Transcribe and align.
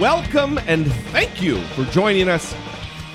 Welcome 0.00 0.58
and 0.66 0.90
thank 1.10 1.42
you 1.42 1.60
for 1.74 1.84
joining 1.84 2.28
us 2.28 2.56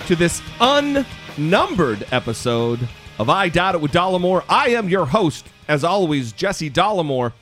to 0.05 0.15
this 0.15 0.41
unnumbered 0.61 2.07
episode 2.11 2.87
of 3.19 3.29
I 3.29 3.49
Doubt 3.49 3.75
It 3.75 3.81
with 3.81 3.91
Dollemore. 3.91 4.43
I 4.47 4.69
am 4.69 4.87
your 4.87 5.05
host, 5.05 5.47
as 5.67 5.83
always, 5.83 6.31
Jesse 6.31 6.69
Dollemore. 6.69 7.33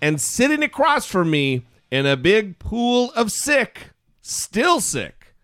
And 0.00 0.20
sitting 0.20 0.62
across 0.62 1.04
from 1.04 1.30
me 1.30 1.66
in 1.90 2.06
a 2.06 2.16
big 2.16 2.58
pool 2.58 3.12
of 3.14 3.30
sick, 3.30 3.90
still 4.22 4.80
sick, 4.80 5.34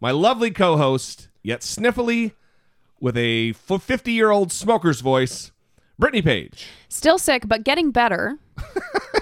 my 0.00 0.10
lovely 0.10 0.50
co 0.50 0.76
host, 0.78 1.28
yet 1.42 1.60
sniffly, 1.60 2.32
with 3.00 3.16
a 3.16 3.52
50 3.52 4.10
year 4.10 4.30
old 4.30 4.50
smoker's 4.50 5.02
voice, 5.02 5.52
Brittany 5.98 6.22
Page. 6.22 6.66
Still 6.88 7.18
sick, 7.18 7.46
but 7.46 7.64
getting 7.64 7.90
better. 7.90 8.38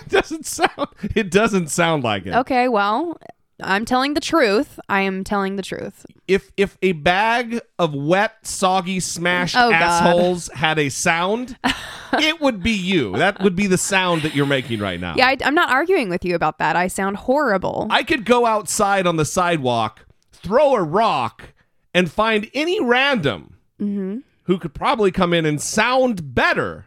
It 0.06 0.10
doesn't 0.10 0.46
sound 0.46 0.88
it 1.16 1.30
doesn't 1.32 1.66
sound 1.68 2.04
like 2.04 2.26
it. 2.26 2.34
Okay, 2.34 2.68
well, 2.68 3.18
I'm 3.62 3.84
telling 3.84 4.15
the 4.15 4.20
truth. 4.20 4.78
I 4.88 5.01
am 5.01 5.24
telling 5.24 5.56
the 5.56 5.62
truth. 5.62 6.05
if 6.28 6.51
if 6.56 6.77
a 6.83 6.92
bag 6.92 7.60
of 7.79 7.95
wet, 7.95 8.46
soggy, 8.46 9.01
smashed 9.01 9.57
Oh, 9.57 9.71
God. 9.71 9.82
assholes 9.82 10.48
had 10.54 10.79
a 10.79 10.88
sound, 10.90 11.57
it 12.15 12.40
would 12.40 12.63
be 12.63 12.73
you. 12.73 13.16
That 13.16 13.40
would 13.43 13.57
be 13.57 13.66
the 13.66 13.79
sound 13.79 14.23
that 14.23 14.35
you're 14.35 14.45
making 14.46 14.80
right 14.80 15.01
now. 15.01 15.15
Yeah, 15.16 15.29
I, 15.29 15.37
I'm 15.45 15.54
not 15.54 15.71
arguing 15.71 16.10
with 16.10 16.24
you 16.24 16.35
about 16.35 16.59
that. 16.59 16.76
I 16.76 16.88
sound 16.88 17.16
horrible. 17.16 17.87
I 17.90 18.02
could 18.02 18.24
go 18.26 18.45
outside 18.45 19.07
on 19.07 19.16
the 19.16 19.24
sidewalk, 19.24 20.04
throw 20.32 20.74
a 20.74 20.82
rock, 20.82 21.54
and 21.95 22.10
find 22.10 22.51
any 22.54 22.82
random 22.82 23.54
Mm-hmm. 23.80 24.18
who 24.45 24.59
could 24.59 24.73
probably 24.74 25.10
come 25.13 25.35
in 25.35 25.45
and 25.45 25.60
sound 25.60 26.35
better. 26.35 26.87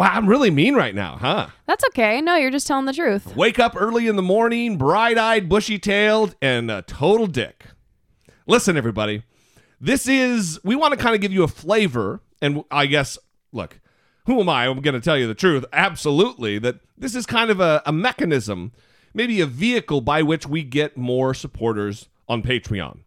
Wow, 0.00 0.12
I'm 0.14 0.26
really 0.26 0.50
mean 0.50 0.76
right 0.76 0.94
now, 0.94 1.18
huh? 1.20 1.48
That's 1.66 1.84
okay. 1.88 2.22
No, 2.22 2.34
you're 2.34 2.50
just 2.50 2.66
telling 2.66 2.86
the 2.86 2.92
truth. 2.94 3.36
Wake 3.36 3.58
up 3.58 3.74
early 3.76 4.08
in 4.08 4.16
the 4.16 4.22
morning, 4.22 4.78
bright 4.78 5.18
eyed, 5.18 5.46
bushy 5.46 5.78
tailed, 5.78 6.36
and 6.40 6.70
a 6.70 6.80
total 6.80 7.26
dick. 7.26 7.66
Listen, 8.46 8.78
everybody, 8.78 9.24
this 9.78 10.08
is, 10.08 10.58
we 10.64 10.74
want 10.74 10.94
to 10.94 10.96
kind 10.96 11.14
of 11.14 11.20
give 11.20 11.34
you 11.34 11.42
a 11.42 11.48
flavor. 11.48 12.22
And 12.40 12.64
I 12.70 12.86
guess, 12.86 13.18
look, 13.52 13.78
who 14.24 14.40
am 14.40 14.48
I? 14.48 14.68
I'm 14.68 14.80
going 14.80 14.94
to 14.94 15.02
tell 15.02 15.18
you 15.18 15.26
the 15.26 15.34
truth. 15.34 15.66
Absolutely. 15.70 16.58
That 16.58 16.76
this 16.96 17.14
is 17.14 17.26
kind 17.26 17.50
of 17.50 17.60
a, 17.60 17.82
a 17.84 17.92
mechanism, 17.92 18.72
maybe 19.12 19.42
a 19.42 19.46
vehicle 19.46 20.00
by 20.00 20.22
which 20.22 20.46
we 20.46 20.62
get 20.62 20.96
more 20.96 21.34
supporters 21.34 22.08
on 22.26 22.42
Patreon. 22.42 23.00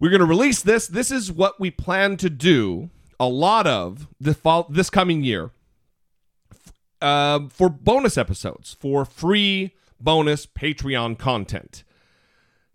We're 0.00 0.08
going 0.08 0.20
to 0.20 0.24
release 0.24 0.62
this. 0.62 0.86
This 0.86 1.10
is 1.10 1.30
what 1.30 1.60
we 1.60 1.70
plan 1.70 2.16
to 2.16 2.30
do 2.30 2.88
a 3.20 3.28
lot 3.28 3.66
of 3.66 4.08
the 4.18 4.32
fall, 4.32 4.66
this 4.70 4.88
coming 4.88 5.22
year 5.22 5.50
um, 7.04 7.50
for 7.50 7.68
bonus 7.68 8.16
episodes, 8.16 8.72
for 8.80 9.04
free 9.04 9.74
bonus 10.00 10.46
Patreon 10.46 11.18
content. 11.18 11.84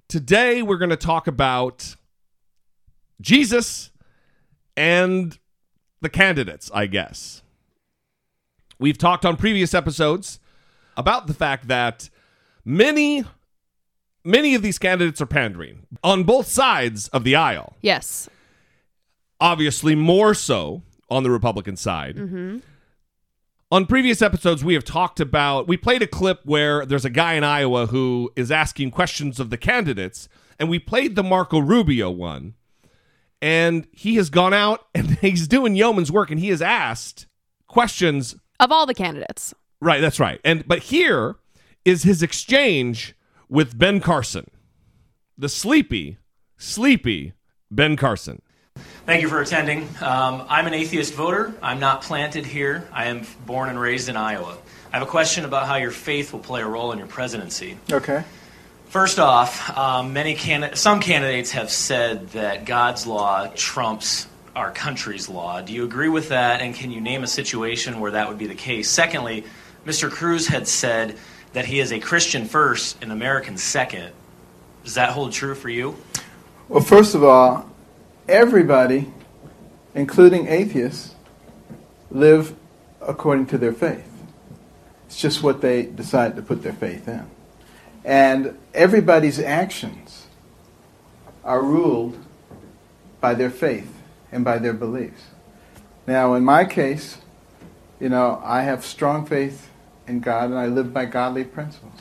Today, 0.07 0.61
we're 0.61 0.77
going 0.77 0.89
to 0.89 0.95
talk 0.95 1.27
about 1.27 1.95
Jesus 3.21 3.91
and 4.77 5.37
the 6.01 6.09
candidates, 6.09 6.69
I 6.73 6.85
guess. 6.85 7.41
We've 8.79 8.97
talked 8.97 9.25
on 9.25 9.35
previous 9.35 9.73
episodes 9.73 10.39
about 10.95 11.27
the 11.27 11.33
fact 11.33 11.67
that 11.67 12.09
many 12.63 13.23
many 14.23 14.53
of 14.53 14.61
these 14.61 14.77
candidates 14.77 15.21
are 15.21 15.25
pandering 15.25 15.87
on 16.03 16.23
both 16.23 16.47
sides 16.47 17.07
of 17.09 17.23
the 17.23 17.35
aisle 17.35 17.73
Yes. 17.81 18.29
obviously 19.39 19.95
more 19.95 20.33
so 20.33 20.83
on 21.09 21.23
the 21.23 21.31
Republican 21.31 21.75
side. 21.77 22.61
On 23.71 23.85
previous 23.85 24.23
episodes, 24.23 24.63
we 24.63 24.73
have 24.73 24.83
talked 24.83 25.19
about, 25.19 25.67
we 25.67 25.77
played 25.77 26.01
a 26.01 26.07
clip 26.07 26.39
where 26.43 26.87
there's 26.87 27.05
a 27.05 27.09
guy 27.09 27.33
in 27.33 27.43
Iowa 27.43 27.85
who 27.85 28.31
is 28.35 28.49
asking 28.49 28.89
questions 28.89 29.39
of 29.39 29.51
the 29.51 29.57
candidates, 29.57 30.27
and 30.57 30.69
we 30.69 30.79
played 30.79 31.15
the 31.15 31.21
Marco 31.21 31.59
Rubio 31.59 32.09
one. 32.09 32.55
And 33.43 33.87
he 33.91 34.15
has 34.15 34.31
gone 34.31 34.55
out 34.55 34.87
and 34.95 35.19
he's 35.19 35.47
doing 35.47 35.75
yeoman's 35.75 36.11
work 36.11 36.31
and 36.31 36.39
he 36.39 36.49
has 36.49 36.63
asked 36.63 37.27
questions. 37.67 38.35
Of 38.59 38.71
all 38.71 38.87
the 38.87 38.95
candidates. 38.95 39.53
Right, 39.79 40.01
that's 40.01 40.19
right. 40.19 40.41
And 40.43 40.67
but 40.67 40.79
here 40.79 41.35
is 41.85 42.03
his 42.03 42.23
exchange 42.23 43.15
with 43.47 43.77
Ben 43.77 44.01
Carson. 44.01 44.49
The 45.37 45.47
sleepy, 45.47 46.17
sleepy 46.57 47.33
Ben 47.69 47.95
Carson. 47.95 48.41
Thank 49.05 49.21
you 49.21 49.29
for 49.29 49.41
attending. 49.41 49.87
Um, 50.01 50.45
I'm 50.49 50.67
an 50.67 50.73
atheist 50.73 51.13
voter. 51.13 51.53
I'm 51.61 51.79
not 51.79 52.03
planted 52.03 52.45
here. 52.45 52.87
I 52.91 53.05
am 53.05 53.25
born 53.45 53.69
and 53.69 53.79
raised 53.79 54.09
in 54.09 54.15
Iowa. 54.15 54.57
I 54.91 54.97
have 54.97 55.07
a 55.07 55.09
question 55.09 55.45
about 55.45 55.67
how 55.67 55.75
your 55.75 55.91
faith 55.91 56.33
will 56.33 56.39
play 56.39 56.61
a 56.61 56.67
role 56.67 56.91
in 56.91 56.97
your 56.97 57.07
presidency. 57.07 57.77
Okay. 57.91 58.23
First 58.89 59.19
off, 59.19 59.77
um, 59.77 60.13
many 60.13 60.33
candid- 60.33 60.77
some 60.77 60.99
candidates 60.99 61.51
have 61.51 61.69
said 61.69 62.29
that 62.31 62.65
God's 62.65 63.05
law 63.05 63.47
trumps 63.55 64.25
our 64.55 64.71
country's 64.71 65.29
law. 65.29 65.61
Do 65.61 65.73
you 65.73 65.83
agree 65.83 66.09
with 66.09 66.29
that? 66.29 66.61
And 66.61 66.73
can 66.73 66.91
you 66.91 66.99
name 66.99 67.23
a 67.23 67.27
situation 67.27 67.99
where 67.99 68.11
that 68.11 68.27
would 68.27 68.39
be 68.39 68.47
the 68.47 68.55
case? 68.55 68.89
Secondly, 68.89 69.43
Mr. 69.85 70.09
Cruz 70.09 70.47
had 70.47 70.67
said 70.67 71.17
that 71.53 71.65
he 71.65 71.79
is 71.79 71.91
a 71.91 71.99
Christian 71.99 72.45
first 72.45 72.97
and 73.01 73.11
American 73.11 73.57
second. 73.57 74.11
Does 74.83 74.95
that 74.95 75.11
hold 75.11 75.33
true 75.33 75.53
for 75.53 75.69
you? 75.69 75.95
Well, 76.67 76.81
first 76.81 77.13
of 77.13 77.23
all, 77.23 77.68
everybody, 78.29 79.11
including 79.95 80.47
atheists, 80.47 81.15
live 82.11 82.55
according 83.01 83.47
to 83.47 83.57
their 83.57 83.73
faith. 83.73 84.05
It's 85.07 85.19
just 85.19 85.41
what 85.41 85.61
they 85.61 85.83
decide 85.83 86.35
to 86.35 86.41
put 86.41 86.61
their 86.61 86.73
faith 86.73 87.07
in. 87.07 87.25
And 88.05 88.57
everybody's 88.73 89.39
actions 89.39 90.27
are 91.43 91.61
ruled 91.61 92.17
by 93.19 93.33
their 93.33 93.49
faith 93.49 93.91
and 94.31 94.45
by 94.45 94.59
their 94.59 94.73
beliefs. 94.73 95.23
Now, 96.05 96.35
in 96.35 96.43
my 96.43 96.65
case, 96.65 97.17
you 97.99 98.09
know, 98.09 98.41
I 98.43 98.61
have 98.61 98.85
strong 98.85 99.25
faith 99.25 99.69
in 100.07 100.19
God 100.19 100.51
and 100.51 100.59
I 100.59 100.67
live 100.67 100.93
by 100.93 101.05
godly 101.05 101.43
principles 101.43 101.93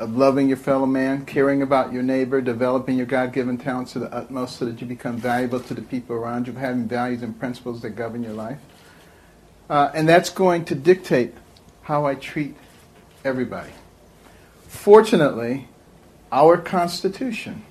of 0.00 0.16
loving 0.16 0.48
your 0.48 0.56
fellow 0.56 0.86
man, 0.86 1.26
caring 1.26 1.60
about 1.60 1.92
your 1.92 2.02
neighbor, 2.02 2.40
developing 2.40 2.96
your 2.96 3.06
God 3.06 3.32
given 3.32 3.58
talents 3.58 3.92
to 3.92 3.98
the 3.98 4.12
utmost 4.12 4.56
so 4.56 4.64
that 4.64 4.80
you 4.80 4.86
become 4.86 5.18
valuable 5.18 5.60
to 5.60 5.74
the 5.74 5.82
people 5.82 6.16
around 6.16 6.46
you, 6.46 6.54
having 6.54 6.88
values 6.88 7.22
and 7.22 7.38
principles 7.38 7.82
that 7.82 7.90
govern 7.90 8.22
your 8.22 8.32
life. 8.32 8.58
Uh, 9.68 9.90
and 9.94 10.08
that's 10.08 10.30
going 10.30 10.64
to 10.64 10.74
dictate 10.74 11.34
how 11.82 12.06
I 12.06 12.14
treat 12.14 12.56
everybody. 13.24 13.72
Fortunately, 14.66 15.68
our 16.32 16.56
Constitution, 16.56 17.62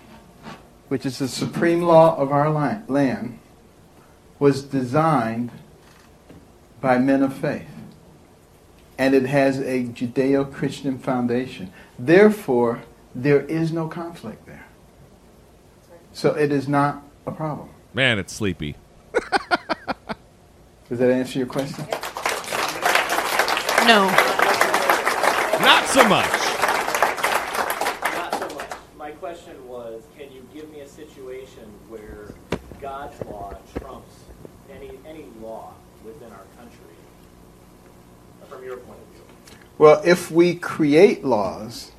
which 0.87 1.05
is 1.05 1.17
the 1.17 1.27
supreme 1.27 1.81
law 1.81 2.15
of 2.15 2.31
our 2.31 2.51
land, 2.51 3.39
was 4.37 4.61
designed 4.61 5.49
by 6.79 6.99
men 6.99 7.23
of 7.23 7.33
faith 7.33 7.67
and 8.99 9.15
it 9.15 9.25
has 9.25 9.59
a 9.61 9.85
Judeo 9.85 10.51
Christian 10.53 10.99
foundation. 10.99 11.71
Therefore, 11.99 12.81
there 13.13 13.41
is 13.41 13.73
no 13.73 13.89
conflict 13.89 14.45
there. 14.45 14.65
So 16.13 16.33
it 16.33 16.51
is 16.51 16.67
not 16.67 17.03
a 17.25 17.31
problem. 17.31 17.69
Man, 17.93 18.17
it's 18.19 18.31
sleepy. 18.33 18.75
Does 20.89 20.99
that 20.99 21.11
answer 21.11 21.37
your 21.39 21.47
question? 21.47 21.85
No. 23.85 24.07
Not 25.59 25.85
so 25.87 26.07
much. 26.07 26.31
Not 28.13 28.33
so 28.33 28.55
much. 28.55 28.69
My 28.97 29.11
question 29.11 29.67
was, 29.67 30.03
can 30.17 30.31
you 30.31 30.47
give 30.53 30.71
me 30.71 30.79
a 30.79 30.87
situation 30.87 31.65
where 31.89 32.33
God's 32.79 33.21
law 33.25 33.53
trumps 33.77 34.23
any 34.71 34.91
any 35.05 35.25
law 35.41 35.73
within 36.05 36.31
our 36.31 36.45
country, 36.57 36.95
from 38.47 38.63
your 38.63 38.77
point 38.77 38.99
of 38.99 39.07
view? 39.07 39.08
Well, 39.79 40.01
if 40.03 40.29
we 40.29 40.55
create 40.55 41.23
laws 41.23 41.93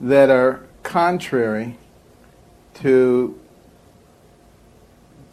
that 0.00 0.28
are 0.28 0.66
contrary 0.82 1.78
to 2.74 3.38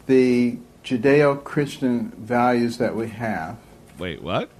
the 0.06 0.58
Judeo 0.84 1.42
Christian 1.42 2.12
values 2.12 2.78
that 2.78 2.94
we 2.94 3.08
have, 3.08 3.56
Wait, 3.98 4.22
what? 4.22 4.50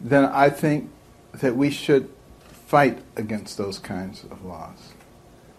then 0.00 0.24
I 0.24 0.50
think 0.50 0.90
that 1.34 1.54
we 1.54 1.70
should 1.70 2.10
fight 2.66 2.98
against 3.16 3.56
those 3.56 3.78
kinds 3.78 4.24
of 4.24 4.44
laws. 4.44 4.92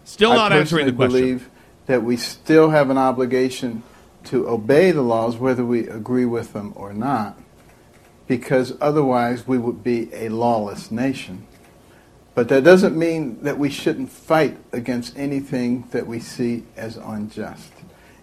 Still 0.04 0.34
not 0.34 0.52
answering 0.52 0.84
the 0.84 0.92
question. 0.92 1.20
believe 1.20 1.50
that 1.86 2.02
we 2.02 2.18
still 2.18 2.68
have 2.68 2.90
an 2.90 2.98
obligation 2.98 3.82
to 4.24 4.46
obey 4.46 4.90
the 4.90 5.00
laws, 5.02 5.38
whether 5.38 5.64
we 5.64 5.88
agree 5.88 6.26
with 6.26 6.52
them 6.52 6.74
or 6.76 6.92
not, 6.92 7.38
because 8.32 8.72
otherwise 8.80 9.46
we 9.46 9.58
would 9.58 9.84
be 9.84 10.08
a 10.14 10.30
lawless 10.30 10.90
nation. 10.90 11.46
But 12.34 12.48
that 12.48 12.64
doesn't 12.64 12.96
mean 12.96 13.42
that 13.42 13.58
we 13.58 13.68
shouldn't 13.68 14.10
fight 14.10 14.56
against 14.72 15.18
anything 15.18 15.86
that 15.90 16.06
we 16.06 16.18
see 16.18 16.64
as 16.74 16.96
unjust. 16.96 17.70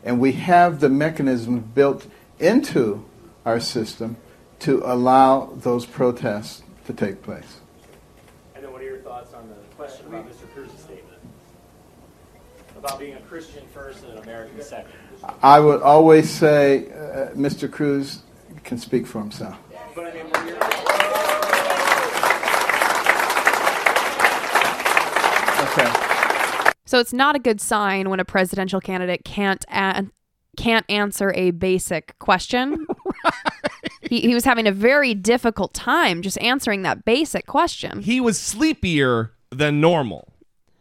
And 0.04 0.20
we 0.20 0.32
have 0.32 0.80
the 0.80 0.90
mechanisms 0.90 1.64
built 1.76 2.08
into 2.40 3.06
our 3.46 3.60
system 3.60 4.18
to 4.62 4.82
allow 4.84 5.54
those 5.58 5.86
protests 5.86 6.64
to 6.88 6.94
take 6.94 7.22
place. 7.22 7.60
And 8.56 8.64
then 8.64 8.72
what 8.72 8.82
are 8.82 8.86
your 8.86 8.98
thoughts 9.02 9.36
on 9.36 9.48
the 9.48 9.76
question 9.76 10.08
about 10.08 10.28
Mr. 10.28 10.52
Cruz's 10.56 10.80
statement? 10.80 11.20
About 12.76 12.98
being 12.98 13.14
a 13.14 13.22
Christian 13.22 13.64
first 13.76 14.04
and 14.06 14.14
an 14.14 14.24
American 14.24 14.60
second? 14.64 14.92
I 15.44 15.60
would 15.60 15.84
always 15.84 16.28
say 16.28 16.88
uh, 16.88 17.36
Mr. 17.36 17.72
Cruz 17.72 18.24
can 18.64 18.80
speak 18.80 19.06
for 19.06 19.20
himself. 19.20 19.56
But 20.00 20.08
I 20.08 20.14
mean, 20.14 20.30
when 20.32 20.48
you're, 20.48 20.56
Okay. 25.72 25.92
So 26.86 27.00
it's 27.00 27.14
not 27.14 27.36
a 27.36 27.40
good 27.40 27.60
sign 27.62 28.10
when 28.10 28.20
a 28.20 28.26
presidential 28.26 28.80
candidate 28.80 29.24
can't 29.26 29.64
a- 29.70 30.08
can't 30.58 30.86
answer 30.90 31.32
a 31.36 31.52
basic 31.52 32.18
question. 32.20 32.88
he, 34.10 34.22
he 34.22 34.34
was 34.34 34.46
having 34.46 34.68
a 34.68 34.72
very 34.72 35.14
difficult 35.14 35.74
time 35.74 36.22
just 36.22 36.38
answering 36.40 36.82
that 36.84 37.06
basic 37.06 37.46
question. 37.46 38.02
he 38.02 38.20
was 38.20 38.40
sleepier 38.40 39.34
than 39.52 39.80
normal. 39.82 40.34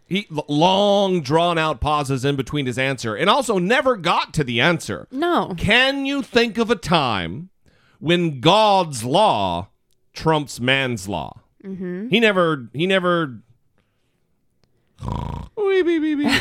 He 0.07 0.27
long 0.49 1.21
drawn 1.21 1.59
out 1.59 1.81
pauses 1.81 2.25
in 2.25 2.37
between 2.37 2.65
his 2.67 2.79
answer 2.79 3.15
and 3.15 3.29
also 3.29 3.59
never 3.59 3.97
got 3.97 4.33
to 4.35 4.45
the 4.45 4.61
answer. 4.61 5.07
No. 5.11 5.55
Can 5.59 6.07
you 6.07 6.23
think 6.23 6.57
of 6.57 6.71
a 6.71 6.77
time 6.77 7.51
when 7.99 8.41
God's 8.41 9.05
law 9.05 9.69
trumps 10.13 10.61
man's 10.61 11.09
law? 11.09 11.41
Mm-hmm. 11.65 12.09
He 12.09 12.21
never 12.21 12.69
he 12.73 12.87
never 12.87 13.43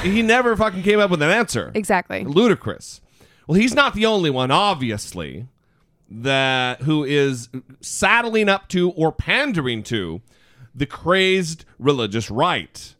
he 0.04 0.21
never 0.21 0.56
fucking 0.56 0.83
came 0.83 1.00
up 1.00 1.09
with 1.12 1.21
an 1.21 1.30
answer. 1.30 1.71
Exactly. 1.74 2.24
Ludicrous. 2.24 3.01
Well, 3.48 3.59
he's 3.59 3.74
not 3.74 3.94
the 3.94 4.06
only 4.06 4.30
one, 4.30 4.51
obviously, 4.51 5.48
that 6.09 6.81
who 6.81 7.04
is 7.04 7.50
saddling 7.80 8.50
up 8.50 8.68
to 8.69 8.92
or 8.92 9.12
pandering 9.12 9.83
to 9.83 10.21
the 10.75 10.86
crazed 10.86 11.65
religious 11.80 12.30
right. 12.30 12.94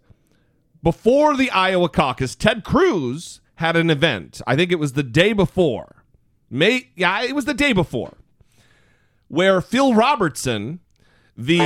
Before 0.82 1.36
the 1.36 1.52
Iowa 1.52 1.90
caucus, 1.90 2.36
Ted 2.36 2.64
Cruz 2.64 3.42
had 3.56 3.76
an 3.76 3.90
event. 3.90 4.42
I 4.48 4.56
think 4.56 4.72
it 4.72 4.80
was 4.80 4.94
the 4.94 5.04
day 5.04 5.34
before. 5.34 6.04
May 6.50 6.90
yeah, 6.96 7.24
it 7.24 7.36
was 7.36 7.46
the 7.46 7.54
day 7.54 7.74
before. 7.74 8.14
Where 9.30 9.60
Phil 9.62 9.94
Robertson, 9.94 10.80
the 11.36 11.58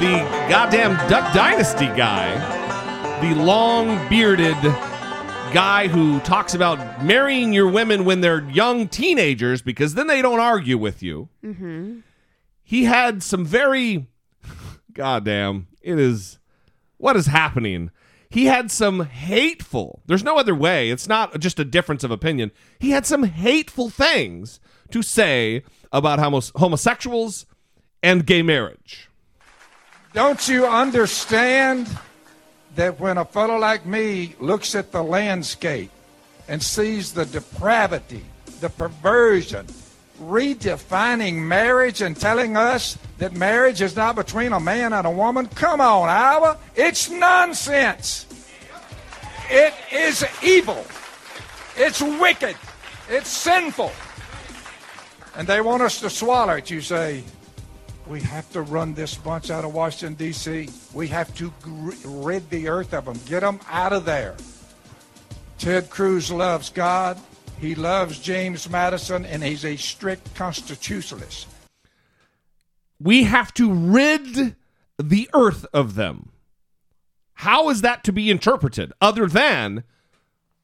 the 0.00 0.16
goddamn 0.48 0.96
Duck 1.08 1.32
Dynasty 1.32 1.86
guy, 1.86 3.20
the 3.20 3.34
long 3.34 4.08
bearded 4.08 4.56
guy 5.52 5.88
who 5.88 6.20
talks 6.20 6.54
about 6.54 7.04
marrying 7.04 7.52
your 7.52 7.68
women 7.68 8.04
when 8.04 8.20
they're 8.20 8.48
young 8.50 8.88
teenagers 8.88 9.62
because 9.62 9.94
then 9.94 10.06
they 10.06 10.22
don't 10.22 10.40
argue 10.40 10.78
with 10.78 11.02
you. 11.02 11.28
Mm-hmm. 11.44 12.00
He 12.62 12.84
had 12.84 13.22
some 13.22 13.44
very 13.44 14.06
goddamn, 14.92 15.68
it 15.82 15.98
is 15.98 16.38
what 16.96 17.16
is 17.16 17.26
happening. 17.26 17.90
He 18.30 18.46
had 18.46 18.70
some 18.70 19.00
hateful, 19.06 20.02
there's 20.06 20.22
no 20.22 20.38
other 20.38 20.54
way, 20.54 20.90
it's 20.90 21.08
not 21.08 21.40
just 21.40 21.58
a 21.58 21.64
difference 21.64 22.04
of 22.04 22.12
opinion. 22.12 22.52
He 22.78 22.90
had 22.90 23.04
some 23.04 23.24
hateful 23.24 23.90
things 23.90 24.60
to 24.92 25.02
say 25.02 25.64
about 25.92 26.20
homos- 26.20 26.52
homosexuals 26.54 27.44
and 28.04 28.24
gay 28.24 28.42
marriage. 28.42 29.08
Don't 30.12 30.48
you 30.48 30.66
understand 30.66 31.88
that 32.76 33.00
when 33.00 33.18
a 33.18 33.24
fellow 33.24 33.58
like 33.58 33.84
me 33.84 34.36
looks 34.38 34.76
at 34.76 34.92
the 34.92 35.02
landscape 35.02 35.90
and 36.48 36.62
sees 36.62 37.12
the 37.12 37.26
depravity, 37.26 38.24
the 38.60 38.70
perversion, 38.70 39.66
redefining 40.20 41.34
marriage 41.36 42.02
and 42.02 42.16
telling 42.16 42.56
us 42.56 42.98
that 43.18 43.32
marriage 43.32 43.80
is 43.82 43.96
not 43.96 44.16
between 44.16 44.52
a 44.52 44.60
man 44.60 44.92
and 44.92 45.06
a 45.06 45.10
woman? 45.10 45.46
Come 45.48 45.80
on, 45.80 46.08
Iowa. 46.08 46.58
It's 46.76 47.10
nonsense. 47.10 48.26
It 49.50 49.74
is 49.92 50.24
evil. 50.42 50.84
It's 51.76 52.00
wicked. 52.00 52.56
It's 53.08 53.28
sinful. 53.28 53.90
And 55.36 55.48
they 55.48 55.60
want 55.60 55.82
us 55.82 56.00
to 56.00 56.10
swallow 56.10 56.54
it. 56.54 56.70
You 56.70 56.80
say, 56.80 57.24
we 58.06 58.20
have 58.20 58.50
to 58.52 58.62
run 58.62 58.94
this 58.94 59.14
bunch 59.14 59.50
out 59.50 59.64
of 59.64 59.72
Washington, 59.72 60.14
D.C. 60.14 60.68
We 60.92 61.08
have 61.08 61.34
to 61.36 61.52
rid 62.04 62.48
the 62.50 62.68
earth 62.68 62.92
of 62.92 63.04
them, 63.04 63.18
get 63.26 63.40
them 63.40 63.60
out 63.70 63.92
of 63.92 64.04
there. 64.04 64.36
Ted 65.58 65.90
Cruz 65.90 66.30
loves 66.30 66.70
God. 66.70 67.18
He 67.60 67.74
loves 67.74 68.18
James 68.18 68.68
Madison, 68.70 69.26
and 69.26 69.42
he's 69.42 69.64
a 69.64 69.76
strict 69.76 70.34
constitutionalist. 70.34 71.46
We 72.98 73.24
have 73.24 73.52
to 73.54 73.72
rid 73.72 74.56
the 74.98 75.28
earth 75.34 75.66
of 75.72 75.94
them. 75.94 76.30
How 77.34 77.68
is 77.70 77.82
that 77.82 78.04
to 78.04 78.12
be 78.12 78.30
interpreted 78.30 78.92
other 79.00 79.26
than 79.26 79.84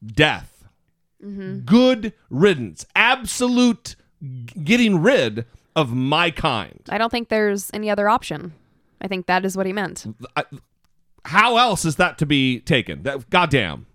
death? 0.05 0.69
Mm-hmm. 1.23 1.61
Good 1.61 2.13
riddance. 2.31 2.85
Absolute 2.95 3.97
g- 4.23 4.61
getting 4.63 5.01
rid 5.01 5.47
of 5.75 5.93
my 5.95 6.31
kind. 6.31 6.81
I 6.89 6.99
don't 6.99 7.11
think 7.11 7.29
there's 7.29 7.71
any 7.75 7.91
other 7.91 8.09
option. 8.09 8.53
I 9.01 9.09
think 9.09 9.27
that 9.27 9.45
is 9.45 9.57
what 9.57 9.67
he 9.67 9.73
meant. 9.73 10.07
I, 10.35 10.45
how 11.27 11.57
else 11.57 11.85
is 11.85 11.97
that 11.97 12.19
to 12.19 12.27
be 12.27 12.61
taken? 12.61 13.03
That 13.03 13.29
goddamn. 13.31 13.87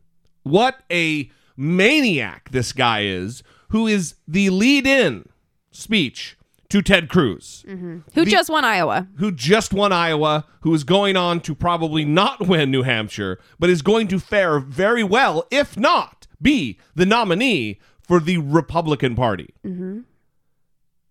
What 0.44 0.82
a 0.92 1.30
maniac 1.62 2.50
this 2.52 2.74
guy 2.74 3.04
is 3.04 3.44
who 3.70 3.88
is 3.88 4.16
the 4.28 4.50
lead 4.50 4.86
in 4.88 5.30
speech 5.72 6.36
to 6.70 6.82
Ted 6.82 7.08
Cruz. 7.10 7.64
Mm-hmm. 7.68 8.00
Who 8.16 8.26
The- 8.26 8.32
just 8.32 8.50
won 8.50 8.66
Iowa? 8.66 9.08
who 9.18 9.32
just 9.32 9.74
won 9.74 9.92
Iowa, 9.92 10.46
who 10.62 10.74
is 10.74 10.84
going 10.84 11.16
on 11.18 11.40
to 11.42 11.54
probably 11.54 12.04
not 12.06 12.48
win 12.48 12.72
New 12.72 12.84
Hampshire, 12.84 13.40
but 13.60 13.70
is 13.70 13.82
going 13.82 14.08
to 14.08 14.20
fare 14.20 14.60
very 14.60 15.04
well, 15.04 15.46
if 15.52 15.78
not 15.78 16.28
be 16.42 16.80
the 16.96 17.06
nominee 17.06 17.80
for 18.02 18.20
the 18.20 18.38
Republican 18.40 19.16
Party. 19.16 19.54
Mm-hmm. 19.66 20.00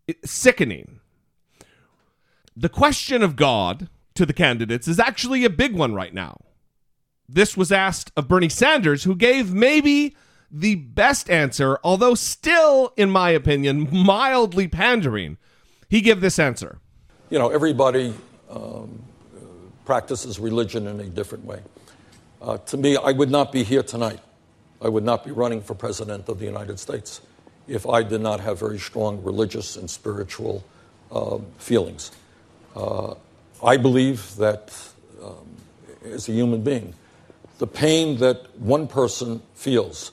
It's 0.09 0.31
sickening. 0.31 0.99
The 2.57 2.69
question 2.69 3.23
of 3.23 3.37
God 3.37 3.89
to 4.15 4.27
the 4.27 4.33
candidates 4.33 4.89
is 4.89 4.99
actually 4.99 5.45
a 5.45 5.51
big 5.51 5.75
one 5.75 5.95
right 5.95 6.13
now. 6.13 6.37
This 7.29 7.57
was 7.57 7.71
asked 7.71 8.11
of 8.17 8.27
Bernie 8.29 8.49
Sanders, 8.49 9.05
who 9.05 9.15
gave 9.15 9.55
maybe 9.55 10.17
the 10.51 10.75
best 10.75 11.31
answer, 11.31 11.79
although 11.85 12.15
still, 12.15 12.93
in 12.97 13.11
my 13.11 13.31
opinion, 13.31 13.89
mildly 13.93 14.69
pandering. 14.69 15.39
He 15.89 16.01
gave 16.01 16.21
this 16.21 16.39
answer. 16.39 16.79
you 17.31 17.39
know, 17.39 17.49
everybody 17.51 18.13
um, 18.51 19.03
uh, 19.37 19.41
practices 19.85 20.39
religion 20.39 20.87
in 20.87 21.01
a 21.01 21.05
different 21.05 21.45
way. 21.45 21.61
Uh, 22.43 22.59
to 22.59 22.77
me, 22.77 22.97
I 22.97 23.13
would 23.13 23.31
not 23.31 23.53
be 23.53 23.63
here 23.63 23.83
tonight. 23.83 24.21
I 24.83 24.89
would 24.89 25.05
not 25.05 25.25
be 25.25 25.31
running 25.31 25.63
for 25.63 25.75
president 25.75 26.29
of 26.29 26.39
the 26.39 26.47
United 26.47 26.79
States 26.79 27.21
if 27.69 27.87
I 27.87 28.03
did 28.03 28.21
not 28.21 28.41
have 28.41 28.59
very 28.59 28.79
strong 28.79 29.23
religious 29.23 29.77
and 29.77 29.89
spiritual 29.89 30.65
um, 31.13 31.47
feelings. 31.59 32.11
Uh, 32.75 33.15
I 33.63 33.77
believe 33.77 34.35
that 34.37 34.73
um, 35.23 35.57
as 36.05 36.29
a 36.29 36.33
human 36.33 36.63
being, 36.63 36.95
the 37.59 37.67
pain 37.67 38.19
that 38.19 38.59
one 38.59 38.89
person 38.89 39.43
feels, 39.55 40.13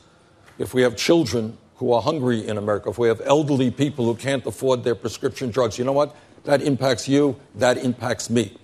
if 0.59 0.73
we 0.73 0.81
have 0.81 0.95
children 0.95 1.57
who 1.75 1.93
are 1.93 2.01
hungry 2.01 2.47
in 2.47 2.57
America, 2.57 2.89
if 2.89 2.97
we 2.97 3.07
have 3.07 3.21
elderly 3.21 3.69
people 3.71 4.05
who 4.05 4.15
can't 4.15 4.45
afford 4.45 4.83
their 4.83 4.95
prescription 4.95 5.51
drugs, 5.51 5.77
you 5.77 5.85
know 5.85 5.93
what? 5.93 6.15
That 6.45 6.61
impacts 6.61 7.07
you, 7.07 7.39
that 7.55 7.77
impacts 7.77 8.29
me. 8.29 8.57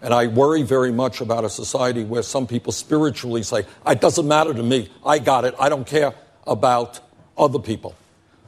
And 0.00 0.12
I 0.12 0.26
worry 0.26 0.62
very 0.62 0.92
much 0.92 1.20
about 1.20 1.44
a 1.44 1.50
society 1.50 2.04
where 2.04 2.22
some 2.22 2.46
people 2.46 2.72
spiritually 2.72 3.42
say, 3.42 3.64
it 3.86 4.00
doesn't 4.00 4.26
matter 4.26 4.52
to 4.52 4.62
me, 4.62 4.90
I 5.04 5.18
got 5.18 5.44
it, 5.44 5.54
I 5.58 5.68
don't 5.68 5.86
care 5.86 6.14
about 6.46 7.00
other 7.38 7.58
people. 7.58 7.94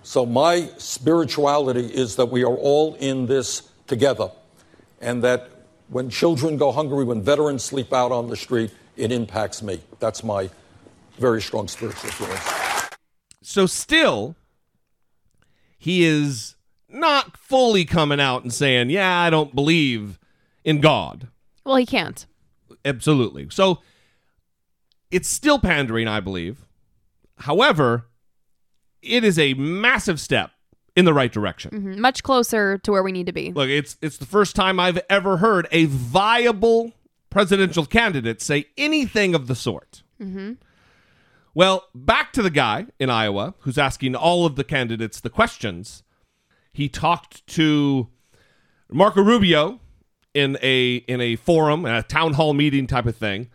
So 0.03 0.27
my 0.27 0.69
spirituality 0.77 1.87
is 1.87 2.17
that 2.17 2.27
we 2.27 2.43
are 2.45 2.55
all 2.55 2.95
in 2.95 3.27
this 3.27 3.63
together, 3.87 4.31
and 5.01 5.23
that 5.25 5.51
when 5.89 6.11
children 6.11 6.57
go 6.57 6.73
hungry, 6.73 7.05
when 7.05 7.23
veterans 7.23 7.63
sleep 7.65 7.93
out 7.93 8.13
on 8.13 8.29
the 8.29 8.37
street, 8.37 8.71
it 8.97 9.13
impacts 9.13 9.63
me. 9.63 9.81
That's 10.01 10.25
my 10.25 10.51
very 11.19 11.41
strong 11.41 11.69
spiritual 11.69 12.11
feelings. 12.11 12.64
So 13.47 13.67
still 13.67 14.35
he 15.79 16.05
is 16.05 16.57
not 16.89 17.37
fully 17.37 17.85
coming 17.85 18.21
out 18.21 18.43
and 18.43 18.53
saying 18.53 18.91
yeah 18.91 19.19
i 19.21 19.29
don't 19.31 19.55
believe 19.55 20.19
in 20.65 20.81
god 20.81 21.29
Well, 21.65 21.77
he 21.77 21.87
can't. 21.87 22.27
Absolutely. 22.85 23.49
So 23.51 23.81
it's 25.11 25.29
still 25.29 25.59
pandering, 25.59 26.07
I 26.09 26.21
believe. 26.21 26.67
However, 27.39 28.07
it 29.01 29.25
is 29.25 29.39
a 29.39 29.55
massive 29.55 30.21
step 30.21 30.51
in 30.97 31.05
the 31.07 31.15
right 31.15 31.33
direction. 31.33 31.71
Mhm. 31.71 31.99
Much 31.99 32.23
closer 32.23 32.77
to 32.79 32.93
where 32.93 33.03
we 33.03 33.13
need 33.13 33.27
to 33.27 33.33
be. 33.33 33.51
Look, 33.53 33.69
it's 33.71 33.97
it's 34.03 34.19
the 34.19 34.27
first 34.27 34.55
time 34.55 34.79
I've 34.79 35.01
ever 35.09 35.39
heard 35.39 35.67
a 35.73 35.87
viable 35.87 36.93
presidential 37.31 37.87
candidate 37.87 38.41
say 38.43 38.67
anything 38.77 39.35
of 39.35 39.47
the 39.47 39.55
sort. 39.55 40.03
Well, 41.55 41.89
back 41.95 42.33
to 42.33 42.43
the 42.43 42.51
guy 42.51 42.87
in 42.99 43.11
Iowa 43.11 43.55
who's 43.61 43.79
asking 43.79 44.17
all 44.17 44.45
of 44.45 44.57
the 44.57 44.65
candidates 44.65 45.21
the 45.21 45.31
questions. 45.31 46.03
He 46.73 46.89
talked 46.89 47.47
to 47.49 48.09
Marco 48.91 49.23
Rubio 49.23 49.81
in 50.35 50.59
a 50.61 50.97
in 51.07 51.21
a 51.21 51.37
forum, 51.37 51.87
a 51.87 52.03
town 52.03 52.33
hall 52.33 52.55
meeting 52.55 52.89
type 52.89 53.07
of 53.07 53.17
thing, 53.17 53.51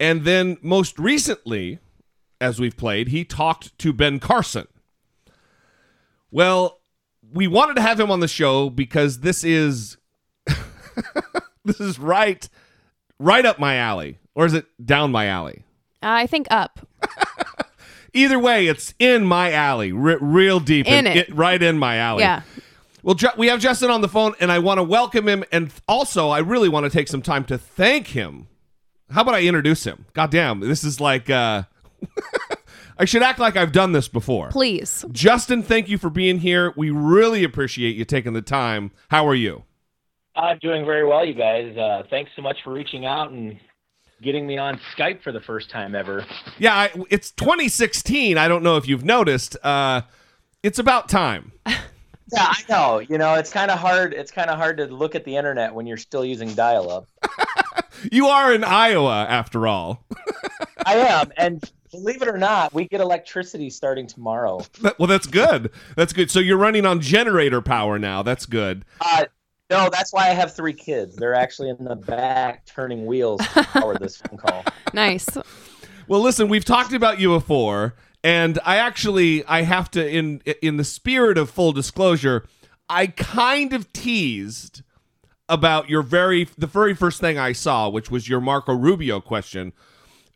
and 0.00 0.24
then 0.24 0.56
most 0.62 0.98
recently, 0.98 1.78
as 2.40 2.58
we've 2.58 2.76
played, 2.76 3.08
he 3.08 3.22
talked 3.22 3.76
to 3.78 3.92
Ben 3.92 4.18
Carson. 4.18 4.66
Well, 6.30 6.80
we 7.30 7.46
wanted 7.46 7.76
to 7.76 7.82
have 7.82 8.00
him 8.00 8.10
on 8.10 8.20
the 8.20 8.28
show 8.28 8.70
because 8.70 9.20
this 9.20 9.44
is 9.44 9.98
this 11.66 11.80
is 11.80 11.98
right 11.98 12.48
right 13.18 13.44
up 13.44 13.58
my 13.58 13.76
alley, 13.76 14.18
or 14.34 14.46
is 14.46 14.54
it 14.54 14.64
down 14.82 15.12
my 15.12 15.26
alley? 15.26 15.64
Uh, 16.02 16.08
I 16.08 16.26
think 16.26 16.46
up. 16.50 16.86
Either 18.14 18.38
way, 18.38 18.66
it's 18.66 18.92
in 18.98 19.24
my 19.24 19.52
alley, 19.52 19.90
re- 19.92 20.18
real 20.20 20.60
deep, 20.60 20.86
In 20.86 21.06
it. 21.06 21.34
right 21.34 21.62
in 21.62 21.78
my 21.78 21.96
alley. 21.96 22.22
Yeah. 22.22 22.42
Well, 23.02 23.14
Ju- 23.14 23.28
we 23.36 23.48
have 23.48 23.58
Justin 23.60 23.90
on 23.90 24.00
the 24.00 24.08
phone, 24.08 24.34
and 24.38 24.52
I 24.52 24.58
want 24.58 24.78
to 24.78 24.82
welcome 24.82 25.26
him, 25.28 25.44
and 25.50 25.72
also 25.88 26.28
I 26.28 26.38
really 26.38 26.68
want 26.68 26.84
to 26.84 26.90
take 26.90 27.08
some 27.08 27.22
time 27.22 27.44
to 27.46 27.56
thank 27.58 28.08
him. 28.08 28.48
How 29.10 29.22
about 29.22 29.34
I 29.34 29.42
introduce 29.42 29.84
him? 29.84 30.06
God 30.12 30.30
damn, 30.30 30.60
this 30.60 30.84
is 30.84 31.00
like 31.00 31.28
uh, 31.30 31.64
I 32.98 33.04
should 33.04 33.22
act 33.22 33.38
like 33.38 33.56
I've 33.56 33.72
done 33.72 33.92
this 33.92 34.08
before. 34.08 34.48
Please. 34.50 35.04
Justin, 35.10 35.62
thank 35.62 35.88
you 35.88 35.98
for 35.98 36.10
being 36.10 36.38
here. 36.38 36.72
We 36.76 36.90
really 36.90 37.44
appreciate 37.44 37.96
you 37.96 38.04
taking 38.04 38.32
the 38.34 38.42
time. 38.42 38.92
How 39.08 39.26
are 39.26 39.34
you? 39.34 39.64
I'm 40.36 40.58
doing 40.58 40.84
very 40.86 41.06
well, 41.06 41.24
you 41.24 41.34
guys. 41.34 41.76
Uh, 41.76 42.04
thanks 42.08 42.30
so 42.36 42.42
much 42.42 42.56
for 42.64 42.72
reaching 42.72 43.04
out 43.04 43.30
and 43.32 43.58
getting 44.22 44.46
me 44.46 44.56
on 44.58 44.80
Skype 44.96 45.22
for 45.22 45.32
the 45.32 45.40
first 45.40 45.70
time 45.70 45.94
ever. 45.94 46.24
Yeah, 46.58 46.74
I, 46.74 46.90
it's 47.10 47.30
2016. 47.32 48.38
I 48.38 48.48
don't 48.48 48.62
know 48.62 48.76
if 48.76 48.88
you've 48.88 49.04
noticed. 49.04 49.56
Uh, 49.62 50.02
it's 50.62 50.78
about 50.78 51.08
time. 51.08 51.52
Yeah, 52.34 52.46
I 52.48 52.62
know. 52.66 52.98
You 53.00 53.18
know, 53.18 53.34
it's 53.34 53.52
kind 53.52 53.70
of 53.70 53.78
hard. 53.78 54.14
It's 54.14 54.30
kind 54.30 54.48
of 54.48 54.56
hard 54.56 54.78
to 54.78 54.86
look 54.86 55.14
at 55.14 55.26
the 55.26 55.36
internet 55.36 55.74
when 55.74 55.86
you're 55.86 55.98
still 55.98 56.24
using 56.24 56.54
dial-up. 56.54 57.06
You 58.10 58.26
are 58.26 58.52
in 58.52 58.64
Iowa, 58.64 59.26
after 59.28 59.66
all. 59.66 60.04
I 60.86 60.96
am, 60.96 61.30
and 61.36 61.62
believe 61.92 62.20
it 62.22 62.28
or 62.28 62.38
not, 62.38 62.74
we 62.74 62.88
get 62.88 63.00
electricity 63.00 63.70
starting 63.70 64.08
tomorrow. 64.08 64.62
Well, 64.98 65.06
that's 65.06 65.26
good. 65.26 65.70
That's 65.94 66.12
good. 66.12 66.30
So 66.30 66.40
you're 66.40 66.56
running 66.56 66.84
on 66.84 67.00
generator 67.00 67.60
power 67.60 67.98
now. 68.00 68.22
That's 68.22 68.46
good. 68.46 68.84
Uh, 69.00 69.26
no, 69.72 69.88
that's 69.90 70.12
why 70.12 70.28
I 70.28 70.34
have 70.34 70.54
three 70.54 70.72
kids. 70.72 71.16
They're 71.16 71.34
actually 71.34 71.70
in 71.70 71.84
the 71.84 71.96
back 71.96 72.66
turning 72.66 73.06
wheels 73.06 73.40
to 73.54 73.62
power 73.72 73.96
this 73.96 74.16
phone 74.16 74.38
call. 74.38 74.64
Nice. 74.92 75.28
Well, 76.06 76.20
listen, 76.20 76.48
we've 76.48 76.64
talked 76.64 76.92
about 76.92 77.18
you 77.18 77.30
before, 77.30 77.94
and 78.22 78.58
I 78.64 78.76
actually 78.76 79.44
I 79.46 79.62
have 79.62 79.90
to 79.92 80.08
in 80.08 80.42
in 80.60 80.76
the 80.76 80.84
spirit 80.84 81.38
of 81.38 81.50
full 81.50 81.72
disclosure, 81.72 82.44
I 82.88 83.06
kind 83.06 83.72
of 83.72 83.92
teased 83.92 84.82
about 85.48 85.88
your 85.88 86.02
very 86.02 86.48
the 86.58 86.66
very 86.66 86.94
first 86.94 87.20
thing 87.20 87.38
I 87.38 87.52
saw, 87.52 87.88
which 87.88 88.10
was 88.10 88.28
your 88.28 88.40
Marco 88.40 88.74
Rubio 88.74 89.20
question, 89.20 89.72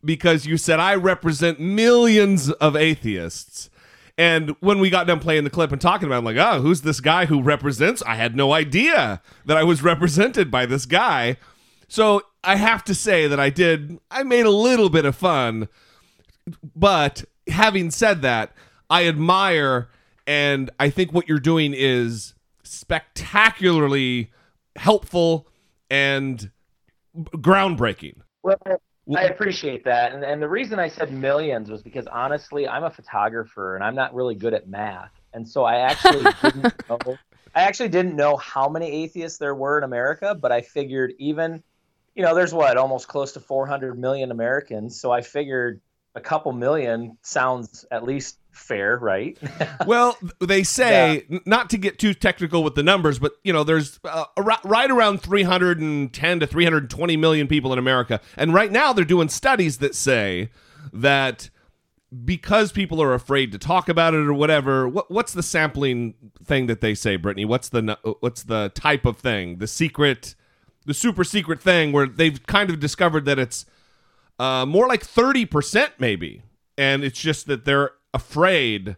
because 0.03 0.45
you 0.45 0.57
said 0.57 0.79
I 0.79 0.95
represent 0.95 1.59
millions 1.59 2.49
of 2.51 2.75
atheists. 2.75 3.69
And 4.17 4.55
when 4.61 4.79
we 4.79 4.89
got 4.89 5.05
done 5.05 5.19
playing 5.19 5.43
the 5.43 5.49
clip 5.49 5.71
and 5.71 5.79
talking 5.79 6.07
about 6.07 6.15
it, 6.15 6.17
I'm 6.19 6.25
like, 6.25 6.37
oh, 6.37 6.61
who's 6.61 6.81
this 6.81 6.99
guy 6.99 7.27
who 7.27 7.41
represents? 7.41 8.01
I 8.01 8.15
had 8.15 8.35
no 8.35 8.51
idea 8.51 9.21
that 9.45 9.57
I 9.57 9.63
was 9.63 9.83
represented 9.83 10.49
by 10.49 10.65
this 10.65 10.85
guy. 10.87 11.37
So 11.87 12.23
I 12.43 12.55
have 12.55 12.83
to 12.85 12.95
say 12.95 13.27
that 13.27 13.39
I 13.39 13.49
did, 13.51 13.99
I 14.09 14.23
made 14.23 14.45
a 14.45 14.51
little 14.51 14.89
bit 14.89 15.05
of 15.05 15.15
fun. 15.15 15.67
But 16.75 17.25
having 17.47 17.91
said 17.91 18.21
that, 18.23 18.53
I 18.89 19.07
admire 19.07 19.89
and 20.25 20.69
I 20.79 20.89
think 20.89 21.13
what 21.13 21.29
you're 21.29 21.39
doing 21.39 21.73
is 21.75 22.33
spectacularly 22.63 24.31
helpful 24.75 25.47
and 25.89 26.51
groundbreaking. 27.15 28.21
Well, 28.43 28.57
I 29.15 29.23
appreciate 29.23 29.85
that, 29.85 30.13
and 30.13 30.23
and 30.23 30.41
the 30.41 30.49
reason 30.49 30.79
I 30.79 30.89
said 30.89 31.13
millions 31.13 31.69
was 31.69 31.81
because 31.81 32.07
honestly, 32.07 32.67
I'm 32.67 32.83
a 32.83 32.89
photographer 32.89 33.75
and 33.75 33.83
I'm 33.83 33.95
not 33.95 34.13
really 34.13 34.35
good 34.35 34.53
at 34.53 34.67
math, 34.67 35.11
and 35.33 35.47
so 35.47 35.63
I 35.63 35.77
actually 35.77 36.25
didn't 36.41 36.73
know. 36.89 37.17
I 37.55 37.61
actually 37.61 37.89
didn't 37.89 38.15
know 38.15 38.35
how 38.35 38.69
many 38.69 38.91
atheists 39.03 39.39
there 39.39 39.55
were 39.55 39.77
in 39.77 39.83
America, 39.83 40.35
but 40.35 40.51
I 40.51 40.61
figured 40.61 41.13
even, 41.17 41.63
you 42.15 42.23
know, 42.23 42.35
there's 42.35 42.53
what 42.53 42.77
almost 42.77 43.07
close 43.07 43.31
to 43.33 43.39
400 43.39 43.97
million 43.97 44.31
Americans, 44.31 44.99
so 44.99 45.11
I 45.11 45.21
figured 45.21 45.81
a 46.17 46.21
couple 46.21 46.51
million 46.51 47.15
sounds 47.21 47.85
at 47.91 48.03
least 48.03 48.39
fair, 48.51 48.97
right? 48.97 49.37
well, 49.85 50.17
they 50.41 50.63
say 50.63 51.23
n- 51.31 51.41
not 51.45 51.69
to 51.69 51.77
get 51.77 51.99
too 51.99 52.15
technical 52.15 52.63
with 52.63 52.73
the 52.73 52.81
numbers, 52.81 53.19
but 53.19 53.33
you 53.43 53.53
know, 53.53 53.63
there's 53.63 53.99
uh, 54.03 54.25
ar- 54.35 54.59
right 54.63 54.89
around 54.89 55.21
310 55.21 56.39
to 56.39 56.47
320 56.47 57.17
million 57.17 57.47
people 57.47 57.71
in 57.71 57.77
America, 57.77 58.19
and 58.35 58.51
right 58.51 58.71
now 58.71 58.91
they're 58.91 59.05
doing 59.05 59.29
studies 59.29 59.77
that 59.77 59.93
say 59.93 60.49
that 60.91 61.51
because 62.25 62.71
people 62.71 63.01
are 63.01 63.13
afraid 63.13 63.51
to 63.51 63.59
talk 63.59 63.87
about 63.87 64.15
it 64.15 64.25
or 64.25 64.33
whatever, 64.33 64.87
what, 64.87 65.11
what's 65.11 65.33
the 65.33 65.43
sampling 65.43 66.15
thing 66.43 66.65
that 66.65 66.81
they 66.81 66.95
say, 66.95 67.15
Brittany? 67.15 67.45
What's 67.45 67.69
the 67.69 67.97
what's 68.21 68.41
the 68.41 68.71
type 68.73 69.05
of 69.05 69.17
thing? 69.17 69.59
The 69.59 69.67
secret, 69.67 70.33
the 70.87 70.95
super 70.95 71.23
secret 71.23 71.61
thing 71.61 71.91
where 71.91 72.07
they've 72.07 72.43
kind 72.47 72.71
of 72.71 72.79
discovered 72.79 73.25
that 73.25 73.37
it's 73.37 73.67
uh, 74.39 74.65
more 74.65 74.87
like 74.87 75.03
30% 75.05 75.89
maybe, 75.99 76.41
and 76.77 77.03
it's 77.03 77.19
just 77.19 77.47
that 77.47 77.65
they're 77.65 77.91
afraid 78.13 78.95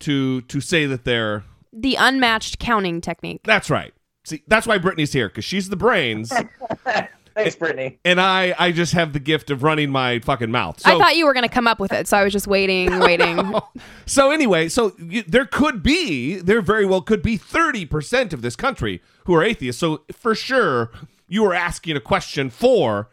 to 0.00 0.42
to 0.42 0.60
say 0.60 0.86
that 0.86 1.04
they're 1.04 1.44
The 1.72 1.96
unmatched 1.96 2.58
counting 2.58 3.00
technique. 3.00 3.40
that's 3.44 3.70
right. 3.70 3.92
See, 4.24 4.42
that's 4.46 4.66
why 4.66 4.78
Brittany's 4.78 5.12
here 5.12 5.28
because 5.28 5.44
she's 5.44 5.68
the 5.70 5.76
brains, 5.76 6.32
Thanks, 7.34 7.54
Brittany. 7.56 7.98
and 8.04 8.20
I 8.20 8.54
I 8.58 8.72
just 8.72 8.92
have 8.92 9.12
the 9.12 9.20
gift 9.20 9.50
of 9.50 9.62
running 9.62 9.90
my 9.90 10.18
fucking 10.18 10.50
mouth. 10.50 10.80
So 10.80 10.90
I 10.94 10.98
thought 10.98 11.16
you 11.16 11.24
were 11.24 11.32
going 11.32 11.48
to 11.48 11.54
come 11.54 11.66
up 11.66 11.78
with 11.80 11.92
it, 11.92 12.06
so 12.08 12.16
I 12.18 12.24
was 12.24 12.32
just 12.32 12.46
waiting, 12.46 12.98
waiting. 13.00 13.54
so 14.06 14.30
anyway, 14.30 14.68
so 14.68 14.92
you, 14.98 15.22
there 15.22 15.46
could 15.46 15.82
be 15.82 16.36
there 16.36 16.60
very 16.60 16.84
well 16.84 17.00
could 17.00 17.22
be 17.22 17.36
thirty 17.36 17.86
percent 17.86 18.32
of 18.32 18.42
this 18.42 18.54
country 18.56 19.00
who 19.24 19.34
are 19.34 19.42
atheists. 19.42 19.80
So 19.80 20.02
for 20.12 20.34
sure, 20.34 20.90
you 21.28 21.44
are 21.46 21.54
asking 21.54 21.96
a 21.96 22.00
question 22.00 22.50
for 22.50 23.08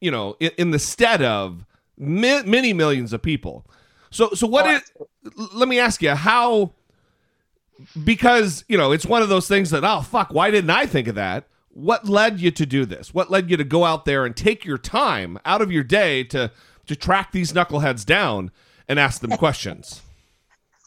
you 0.00 0.10
know 0.10 0.36
in, 0.40 0.50
in 0.58 0.70
the 0.70 0.78
stead 0.78 1.22
of 1.22 1.64
mi- 1.98 2.42
many 2.42 2.72
millions 2.72 3.12
of 3.12 3.22
people. 3.22 3.66
So 4.10 4.30
so 4.30 4.46
what 4.46 4.66
Oh, 4.66 4.76
is? 4.76 4.92
Let 5.54 5.68
me 5.68 5.78
ask 5.78 6.02
you 6.02 6.14
how 6.14 6.72
because 8.04 8.64
you 8.68 8.76
know 8.76 8.92
it's 8.92 9.06
one 9.06 9.22
of 9.22 9.28
those 9.28 9.48
things 9.48 9.70
that 9.70 9.84
oh 9.84 10.02
fuck 10.02 10.32
why 10.32 10.50
didn't 10.50 10.70
i 10.70 10.84
think 10.86 11.08
of 11.08 11.14
that 11.14 11.46
what 11.70 12.06
led 12.08 12.40
you 12.40 12.50
to 12.50 12.66
do 12.66 12.84
this 12.84 13.14
what 13.14 13.30
led 13.30 13.50
you 13.50 13.56
to 13.56 13.64
go 13.64 13.84
out 13.84 14.04
there 14.04 14.26
and 14.26 14.36
take 14.36 14.64
your 14.64 14.78
time 14.78 15.38
out 15.44 15.62
of 15.62 15.72
your 15.72 15.82
day 15.84 16.22
to 16.24 16.50
to 16.86 16.94
track 16.96 17.32
these 17.32 17.52
knuckleheads 17.52 18.04
down 18.04 18.50
and 18.88 18.98
ask 18.98 19.20
them 19.20 19.30
questions 19.38 20.02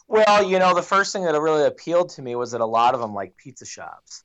Well, 0.08 0.48
you 0.48 0.58
know, 0.58 0.74
the 0.74 0.82
first 0.82 1.12
thing 1.12 1.24
that 1.24 1.40
really 1.40 1.64
appealed 1.66 2.10
to 2.10 2.22
me 2.22 2.36
was 2.36 2.52
that 2.52 2.60
a 2.60 2.66
lot 2.66 2.94
of 2.94 3.00
them 3.00 3.14
like 3.14 3.36
pizza 3.36 3.64
shops. 3.66 4.22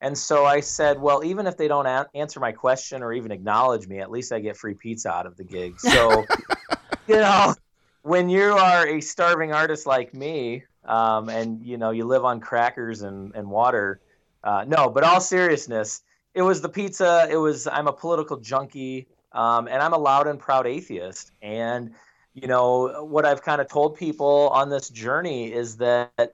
And 0.00 0.16
so 0.16 0.46
I 0.46 0.60
said, 0.60 0.98
well, 1.00 1.22
even 1.24 1.46
if 1.46 1.56
they 1.56 1.68
don't 1.68 1.86
a- 1.86 2.08
answer 2.14 2.40
my 2.40 2.52
question 2.52 3.02
or 3.02 3.12
even 3.12 3.32
acknowledge 3.32 3.86
me, 3.86 3.98
at 3.98 4.10
least 4.10 4.32
I 4.32 4.40
get 4.40 4.56
free 4.56 4.74
pizza 4.74 5.10
out 5.10 5.26
of 5.26 5.36
the 5.36 5.44
gig. 5.44 5.78
So, 5.78 6.24
you 7.06 7.16
know, 7.16 7.54
when 8.02 8.28
you 8.30 8.52
are 8.52 8.86
a 8.86 9.00
starving 9.00 9.52
artist 9.52 9.86
like 9.86 10.14
me, 10.14 10.64
um, 10.84 11.28
and 11.28 11.62
you 11.62 11.76
know 11.76 11.90
you 11.90 12.04
live 12.04 12.24
on 12.24 12.40
crackers 12.40 13.02
and 13.02 13.34
and 13.34 13.48
water, 13.50 14.00
uh, 14.42 14.64
no. 14.66 14.88
But 14.88 15.04
all 15.04 15.20
seriousness, 15.20 16.02
it 16.34 16.42
was 16.42 16.62
the 16.62 16.68
pizza. 16.68 17.28
It 17.30 17.36
was 17.36 17.66
I'm 17.66 17.86
a 17.86 17.92
political 17.92 18.38
junkie, 18.38 19.06
um, 19.32 19.68
and 19.68 19.82
I'm 19.82 19.92
a 19.92 19.98
loud 19.98 20.26
and 20.26 20.38
proud 20.38 20.66
atheist. 20.66 21.32
And 21.42 21.92
you 22.32 22.48
know 22.48 23.04
what 23.04 23.26
I've 23.26 23.42
kind 23.42 23.60
of 23.60 23.68
told 23.68 23.96
people 23.96 24.48
on 24.54 24.70
this 24.70 24.88
journey 24.88 25.52
is 25.52 25.76
that 25.76 26.32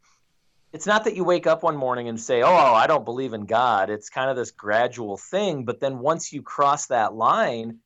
it's 0.72 0.86
not 0.86 1.04
that 1.04 1.16
you 1.16 1.24
wake 1.24 1.46
up 1.46 1.62
one 1.62 1.76
morning 1.76 2.08
and 2.08 2.20
say, 2.20 2.42
"Oh, 2.42 2.54
I 2.54 2.86
don't 2.86 3.04
believe 3.04 3.32
in 3.32 3.46
God." 3.46 3.90
It's 3.90 4.08
kind 4.10 4.30
of 4.30 4.36
this 4.36 4.50
gradual 4.50 5.16
thing, 5.16 5.64
but 5.64 5.80
then 5.80 5.98
once 5.98 6.32
you 6.32 6.42
cross 6.42 6.86
that 6.86 7.14
line, 7.14 7.78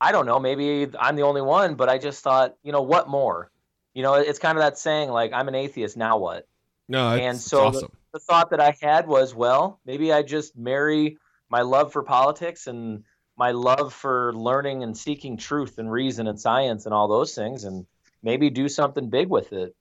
I 0.00 0.12
don't 0.12 0.26
know, 0.26 0.40
maybe 0.40 0.88
I'm 0.98 1.16
the 1.16 1.22
only 1.22 1.42
one, 1.42 1.74
but 1.74 1.88
I 1.88 1.98
just 1.98 2.22
thought, 2.22 2.56
you 2.62 2.72
know, 2.72 2.82
what 2.82 3.08
more? 3.08 3.50
You 3.94 4.02
know, 4.02 4.14
it's 4.14 4.38
kind 4.38 4.56
of 4.56 4.62
that 4.64 4.78
saying 4.78 5.10
like 5.10 5.32
I'm 5.32 5.48
an 5.48 5.54
atheist, 5.54 5.96
now 5.96 6.18
what? 6.18 6.46
no 6.88 7.14
and 7.16 7.38
so 7.38 7.66
awesome 7.66 7.90
the, 8.12 8.18
the 8.18 8.24
thought 8.24 8.50
that 8.50 8.60
I 8.60 8.76
had 8.80 9.06
was, 9.06 9.34
well, 9.34 9.80
maybe 9.86 10.12
I 10.12 10.22
just 10.22 10.56
marry 10.56 11.18
my 11.48 11.62
love 11.62 11.92
for 11.92 12.02
politics 12.02 12.66
and 12.66 13.04
my 13.36 13.52
love 13.52 13.92
for 13.92 14.32
learning 14.34 14.82
and 14.82 14.96
seeking 14.96 15.36
truth 15.36 15.78
and 15.78 15.90
reason 15.90 16.26
and 16.26 16.38
science 16.38 16.84
and 16.84 16.94
all 16.94 17.08
those 17.08 17.34
things, 17.34 17.64
and 17.64 17.86
maybe 18.22 18.50
do 18.50 18.68
something 18.68 19.08
big 19.08 19.28
with 19.28 19.52
it. 19.52 19.74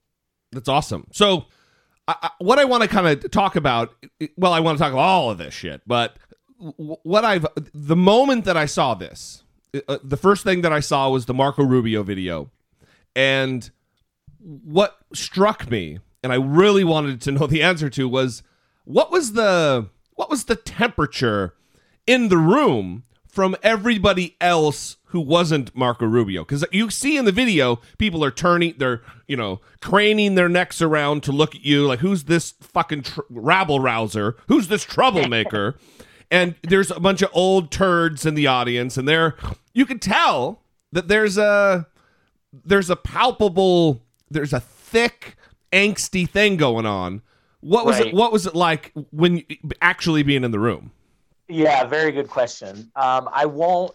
That's 0.51 0.70
awesome. 0.70 1.08
So, 1.12 1.46
I, 2.08 2.31
what 2.39 2.60
I 2.60 2.65
want 2.65 2.84
to 2.84 2.89
kind 2.89 3.08
of 3.08 3.31
talk 3.31 3.55
about, 3.55 3.93
well, 4.36 4.53
I 4.53 4.60
want 4.60 4.77
to 4.77 4.84
talk 4.84 4.91
about 4.91 5.01
all 5.01 5.31
of 5.31 5.38
this 5.38 5.53
shit, 5.53 5.81
but 5.86 6.17
what 6.58 7.24
I've, 7.25 7.46
the 7.74 7.96
moment 7.96 8.46
that 8.46 8.58
I 8.58 8.65
saw 8.65 8.93
this, 8.93 9.43
uh, 9.88 9.98
the 10.03 10.17
first 10.17 10.43
thing 10.43 10.62
that 10.62 10.74
I 10.74 10.79
saw 10.79 11.10
was 11.10 11.25
the 11.25 11.34
Marco 11.34 11.63
Rubio 11.63 12.03
video. 12.03 12.51
And 13.15 13.70
what 14.39 14.98
struck 15.13 15.70
me, 15.70 16.00
and 16.24 16.31
I 16.31 16.36
really 16.36 16.84
wanted 16.84 17.22
to 17.22 17.31
know 17.31 17.48
the 17.48 17.62
answer 17.63 17.89
to, 17.91 18.08
was 18.08 18.43
what 18.84 19.12
was 19.12 19.34
the 19.34 19.89
what 20.15 20.29
was 20.29 20.46
the 20.46 20.55
temperature 20.55 21.55
in 22.05 22.29
the 22.29 22.38
room 22.38 23.03
from 23.32 23.56
everybody 23.64 24.36
else 24.42 24.98
who 25.06 25.22
wasn't 25.22 25.74
Marco 25.76 26.06
Rubio. 26.06 26.44
Because 26.44 26.66
you 26.72 26.90
see 26.90 27.16
in 27.18 27.24
the 27.26 27.32
video, 27.32 27.80
people 27.98 28.24
are 28.26 28.32
turning, 28.32 28.76
they're, 28.78 29.02
you 29.26 29.38
know, 29.38 29.62
craning 29.82 30.36
their 30.36 30.50
necks 30.50 30.82
around 30.82 31.24
to 31.24 31.32
look 31.32 31.56
at 31.56 31.64
you 31.64 31.88
like, 31.88 32.00
who's 32.00 32.26
this 32.26 32.52
fucking 32.60 33.04
tr- 33.04 33.22
rabble 33.30 33.80
rouser? 33.80 34.36
Who's 34.48 34.68
this 34.68 34.84
troublemaker? 34.84 35.76
and 36.32 36.56
there's 36.64 36.92
a 36.92 37.00
bunch 37.00 37.22
of 37.22 37.30
old 37.34 37.72
turds 37.72 38.26
in 38.26 38.36
the 38.36 38.48
audience, 38.48 38.98
and 38.98 39.08
they're, 39.08 39.36
you 39.74 39.86
can 39.86 40.00
tell 40.00 40.62
that 40.92 41.08
there's 41.08 41.38
a, 41.38 41.88
there's 42.66 42.90
a 42.90 42.98
palpable, 42.98 44.02
there's 44.30 44.52
a 44.54 44.60
thick, 44.60 45.38
angsty 45.72 46.30
thing 46.30 46.58
going 46.58 46.86
on. 46.86 47.22
What 47.62 47.86
was 47.86 47.98
Right. 47.98 48.08
it? 48.08 48.14
What 48.14 48.34
was 48.34 48.46
it 48.46 48.56
like 48.56 48.92
when 49.12 49.44
actually 49.82 50.24
being 50.24 50.44
in 50.44 50.52
the 50.52 50.60
room? 50.60 50.92
Yeah, 51.51 51.84
very 51.84 52.12
good 52.13 52.29
question. 52.29 52.91
Um, 52.96 53.27
I 53.31 53.46
won't 53.46 53.93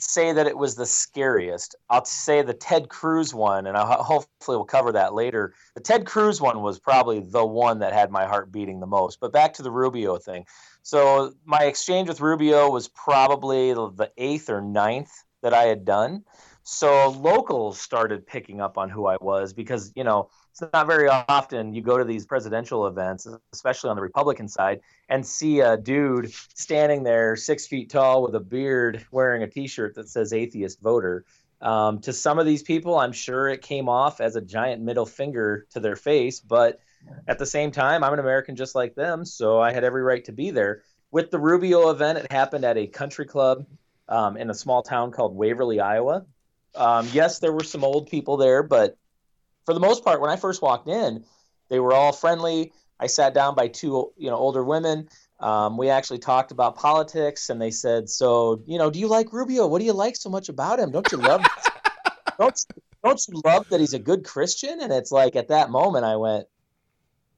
say 0.00 0.32
that 0.32 0.46
it 0.48 0.58
was 0.58 0.74
the 0.74 0.84
scariest. 0.86 1.76
I'll 1.88 2.04
say 2.04 2.42
the 2.42 2.52
Ted 2.52 2.88
Cruz 2.88 3.32
one, 3.32 3.66
and 3.68 3.76
I 3.76 3.86
ho- 3.86 4.02
hopefully 4.02 4.56
we'll 4.56 4.64
cover 4.64 4.90
that 4.92 5.14
later. 5.14 5.54
The 5.76 5.80
Ted 5.82 6.04
Cruz 6.04 6.40
one 6.40 6.62
was 6.62 6.80
probably 6.80 7.20
the 7.20 7.46
one 7.46 7.78
that 7.78 7.92
had 7.92 8.10
my 8.10 8.26
heart 8.26 8.50
beating 8.50 8.80
the 8.80 8.88
most. 8.88 9.20
But 9.20 9.32
back 9.32 9.54
to 9.54 9.62
the 9.62 9.70
Rubio 9.70 10.16
thing. 10.18 10.46
So 10.82 11.34
my 11.44 11.64
exchange 11.64 12.08
with 12.08 12.20
Rubio 12.20 12.70
was 12.70 12.88
probably 12.88 13.72
the 13.72 14.10
eighth 14.16 14.50
or 14.50 14.60
ninth 14.60 15.12
that 15.42 15.54
I 15.54 15.64
had 15.64 15.84
done. 15.84 16.24
So 16.64 17.10
locals 17.10 17.80
started 17.80 18.26
picking 18.26 18.60
up 18.60 18.78
on 18.78 18.90
who 18.90 19.06
I 19.06 19.16
was 19.20 19.52
because, 19.52 19.92
you 19.94 20.02
know, 20.02 20.30
it's 20.58 20.72
not 20.72 20.86
very 20.86 21.06
often 21.08 21.74
you 21.74 21.82
go 21.82 21.98
to 21.98 22.04
these 22.04 22.24
presidential 22.24 22.86
events, 22.86 23.28
especially 23.52 23.90
on 23.90 23.96
the 23.96 24.00
Republican 24.02 24.48
side, 24.48 24.80
and 25.10 25.26
see 25.26 25.60
a 25.60 25.76
dude 25.76 26.32
standing 26.54 27.02
there 27.02 27.36
six 27.36 27.66
feet 27.66 27.90
tall 27.90 28.22
with 28.22 28.34
a 28.34 28.40
beard 28.40 29.04
wearing 29.10 29.42
a 29.42 29.46
t 29.48 29.66
shirt 29.66 29.94
that 29.96 30.08
says 30.08 30.32
atheist 30.32 30.80
voter. 30.80 31.26
Um, 31.60 31.98
to 32.00 32.12
some 32.12 32.38
of 32.38 32.46
these 32.46 32.62
people, 32.62 32.98
I'm 32.98 33.12
sure 33.12 33.48
it 33.48 33.60
came 33.60 33.86
off 33.90 34.22
as 34.22 34.34
a 34.34 34.40
giant 34.40 34.80
middle 34.80 35.04
finger 35.04 35.66
to 35.72 35.80
their 35.80 35.96
face, 35.96 36.40
but 36.40 36.80
at 37.28 37.38
the 37.38 37.46
same 37.46 37.70
time, 37.70 38.02
I'm 38.02 38.14
an 38.14 38.18
American 38.18 38.56
just 38.56 38.74
like 38.74 38.94
them, 38.94 39.26
so 39.26 39.60
I 39.60 39.74
had 39.74 39.84
every 39.84 40.02
right 40.02 40.24
to 40.24 40.32
be 40.32 40.52
there. 40.52 40.82
With 41.10 41.30
the 41.30 41.38
Rubio 41.38 41.90
event, 41.90 42.16
it 42.16 42.32
happened 42.32 42.64
at 42.64 42.78
a 42.78 42.86
country 42.86 43.26
club 43.26 43.66
um, 44.08 44.38
in 44.38 44.48
a 44.48 44.54
small 44.54 44.82
town 44.82 45.12
called 45.12 45.36
Waverly, 45.36 45.80
Iowa. 45.80 46.24
Um, 46.74 47.06
yes, 47.12 47.40
there 47.40 47.52
were 47.52 47.64
some 47.64 47.84
old 47.84 48.08
people 48.08 48.38
there, 48.38 48.62
but 48.62 48.96
for 49.66 49.74
the 49.74 49.80
most 49.80 50.04
part, 50.04 50.20
when 50.20 50.30
I 50.30 50.36
first 50.36 50.62
walked 50.62 50.88
in, 50.88 51.24
they 51.68 51.80
were 51.80 51.92
all 51.92 52.12
friendly. 52.12 52.72
I 52.98 53.08
sat 53.08 53.34
down 53.34 53.54
by 53.54 53.68
two, 53.68 54.12
you 54.16 54.30
know, 54.30 54.36
older 54.36 54.64
women. 54.64 55.08
Um, 55.38 55.76
we 55.76 55.90
actually 55.90 56.20
talked 56.20 56.50
about 56.50 56.76
politics, 56.76 57.50
and 57.50 57.60
they 57.60 57.70
said, 57.70 58.08
"So, 58.08 58.62
you 58.64 58.78
know, 58.78 58.88
do 58.90 58.98
you 58.98 59.08
like 59.08 59.32
Rubio? 59.32 59.66
What 59.66 59.80
do 59.80 59.84
you 59.84 59.92
like 59.92 60.16
so 60.16 60.30
much 60.30 60.48
about 60.48 60.78
him? 60.78 60.90
Don't 60.92 61.10
you 61.12 61.18
love? 61.18 61.44
don't 62.38 62.66
don't 63.04 63.28
you 63.28 63.42
love 63.44 63.68
that 63.68 63.80
he's 63.80 63.92
a 63.92 63.98
good 63.98 64.24
Christian?" 64.24 64.80
And 64.80 64.92
it's 64.92 65.12
like 65.12 65.36
at 65.36 65.48
that 65.48 65.68
moment, 65.68 66.06
I 66.06 66.16
went, 66.16 66.46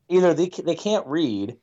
either 0.09 0.33
they 0.33 0.49
they 0.49 0.77
can't 0.77 1.07
read, 1.09 1.57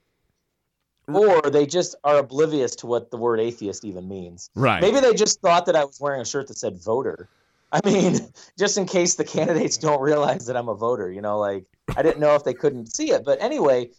or 1.08 1.42
they 1.44 1.66
just 1.66 1.96
are 2.04 2.18
oblivious 2.18 2.76
to 2.78 2.88
what 2.88 3.12
the 3.12 3.18
word 3.18 3.40
atheist 3.40 3.86
even 3.86 4.10
means. 4.10 4.50
Right. 4.56 4.82
Maybe 4.82 5.00
they 5.00 5.14
just 5.14 5.40
thought 5.40 5.68
that 5.68 5.76
I 5.76 5.86
was 5.86 6.02
wearing 6.02 6.22
a 6.22 6.26
shirt 6.26 6.48
that 6.48 6.58
said 6.58 6.84
voter. 6.84 7.30
I 7.76 7.88
mean, 7.88 8.20
just 8.58 8.78
in 8.78 8.86
case 8.86 9.16
the 9.16 9.24
candidates 9.24 9.78
don't 9.78 10.02
realize 10.02 10.46
that 10.46 10.56
I'm 10.56 10.70
a 10.70 10.76
voter, 10.76 11.12
you 11.12 11.22
know, 11.22 11.40
like 11.40 11.66
I 11.96 12.02
didn't 12.02 12.22
know 12.22 12.36
if 12.36 12.44
they 12.44 12.54
couldn't 12.54 12.96
see 12.96 13.12
it. 13.12 13.26
But 13.26 13.42
anyway, 13.42 13.90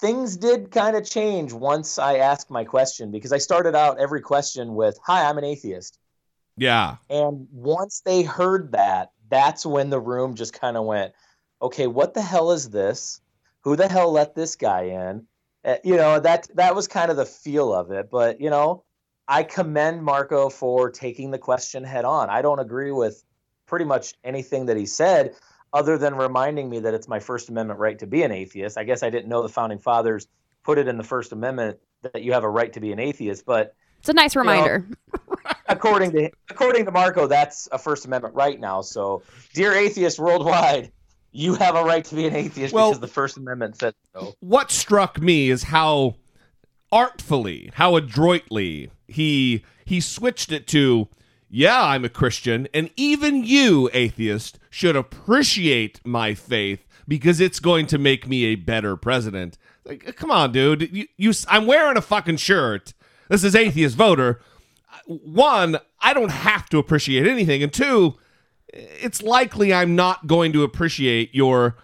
things 0.00 0.36
did 0.36 0.70
kind 0.70 0.96
of 0.96 1.08
change 1.08 1.52
once 1.52 1.98
I 1.98 2.16
asked 2.16 2.50
my 2.50 2.64
question 2.64 3.10
because 3.10 3.32
I 3.32 3.38
started 3.38 3.74
out 3.74 4.00
every 4.00 4.22
question 4.22 4.74
with, 4.74 4.98
Hi, 5.04 5.28
I'm 5.28 5.38
an 5.38 5.44
atheist. 5.44 5.98
Yeah. 6.56 6.96
And 7.10 7.46
once 7.52 8.00
they 8.04 8.22
heard 8.22 8.72
that, 8.72 9.10
that's 9.28 9.66
when 9.66 9.90
the 9.90 10.00
room 10.00 10.34
just 10.34 10.58
kind 10.58 10.76
of 10.76 10.84
went, 10.86 11.12
Okay, 11.60 11.86
what 11.86 12.14
the 12.14 12.22
hell 12.22 12.50
is 12.52 12.70
this? 12.70 13.20
Who 13.62 13.76
the 13.76 13.88
hell 13.88 14.10
let 14.12 14.34
this 14.34 14.56
guy 14.56 14.84
in? 14.84 15.26
Uh, 15.64 15.76
you 15.82 15.96
know, 15.96 16.20
that 16.20 16.48
that 16.54 16.74
was 16.74 16.88
kind 16.88 17.10
of 17.10 17.16
the 17.16 17.26
feel 17.26 17.74
of 17.74 17.90
it. 17.90 18.08
But, 18.10 18.40
you 18.40 18.48
know, 18.48 18.84
I 19.28 19.42
commend 19.42 20.02
Marco 20.02 20.48
for 20.48 20.90
taking 20.90 21.30
the 21.30 21.38
question 21.38 21.84
head 21.84 22.04
on. 22.04 22.30
I 22.30 22.42
don't 22.42 22.58
agree 22.60 22.92
with 22.92 23.22
pretty 23.66 23.84
much 23.84 24.14
anything 24.22 24.66
that 24.66 24.76
he 24.76 24.86
said, 24.86 25.34
other 25.72 25.98
than 25.98 26.14
reminding 26.14 26.70
me 26.70 26.78
that 26.80 26.94
it's 26.94 27.08
my 27.08 27.18
First 27.18 27.48
Amendment 27.48 27.80
right 27.80 27.98
to 27.98 28.06
be 28.06 28.22
an 28.22 28.30
atheist. 28.30 28.78
I 28.78 28.84
guess 28.84 29.02
I 29.02 29.10
didn't 29.10 29.28
know 29.28 29.42
the 29.42 29.48
founding 29.48 29.78
fathers 29.78 30.28
put 30.62 30.78
it 30.78 30.88
in 30.88 30.96
the 30.96 31.04
First 31.04 31.32
Amendment 31.32 31.78
that 32.02 32.22
you 32.22 32.32
have 32.32 32.44
a 32.44 32.48
right 32.48 32.72
to 32.72 32.80
be 32.80 32.92
an 32.92 32.98
atheist, 32.98 33.44
but 33.44 33.74
It's 34.00 34.08
a 34.08 34.12
nice 34.12 34.36
reminder. 34.36 34.86
according 35.68 36.12
to 36.12 36.30
according 36.50 36.84
to 36.84 36.90
Marco, 36.92 37.26
that's 37.26 37.68
a 37.72 37.78
First 37.78 38.04
Amendment 38.06 38.34
right 38.34 38.58
now. 38.58 38.80
So, 38.80 39.22
dear 39.54 39.72
atheists 39.72 40.18
worldwide, 40.18 40.92
you 41.32 41.54
have 41.54 41.74
a 41.74 41.82
right 41.82 42.04
to 42.04 42.14
be 42.14 42.26
an 42.26 42.34
atheist 42.36 42.72
Well- 42.72 42.90
because 42.90 43.00
the 43.00 43.08
First 43.08 43.36
Amendment 43.36 43.76
said 43.76 43.94
so. 44.14 44.34
what 44.40 44.70
struck 44.70 45.20
me 45.20 45.50
is 45.50 45.64
how 45.64 46.14
artfully, 46.92 47.70
how 47.74 47.96
adroitly 47.96 48.90
he 49.08 49.64
he 49.84 50.00
switched 50.00 50.52
it 50.52 50.66
to 50.68 51.08
yeah, 51.48 51.82
I'm 51.82 52.04
a 52.04 52.08
Christian, 52.08 52.66
and 52.74 52.90
even 52.96 53.44
you, 53.44 53.88
atheist, 53.92 54.58
should 54.68 54.96
appreciate 54.96 56.00
my 56.04 56.34
faith 56.34 56.86
because 57.06 57.40
it's 57.40 57.60
going 57.60 57.86
to 57.86 57.98
make 57.98 58.26
me 58.26 58.44
a 58.46 58.56
better 58.56 58.96
president. 58.96 59.56
Like, 59.84 60.08
uh, 60.08 60.12
come 60.12 60.30
on, 60.30 60.52
dude. 60.52 60.90
You, 60.92 61.06
you, 61.16 61.32
I'm 61.48 61.66
wearing 61.66 61.96
a 61.96 62.02
fucking 62.02 62.38
shirt. 62.38 62.94
This 63.28 63.44
is 63.44 63.54
atheist 63.54 63.96
voter. 63.96 64.40
Uh, 64.92 65.14
one, 65.14 65.78
I 66.00 66.12
don't 66.14 66.32
have 66.32 66.68
to 66.70 66.78
appreciate 66.78 67.26
anything, 67.26 67.62
and 67.62 67.72
two, 67.72 68.16
it's 68.68 69.22
likely 69.22 69.72
I'm 69.72 69.94
not 69.94 70.26
going 70.26 70.52
to 70.52 70.64
appreciate 70.64 71.34
your 71.34 71.76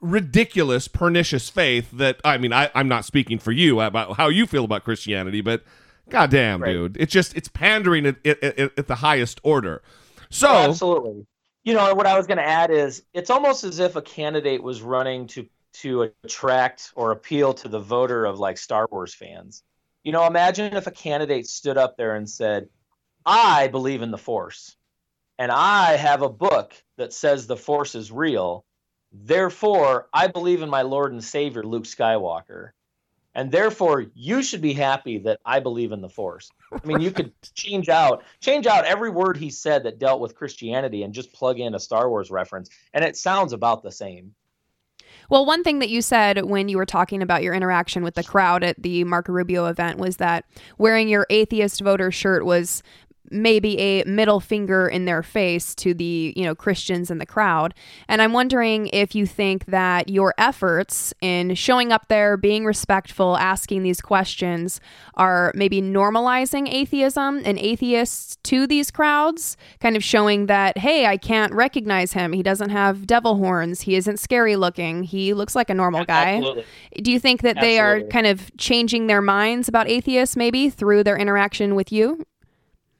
ridiculous, 0.00 0.88
pernicious 0.88 1.50
faith 1.50 1.90
that 1.92 2.20
I 2.24 2.38
mean, 2.38 2.52
I, 2.52 2.70
I'm 2.74 2.88
not 2.88 3.04
speaking 3.04 3.38
for 3.38 3.52
you 3.52 3.80
about 3.80 4.16
how 4.16 4.28
you 4.28 4.46
feel 4.46 4.64
about 4.64 4.84
Christianity, 4.84 5.42
but 5.42 5.62
goddamn, 6.10 6.62
Right. 6.62 6.72
dude, 6.72 6.96
it's 6.98 7.12
just 7.12 7.36
it's 7.36 7.48
pandering 7.48 8.06
at, 8.06 8.24
at, 8.26 8.42
at, 8.42 8.78
at 8.78 8.86
the 8.86 8.96
highest 8.96 9.40
order. 9.42 9.82
So 10.30 10.48
Oh, 10.48 10.56
absolutely. 10.68 11.26
You 11.64 11.74
know 11.74 11.94
what 11.94 12.06
I 12.06 12.16
was 12.16 12.26
going 12.26 12.38
to 12.38 12.46
add 12.46 12.70
is 12.70 13.02
it's 13.12 13.30
almost 13.30 13.64
as 13.64 13.80
if 13.80 13.96
a 13.96 14.02
candidate 14.02 14.62
was 14.62 14.82
running 14.82 15.26
to 15.28 15.46
to 15.82 16.10
attract 16.24 16.92
or 16.94 17.10
appeal 17.10 17.52
to 17.54 17.68
the 17.68 17.80
voter 17.80 18.24
of 18.24 18.38
like 18.38 18.56
Star 18.56 18.88
Wars 18.90 19.14
fans. 19.14 19.62
You 20.04 20.12
know, 20.12 20.26
imagine 20.26 20.74
if 20.74 20.86
a 20.86 20.92
candidate 20.92 21.46
stood 21.46 21.76
up 21.76 21.96
there 21.96 22.14
and 22.14 22.30
said, 22.30 22.68
"I 23.26 23.66
believe 23.68 24.00
in 24.02 24.10
the 24.12 24.16
Force, 24.18 24.76
and 25.38 25.50
I 25.52 25.96
have 25.96 26.22
a 26.22 26.28
book 26.30 26.72
that 26.96 27.12
says 27.12 27.46
the 27.46 27.56
Force 27.56 27.94
is 27.96 28.10
real. 28.12 28.64
Therefore, 29.12 30.08
I 30.12 30.28
believe 30.28 30.62
in 30.62 30.70
my 30.70 30.82
Lord 30.82 31.12
and 31.12 31.22
Savior 31.22 31.62
Luke 31.64 31.84
Skywalker." 31.84 32.70
And 33.36 33.52
therefore, 33.52 34.06
you 34.14 34.42
should 34.42 34.62
be 34.62 34.72
happy 34.72 35.18
that 35.18 35.40
I 35.44 35.60
believe 35.60 35.92
in 35.92 36.00
the 36.00 36.08
Force. 36.08 36.50
I 36.72 36.84
mean, 36.86 37.00
you 37.00 37.10
could 37.10 37.32
change 37.54 37.90
out 37.90 38.24
change 38.40 38.66
out 38.66 38.86
every 38.86 39.10
word 39.10 39.36
he 39.36 39.50
said 39.50 39.84
that 39.84 39.98
dealt 39.98 40.22
with 40.22 40.34
Christianity 40.34 41.02
and 41.02 41.12
just 41.12 41.34
plug 41.34 41.60
in 41.60 41.74
a 41.74 41.78
Star 41.78 42.08
Wars 42.08 42.30
reference, 42.30 42.70
and 42.94 43.04
it 43.04 43.14
sounds 43.14 43.52
about 43.52 43.82
the 43.82 43.92
same. 43.92 44.34
Well, 45.28 45.44
one 45.44 45.62
thing 45.62 45.80
that 45.80 45.90
you 45.90 46.00
said 46.00 46.46
when 46.46 46.70
you 46.70 46.78
were 46.78 46.86
talking 46.86 47.20
about 47.20 47.42
your 47.42 47.52
interaction 47.52 48.02
with 48.02 48.14
the 48.14 48.24
crowd 48.24 48.64
at 48.64 48.82
the 48.82 49.04
Marco 49.04 49.32
Rubio 49.32 49.66
event 49.66 49.98
was 49.98 50.16
that 50.16 50.46
wearing 50.78 51.08
your 51.08 51.26
atheist 51.28 51.82
voter 51.82 52.10
shirt 52.10 52.46
was 52.46 52.82
maybe 53.30 53.78
a 53.78 54.04
middle 54.04 54.40
finger 54.40 54.86
in 54.86 55.04
their 55.04 55.22
face 55.22 55.74
to 55.76 55.94
the 55.94 56.32
you 56.36 56.44
know 56.44 56.54
Christians 56.54 57.10
in 57.10 57.18
the 57.18 57.26
crowd. 57.26 57.74
And 58.08 58.22
I'm 58.22 58.32
wondering 58.32 58.88
if 58.88 59.14
you 59.14 59.26
think 59.26 59.66
that 59.66 60.08
your 60.08 60.34
efforts 60.38 61.12
in 61.20 61.54
showing 61.54 61.92
up 61.92 62.08
there 62.08 62.36
being 62.36 62.64
respectful 62.64 63.36
asking 63.36 63.82
these 63.82 64.00
questions 64.00 64.80
are 65.14 65.52
maybe 65.54 65.80
normalizing 65.80 66.72
atheism 66.72 67.42
and 67.44 67.58
atheists 67.58 68.36
to 68.44 68.66
these 68.66 68.90
crowds 68.90 69.56
kind 69.80 69.96
of 69.96 70.04
showing 70.04 70.46
that 70.46 70.78
hey 70.78 71.06
I 71.06 71.16
can't 71.16 71.52
recognize 71.52 72.12
him. 72.12 72.32
He 72.32 72.42
doesn't 72.42 72.70
have 72.70 73.06
devil 73.06 73.36
horns. 73.36 73.82
He 73.82 73.96
isn't 73.96 74.18
scary 74.18 74.56
looking. 74.56 75.02
He 75.02 75.34
looks 75.34 75.54
like 75.54 75.70
a 75.70 75.74
normal 75.74 76.04
guy. 76.04 76.36
Absolutely. 76.36 76.64
do 77.02 77.12
you 77.12 77.20
think 77.20 77.42
that 77.42 77.60
they 77.60 77.78
are 77.78 78.02
kind 78.02 78.26
of 78.26 78.50
changing 78.56 79.06
their 79.06 79.22
minds 79.22 79.68
about 79.68 79.88
atheists 79.88 80.36
maybe 80.36 80.70
through 80.70 81.04
their 81.04 81.16
interaction 81.16 81.74
with 81.74 81.92
you 81.92 82.24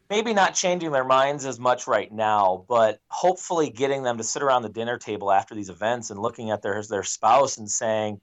maybe 0.09 0.33
not 0.33 0.55
changing 0.55 0.93
their 0.93 1.05
minds 1.05 1.45
as 1.45 1.59
much 1.59 1.87
right 1.87 2.13
now, 2.13 2.65
but 2.69 3.01
hopefully 3.09 3.71
getting 3.71 4.03
them 4.03 4.19
to 4.19 4.25
sit 4.25 4.43
around 4.43 4.63
the 4.63 4.69
dinner 4.69 4.99
table 4.99 5.33
after 5.33 5.55
these 5.55 5.69
events 5.69 6.11
and 6.11 6.21
looking 6.21 6.51
at 6.51 6.63
their 6.63 6.83
their 6.89 7.03
spouse 7.03 7.59
and 7.59 7.71
saying, 7.71 8.21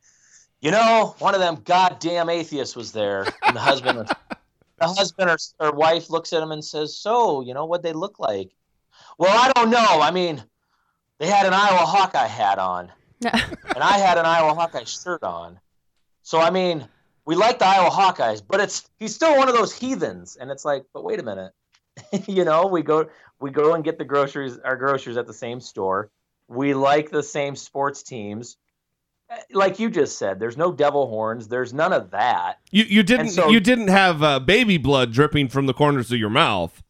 you 0.62 0.72
know, 0.72 1.16
one 1.20 1.34
of 1.34 1.42
them 1.42 1.62
goddamn 1.66 2.30
atheists 2.30 2.76
was 2.76 2.92
there, 2.92 3.26
and 3.46 3.56
the 3.56 3.60
husband, 3.60 4.08
the 4.80 4.88
husband 4.88 5.30
or, 5.30 5.38
or 5.60 5.72
wife 5.72 6.10
looks 6.10 6.32
at 6.34 6.42
him 6.42 6.52
and 6.52 6.64
says, 6.64 6.98
"So, 6.98 7.42
you 7.42 7.54
know, 7.54 7.66
what 7.66 7.84
they 7.84 7.94
look 7.94 8.20
like?" 8.20 8.52
Well, 9.18 9.38
I 9.38 9.52
don't 9.52 9.70
know. 9.70 10.00
I 10.02 10.12
mean, 10.12 10.44
they 11.20 11.28
had 11.28 11.46
an 11.46 11.54
Iowa 11.54 11.86
Hawkeye 11.86 12.28
hat 12.28 12.60
on, 12.60 12.92
and 13.22 13.84
I 13.84 13.98
had 13.98 14.18
an 14.18 14.26
Iowa 14.26 14.54
Hawkeye 14.54 14.86
shirt 14.86 15.24
on. 15.24 15.60
So, 16.22 16.40
I 16.40 16.50
mean, 16.50 16.88
we 17.26 17.36
like 17.36 17.60
the 17.60 17.66
Iowa 17.66 17.90
Hawkeyes, 17.90 18.42
but 18.46 18.60
it's 18.60 18.90
he's 19.00 19.14
still 19.14 19.38
one 19.38 19.50
of 19.50 19.56
those 19.56 19.78
heathens. 19.78 20.38
And 20.38 20.50
it's 20.50 20.66
like, 20.66 20.86
but 20.94 21.04
wait 21.04 21.20
a 21.20 21.24
minute, 21.24 21.52
you 22.28 22.46
know, 22.46 22.68
we 22.68 22.82
go 22.82 23.10
we 23.40 23.52
go 23.52 23.74
and 23.74 23.84
get 23.84 23.98
the 23.98 24.06
groceries 24.06 24.58
our 24.60 24.76
groceries 24.76 25.18
at 25.18 25.28
the 25.28 25.34
same 25.34 25.60
store. 25.60 26.10
We 26.48 26.74
like 26.74 27.10
the 27.10 27.24
same 27.24 27.56
sports 27.56 28.04
teams. 28.04 28.58
Like 29.52 29.80
you 29.80 29.90
just 29.90 30.20
said, 30.20 30.40
there's 30.40 30.58
no 30.58 30.72
devil 30.72 31.08
horns. 31.08 31.48
There's 31.48 31.74
none 31.74 31.94
of 31.94 32.12
that. 32.12 32.60
You 32.72 32.84
you 32.84 33.04
didn't 33.04 33.30
so- 33.30 33.50
you 33.50 33.60
didn't 33.60 33.88
have 33.88 34.22
uh, 34.22 34.40
baby 34.40 34.78
blood 34.78 35.12
dripping 35.12 35.50
from 35.50 35.66
the 35.66 35.74
corners 35.74 36.12
of 36.12 36.20
your 36.20 36.30
mouth. 36.30 36.84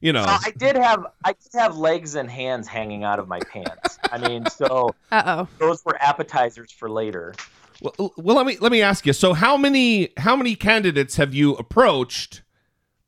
You 0.00 0.12
know. 0.12 0.22
Uh, 0.22 0.38
I 0.44 0.50
did 0.50 0.76
have 0.76 1.06
I 1.24 1.32
did 1.32 1.58
have 1.58 1.76
legs 1.76 2.14
and 2.14 2.30
hands 2.30 2.66
hanging 2.68 3.04
out 3.04 3.18
of 3.18 3.28
my 3.28 3.38
pants. 3.40 3.98
I 4.10 4.18
mean, 4.18 4.46
so 4.46 4.94
Uh 5.12 5.22
oh. 5.26 5.48
those 5.58 5.84
were 5.84 5.96
appetizers 6.02 6.72
for 6.72 6.90
later. 6.90 7.34
Well, 7.80 8.12
well, 8.16 8.36
let 8.36 8.46
me 8.46 8.56
let 8.60 8.72
me 8.72 8.82
ask 8.82 9.06
you. 9.06 9.12
So, 9.12 9.32
how 9.32 9.56
many 9.56 10.10
how 10.16 10.34
many 10.34 10.54
candidates 10.56 11.16
have 11.16 11.34
you 11.34 11.54
approached 11.54 12.42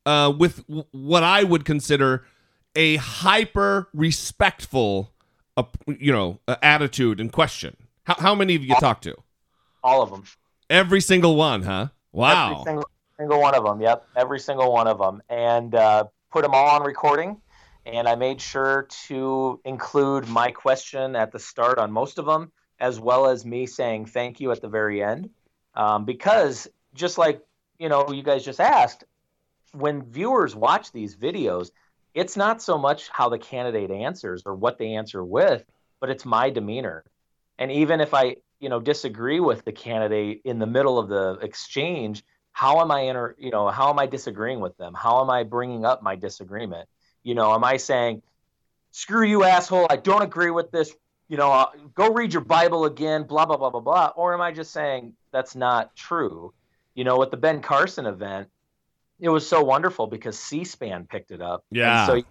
uh, 0.05 0.33
with 0.37 0.65
w- 0.67 0.85
what 0.91 1.23
I 1.23 1.43
would 1.43 1.65
consider 1.65 2.25
a 2.75 2.97
hyper 2.97 3.89
respectful, 3.93 5.11
uh, 5.57 5.63
you 5.87 6.11
know, 6.11 6.39
uh, 6.47 6.55
attitude 6.61 7.19
and 7.19 7.31
question? 7.31 7.75
How 8.03 8.15
how 8.15 8.35
many 8.35 8.55
of 8.55 8.63
you 8.63 8.75
talked 8.79 9.03
to? 9.03 9.15
All 9.83 10.01
of 10.01 10.09
them. 10.09 10.23
Every 10.69 11.01
single 11.01 11.35
one, 11.35 11.63
huh? 11.63 11.87
Wow. 12.11 12.51
Every 12.51 12.63
single, 12.63 12.89
single 13.17 13.41
one 13.41 13.55
of 13.55 13.63
them. 13.63 13.81
Yep, 13.81 14.07
every 14.15 14.39
single 14.39 14.71
one 14.71 14.87
of 14.87 14.97
them, 14.97 15.21
and 15.29 15.73
uh, 15.75 16.05
put 16.31 16.43
them 16.43 16.53
all 16.53 16.69
on 16.69 16.83
recording. 16.83 17.41
And 17.85 18.07
I 18.07 18.15
made 18.15 18.39
sure 18.41 18.87
to 19.07 19.59
include 19.65 20.27
my 20.27 20.51
question 20.51 21.15
at 21.15 21.31
the 21.31 21.39
start 21.39 21.79
on 21.79 21.91
most 21.91 22.19
of 22.19 22.25
them, 22.25 22.51
as 22.79 22.99
well 22.99 23.27
as 23.27 23.45
me 23.45 23.65
saying 23.65 24.05
thank 24.05 24.39
you 24.39 24.51
at 24.51 24.61
the 24.61 24.67
very 24.67 25.01
end, 25.01 25.29
um, 25.75 26.05
because 26.05 26.67
just 26.93 27.17
like 27.17 27.41
you 27.79 27.89
know, 27.89 28.11
you 28.11 28.21
guys 28.21 28.43
just 28.43 28.59
asked, 28.59 29.05
when 29.73 30.03
viewers 30.03 30.55
watch 30.55 30.91
these 30.91 31.15
videos, 31.15 31.71
it's 32.13 32.35
not 32.35 32.61
so 32.61 32.77
much 32.77 33.09
how 33.09 33.29
the 33.29 33.37
candidate 33.37 33.91
answers 33.91 34.43
or 34.45 34.55
what 34.55 34.77
they 34.77 34.93
answer 34.93 35.23
with, 35.23 35.63
but 35.99 36.09
it's 36.09 36.25
my 36.25 36.49
demeanor. 36.49 37.03
And 37.57 37.71
even 37.71 38.01
if 38.01 38.13
I, 38.13 38.37
you 38.59 38.69
know, 38.69 38.79
disagree 38.79 39.39
with 39.39 39.63
the 39.65 39.71
candidate 39.71 40.41
in 40.45 40.59
the 40.59 40.65
middle 40.65 40.97
of 40.97 41.09
the 41.09 41.39
exchange, 41.41 42.23
how 42.51 42.81
am 42.81 42.91
I 42.91 43.01
inter, 43.01 43.35
you 43.37 43.51
know, 43.51 43.69
how 43.69 43.89
am 43.89 43.99
I 43.99 44.05
disagreeing 44.05 44.59
with 44.59 44.75
them? 44.77 44.93
How 44.93 45.21
am 45.21 45.29
I 45.29 45.43
bringing 45.43 45.85
up 45.85 46.01
my 46.01 46.15
disagreement? 46.15 46.89
You 47.23 47.35
know, 47.35 47.53
am 47.53 47.63
I 47.63 47.77
saying, 47.77 48.21
"Screw 48.91 49.25
you, 49.25 49.43
asshole! 49.43 49.87
I 49.89 49.97
don't 49.97 50.21
agree 50.21 50.51
with 50.51 50.71
this." 50.71 50.93
You 51.27 51.37
know, 51.37 51.51
uh, 51.51 51.69
go 51.93 52.11
read 52.11 52.33
your 52.33 52.43
Bible 52.43 52.85
again. 52.85 53.23
Blah 53.23 53.45
blah 53.45 53.57
blah 53.57 53.69
blah 53.69 53.81
blah. 53.81 54.11
Or 54.15 54.33
am 54.33 54.41
I 54.41 54.51
just 54.51 54.71
saying 54.71 55.13
that's 55.31 55.55
not 55.55 55.95
true? 55.95 56.53
You 56.95 57.03
know, 57.03 57.17
with 57.17 57.31
the 57.31 57.37
Ben 57.37 57.61
Carson 57.61 58.05
event, 58.05 58.49
it 59.19 59.29
was 59.29 59.47
so 59.47 59.63
wonderful 59.63 60.07
because 60.07 60.39
C-SPAN 60.39 61.07
picked 61.07 61.31
it 61.31 61.41
up. 61.41 61.65
And 61.71 61.77
Yeah. 61.77 62.05
so 62.05 62.21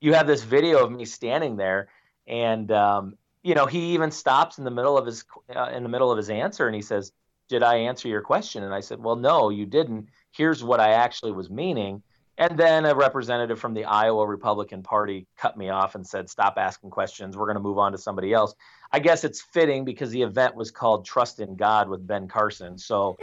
you 0.00 0.14
have 0.14 0.26
this 0.26 0.42
video 0.42 0.84
of 0.84 0.92
me 0.92 1.04
standing 1.04 1.56
there, 1.56 1.88
and 2.26 2.70
um, 2.70 3.14
you 3.42 3.54
know 3.54 3.66
he 3.66 3.94
even 3.94 4.10
stops 4.10 4.58
in 4.58 4.64
the 4.64 4.70
middle 4.70 4.96
of 4.96 5.06
his 5.06 5.24
uh, 5.54 5.70
in 5.74 5.82
the 5.82 5.88
middle 5.88 6.10
of 6.10 6.16
his 6.16 6.30
answer, 6.30 6.66
and 6.66 6.74
he 6.74 6.82
says, 6.82 7.12
"Did 7.48 7.62
I 7.62 7.76
answer 7.76 8.08
your 8.08 8.22
question?" 8.22 8.62
And 8.62 8.74
I 8.74 8.80
said, 8.80 9.02
"Well, 9.02 9.16
no, 9.16 9.50
you 9.50 9.66
didn't. 9.66 10.08
Here's 10.32 10.62
what 10.62 10.80
I 10.80 10.92
actually 10.92 11.32
was 11.32 11.50
meaning." 11.50 12.02
And 12.40 12.56
then 12.56 12.84
a 12.84 12.94
representative 12.94 13.58
from 13.58 13.74
the 13.74 13.84
Iowa 13.84 14.24
Republican 14.24 14.84
Party 14.84 15.26
cut 15.36 15.56
me 15.56 15.70
off 15.70 15.96
and 15.96 16.06
said, 16.06 16.30
"Stop 16.30 16.54
asking 16.56 16.90
questions. 16.90 17.36
We're 17.36 17.46
going 17.46 17.56
to 17.56 17.62
move 17.62 17.78
on 17.78 17.92
to 17.92 17.98
somebody 17.98 18.32
else." 18.32 18.54
I 18.92 19.00
guess 19.00 19.24
it's 19.24 19.42
fitting 19.42 19.84
because 19.84 20.10
the 20.10 20.22
event 20.22 20.54
was 20.54 20.70
called 20.70 21.04
"Trust 21.04 21.40
in 21.40 21.56
God" 21.56 21.88
with 21.88 22.06
Ben 22.06 22.28
Carson. 22.28 22.78
So 22.78 23.18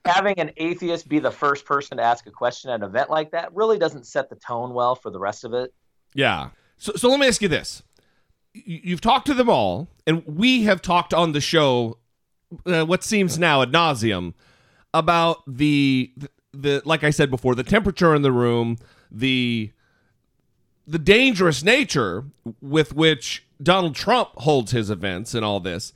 having 0.07 0.39
an 0.39 0.51
atheist 0.57 1.09
be 1.09 1.19
the 1.19 1.31
first 1.31 1.65
person 1.65 1.97
to 1.99 2.03
ask 2.03 2.27
a 2.27 2.31
question 2.31 2.71
at 2.71 2.77
an 2.77 2.83
event 2.83 3.11
like 3.11 3.31
that 3.33 3.55
really 3.55 3.79
doesn't 3.79 4.07
set 4.07 4.31
the 4.31 4.37
tone 4.37 4.75
well 4.75 4.95
for 4.95 5.11
the 5.11 5.19
rest 5.19 5.45
of 5.45 5.53
it. 5.53 5.73
Yeah. 6.15 6.51
So, 6.79 6.93
so 6.97 7.09
let 7.09 7.21
me 7.21 7.27
ask 7.27 7.43
you 7.43 7.49
this: 7.49 7.83
You've 8.53 9.01
talked 9.01 9.27
to 9.27 9.35
them 9.35 9.49
all, 9.49 9.89
and 10.07 10.23
we 10.27 10.65
have 10.65 10.83
talked 10.83 11.13
on 11.13 11.33
the 11.33 11.41
show, 11.41 11.99
uh, 12.65 12.85
what 12.85 13.05
seems 13.05 13.39
now 13.39 13.63
ad 13.63 13.73
nauseum, 13.73 14.35
about 14.95 15.43
the, 15.47 16.13
the 16.17 16.29
the 16.53 16.83
like 16.85 17.05
I 17.05 17.11
said 17.11 17.31
before, 17.31 17.55
the 17.55 17.65
temperature 17.65 18.15
in 18.15 18.23
the 18.23 18.33
room, 18.33 18.79
the 19.11 19.73
the 20.87 20.99
dangerous 20.99 21.63
nature 21.63 22.25
with 22.61 22.95
which 22.95 23.45
Donald 23.63 23.95
Trump 23.95 24.31
holds 24.37 24.73
his 24.73 24.91
events, 24.91 25.35
and 25.35 25.45
all 25.45 25.61
this. 25.61 25.93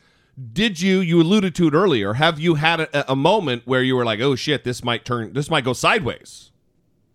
Did 0.52 0.80
you 0.80 1.00
you 1.00 1.20
alluded 1.20 1.54
to 1.56 1.68
it 1.68 1.74
earlier? 1.74 2.14
Have 2.14 2.38
you 2.38 2.54
had 2.54 2.80
a, 2.80 3.12
a 3.12 3.16
moment 3.16 3.62
where 3.66 3.82
you 3.82 3.96
were 3.96 4.04
like, 4.04 4.20
"Oh 4.20 4.36
shit, 4.36 4.64
this 4.64 4.84
might 4.84 5.04
turn, 5.04 5.32
this 5.32 5.50
might 5.50 5.64
go 5.64 5.72
sideways"? 5.72 6.50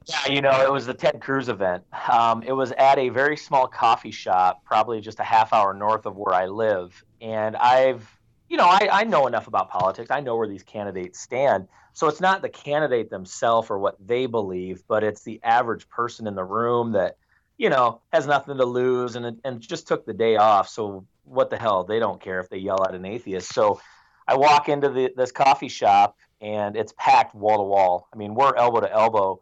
Yeah, 0.07 0.33
you 0.33 0.41
know, 0.41 0.61
it 0.61 0.71
was 0.71 0.85
the 0.85 0.93
Ted 0.93 1.19
Cruz 1.19 1.49
event. 1.49 1.83
Um, 2.11 2.43
it 2.43 2.51
was 2.51 2.71
at 2.73 2.99
a 2.99 3.09
very 3.09 3.35
small 3.35 3.67
coffee 3.67 4.11
shop, 4.11 4.63
probably 4.63 5.01
just 5.01 5.19
a 5.19 5.23
half 5.23 5.51
hour 5.51 5.73
north 5.73 6.05
of 6.05 6.15
where 6.15 6.33
I 6.33 6.45
live. 6.45 7.03
And 7.21 7.55
I've, 7.55 8.07
you 8.47 8.57
know, 8.57 8.67
I, 8.67 8.87
I 8.91 9.03
know 9.03 9.25
enough 9.25 9.47
about 9.47 9.69
politics. 9.69 10.11
I 10.11 10.19
know 10.19 10.35
where 10.35 10.47
these 10.47 10.61
candidates 10.61 11.19
stand. 11.19 11.67
So 11.93 12.07
it's 12.07 12.21
not 12.21 12.43
the 12.43 12.49
candidate 12.49 13.09
themselves 13.09 13.69
or 13.71 13.79
what 13.79 13.95
they 14.05 14.27
believe, 14.27 14.83
but 14.87 15.03
it's 15.03 15.23
the 15.23 15.39
average 15.43 15.89
person 15.89 16.27
in 16.27 16.35
the 16.35 16.43
room 16.43 16.91
that, 16.91 17.17
you 17.57 17.69
know, 17.69 18.01
has 18.13 18.27
nothing 18.27 18.57
to 18.57 18.65
lose 18.65 19.15
and 19.15 19.39
and 19.43 19.61
just 19.61 19.87
took 19.87 20.05
the 20.05 20.13
day 20.13 20.35
off. 20.35 20.69
So 20.69 21.07
what 21.25 21.49
the 21.49 21.57
hell? 21.57 21.83
They 21.83 21.99
don't 21.99 22.21
care 22.21 22.39
if 22.39 22.49
they 22.49 22.57
yell 22.57 22.83
at 22.87 22.95
an 22.95 23.05
atheist. 23.05 23.53
So 23.53 23.79
I 24.27 24.35
walk 24.35 24.69
into 24.69 24.89
the, 24.89 25.11
this 25.15 25.31
coffee 25.31 25.67
shop 25.67 26.17
and 26.41 26.75
it's 26.75 26.93
packed 26.97 27.35
wall 27.35 27.57
to 27.57 27.63
wall. 27.63 28.07
I 28.13 28.17
mean, 28.17 28.33
we're 28.35 28.55
elbow 28.55 28.81
to 28.81 28.91
elbow. 28.91 29.41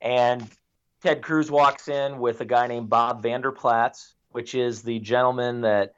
And 0.00 0.46
Ted 1.02 1.22
Cruz 1.22 1.50
walks 1.50 1.88
in 1.88 2.18
with 2.18 2.40
a 2.40 2.44
guy 2.44 2.66
named 2.66 2.88
Bob 2.88 3.22
Vander 3.22 3.52
Plaats, 3.52 4.14
which 4.30 4.54
is 4.54 4.82
the 4.82 4.98
gentleman 5.00 5.62
that 5.62 5.94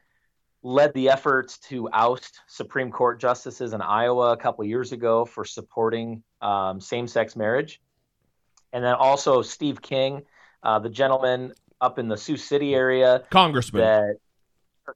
led 0.62 0.92
the 0.92 1.08
efforts 1.08 1.58
to 1.58 1.88
oust 1.90 2.40
Supreme 2.46 2.90
Court 2.90 3.18
justices 3.18 3.72
in 3.72 3.80
Iowa 3.80 4.32
a 4.32 4.36
couple 4.36 4.64
years 4.64 4.92
ago 4.92 5.24
for 5.24 5.44
supporting 5.44 6.22
um, 6.42 6.80
same 6.80 7.06
sex 7.06 7.34
marriage. 7.34 7.80
And 8.72 8.84
then 8.84 8.94
also 8.94 9.42
Steve 9.42 9.80
King, 9.80 10.22
uh, 10.62 10.78
the 10.78 10.90
gentleman 10.90 11.54
up 11.80 11.98
in 11.98 12.08
the 12.08 12.16
Sioux 12.16 12.36
City 12.36 12.74
area 12.74 13.22
Congressman. 13.30 13.82
that 13.82 14.16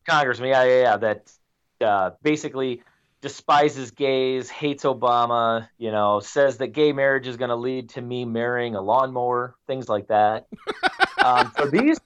congressman, 0.07 0.51
yeah, 0.51 0.65
yeah, 0.65 0.83
yeah, 0.83 0.97
that 0.97 1.33
uh, 1.81 2.11
basically 2.23 2.83
despises 3.21 3.91
gays, 3.91 4.51
hates 4.51 4.85
Obama, 4.85 5.69
you 5.79 5.91
know, 5.91 6.21
says 6.21 6.59
that 6.59 6.69
gay 6.69 6.93
marriage 6.93 7.27
is 7.27 7.39
going 7.39 7.49
to 7.49 7.57
lead 7.57 7.89
to 7.89 8.03
me 8.03 8.25
marrying 8.27 8.75
a 8.75 8.81
lawnmower, 8.83 9.55
things 9.67 9.89
like 9.89 10.09
that. 10.09 10.47
um, 11.25 11.51
so 11.57 11.67
these 11.67 11.99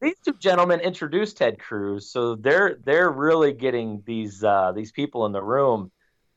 these 0.00 0.16
two 0.24 0.34
gentlemen 0.34 0.80
introduced 0.80 1.38
Ted 1.38 1.58
Cruz, 1.58 2.10
so 2.10 2.34
they're 2.34 2.78
they're 2.84 3.10
really 3.10 3.52
getting 3.52 4.02
these 4.04 4.44
uh, 4.44 4.72
these 4.72 4.92
people 4.92 5.24
in 5.26 5.32
the 5.32 5.42
room 5.42 5.90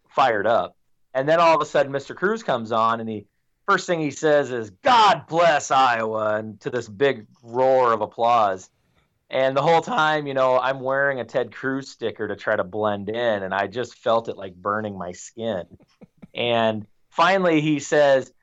fired 0.10 0.48
up. 0.48 0.78
And 1.14 1.28
then 1.28 1.42
all 1.42 1.56
of 1.56 1.62
a 1.62 1.66
sudden, 1.66 1.92
Mr. 1.92 2.16
Cruz 2.16 2.42
comes 2.42 2.72
on, 2.72 3.02
and 3.02 3.10
the 3.10 3.26
first 3.68 3.86
thing 3.86 4.00
he 4.00 4.12
says 4.12 4.50
is 4.52 4.70
"God 4.70 5.28
bless 5.28 5.72
Iowa," 5.72 6.38
and 6.38 6.60
to 6.62 6.70
this 6.70 6.88
big 6.88 7.28
roar 7.44 7.92
of 7.92 8.00
applause. 8.02 8.70
And 9.32 9.56
the 9.56 9.62
whole 9.62 9.80
time, 9.80 10.28
you 10.28 10.34
know, 10.34 10.60
I'm 10.60 10.82
wearing 10.82 11.22
a 11.22 11.24
Ted 11.24 11.56
Cruz 11.56 11.90
sticker 11.90 12.28
to 12.28 12.36
try 12.36 12.58
to 12.58 12.66
blend 12.66 13.08
in, 13.08 13.44
and 13.44 13.54
I 13.54 13.68
just 13.68 13.96
felt 13.96 14.28
it 14.28 14.36
like 14.36 14.54
burning 14.56 14.98
my 14.98 15.14
skin. 15.14 15.64
and 16.36 16.86
finally, 17.12 17.62
he 17.62 17.80
says, 17.80 18.34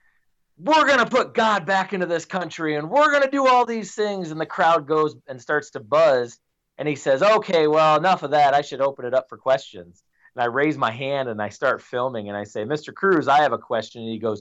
We're 0.56 0.86
going 0.86 1.00
to 1.00 1.06
put 1.06 1.34
God 1.34 1.66
back 1.66 1.92
into 1.92 2.06
this 2.06 2.24
country, 2.24 2.74
and 2.74 2.88
we're 2.88 3.10
going 3.10 3.22
to 3.22 3.30
do 3.30 3.46
all 3.46 3.66
these 3.66 3.94
things. 3.94 4.30
And 4.30 4.40
the 4.40 4.46
crowd 4.46 4.88
goes 4.88 5.14
and 5.28 5.38
starts 5.42 5.70
to 5.72 5.80
buzz. 5.80 6.38
And 6.78 6.88
he 6.88 6.96
says, 6.96 7.22
Okay, 7.22 7.66
well, 7.66 7.96
enough 7.98 8.22
of 8.22 8.30
that. 8.30 8.54
I 8.54 8.62
should 8.62 8.80
open 8.80 9.04
it 9.04 9.12
up 9.12 9.28
for 9.28 9.36
questions. 9.36 10.02
And 10.34 10.42
I 10.42 10.46
raise 10.46 10.78
my 10.78 10.90
hand 10.90 11.28
and 11.28 11.42
I 11.42 11.50
start 11.50 11.82
filming, 11.82 12.28
and 12.28 12.36
I 12.36 12.44
say, 12.44 12.64
Mr. 12.64 12.94
Cruz, 12.94 13.28
I 13.28 13.42
have 13.42 13.52
a 13.52 13.58
question. 13.58 14.00
And 14.00 14.10
he 14.10 14.18
goes, 14.18 14.40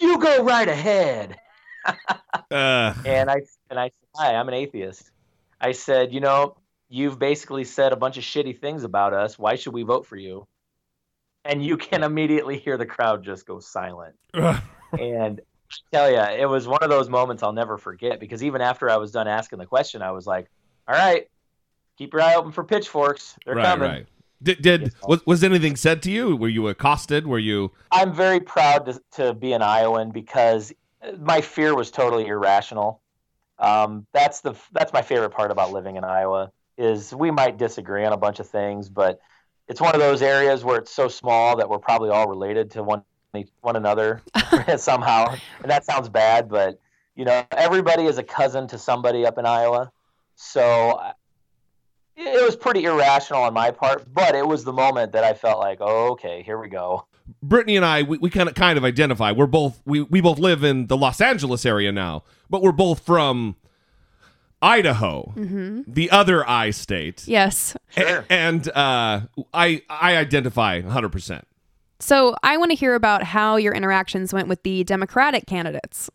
You 0.00 0.18
go 0.18 0.42
right 0.42 0.68
ahead. 0.68 1.38
Uh, 2.50 2.94
And 3.04 3.30
I 3.30 3.42
and 3.70 3.78
I 3.78 3.84
said, 3.84 4.08
Hi, 4.16 4.34
I'm 4.34 4.48
an 4.48 4.54
atheist. 4.54 5.12
I 5.60 5.72
said, 5.72 6.12
you 6.12 6.20
know, 6.20 6.56
you've 6.88 7.18
basically 7.18 7.64
said 7.64 7.92
a 7.92 7.96
bunch 7.96 8.16
of 8.16 8.24
shitty 8.24 8.58
things 8.58 8.84
about 8.84 9.12
us. 9.12 9.38
Why 9.38 9.56
should 9.56 9.72
we 9.72 9.82
vote 9.82 10.06
for 10.06 10.16
you? 10.16 10.46
And 11.44 11.64
you 11.64 11.76
can 11.76 12.02
immediately 12.02 12.58
hear 12.58 12.76
the 12.76 12.86
crowd 12.86 13.22
just 13.22 13.46
go 13.46 13.60
silent. 13.60 14.16
and 14.98 15.40
tell 15.92 16.10
you, 16.10 16.18
it 16.18 16.48
was 16.48 16.66
one 16.66 16.82
of 16.82 16.90
those 16.90 17.08
moments 17.08 17.42
I'll 17.42 17.52
never 17.52 17.78
forget 17.78 18.20
because 18.20 18.42
even 18.42 18.60
after 18.60 18.90
I 18.90 18.96
was 18.96 19.12
done 19.12 19.28
asking 19.28 19.58
the 19.58 19.66
question, 19.66 20.02
I 20.02 20.10
was 20.12 20.26
like, 20.26 20.48
"All 20.88 20.94
right, 20.94 21.28
keep 21.98 22.12
your 22.12 22.22
eye 22.22 22.34
open 22.34 22.52
for 22.52 22.64
pitchforks. 22.64 23.36
They're 23.44 23.56
right, 23.56 23.64
coming." 23.64 23.88
right. 23.88 24.06
Did, 24.42 24.60
did 24.60 24.94
was, 25.08 25.24
was 25.26 25.42
anything 25.42 25.76
said 25.76 26.02
to 26.02 26.10
you? 26.10 26.36
Were 26.36 26.48
you 26.48 26.68
accosted? 26.68 27.26
Were 27.26 27.38
you? 27.38 27.72
I'm 27.90 28.12
very 28.12 28.40
proud 28.40 28.86
to, 28.86 29.00
to 29.12 29.34
be 29.34 29.54
an 29.54 29.62
Iowan 29.62 30.10
because 30.10 30.72
my 31.18 31.40
fear 31.40 31.74
was 31.74 31.90
totally 31.90 32.26
irrational. 32.26 33.00
Um, 33.58 34.06
that's 34.12 34.40
the 34.40 34.54
that's 34.72 34.92
my 34.92 35.02
favorite 35.02 35.30
part 35.30 35.50
about 35.50 35.72
living 35.72 35.96
in 35.96 36.04
Iowa 36.04 36.52
is 36.76 37.14
we 37.14 37.30
might 37.30 37.56
disagree 37.56 38.04
on 38.04 38.12
a 38.12 38.16
bunch 38.16 38.38
of 38.38 38.48
things, 38.48 38.88
but 38.88 39.20
it's 39.68 39.80
one 39.80 39.94
of 39.94 40.00
those 40.00 40.22
areas 40.22 40.62
where 40.62 40.78
it's 40.78 40.92
so 40.92 41.08
small 41.08 41.56
that 41.56 41.68
we're 41.68 41.78
probably 41.78 42.10
all 42.10 42.28
related 42.28 42.70
to 42.72 42.82
one 42.82 43.02
one 43.60 43.76
another 43.76 44.22
somehow. 44.76 45.34
And 45.62 45.70
that 45.70 45.84
sounds 45.84 46.08
bad, 46.08 46.48
but 46.48 46.78
you 47.14 47.24
know 47.24 47.44
everybody 47.52 48.04
is 48.04 48.18
a 48.18 48.22
cousin 48.22 48.66
to 48.68 48.78
somebody 48.78 49.24
up 49.24 49.38
in 49.38 49.46
Iowa, 49.46 49.90
so 50.34 51.00
it 52.16 52.44
was 52.44 52.56
pretty 52.56 52.84
irrational 52.84 53.42
on 53.42 53.54
my 53.54 53.70
part. 53.70 54.12
But 54.12 54.34
it 54.34 54.46
was 54.46 54.64
the 54.64 54.72
moment 54.72 55.12
that 55.12 55.24
I 55.24 55.34
felt 55.34 55.58
like, 55.58 55.78
oh, 55.80 56.12
okay, 56.12 56.42
here 56.42 56.58
we 56.58 56.68
go. 56.68 57.06
Brittany 57.42 57.76
and 57.76 57.84
I, 57.84 58.02
we, 58.02 58.18
we 58.18 58.30
kind 58.30 58.48
of 58.48 58.54
kind 58.54 58.78
of 58.78 58.84
identify. 58.84 59.32
We're 59.32 59.46
both 59.46 59.80
we, 59.84 60.02
we 60.02 60.20
both 60.20 60.38
live 60.38 60.62
in 60.62 60.86
the 60.86 60.96
Los 60.96 61.20
Angeles 61.20 61.66
area 61.66 61.92
now, 61.92 62.24
but 62.50 62.62
we're 62.62 62.72
both 62.72 63.04
from 63.04 63.56
Idaho, 64.62 65.32
the 65.86 66.10
other 66.10 66.48
I 66.48 66.70
state. 66.70 67.26
Yes. 67.28 67.76
Sure. 67.90 68.24
A- 68.28 68.32
and 68.32 68.68
uh, 68.68 69.20
I 69.52 69.82
I 69.88 70.16
identify 70.16 70.80
100. 70.80 71.10
percent 71.10 71.46
So 72.00 72.34
I 72.42 72.56
want 72.56 72.70
to 72.70 72.76
hear 72.76 72.94
about 72.94 73.22
how 73.22 73.56
your 73.56 73.74
interactions 73.74 74.32
went 74.32 74.48
with 74.48 74.62
the 74.62 74.82
Democratic 74.84 75.46
candidates. 75.46 76.10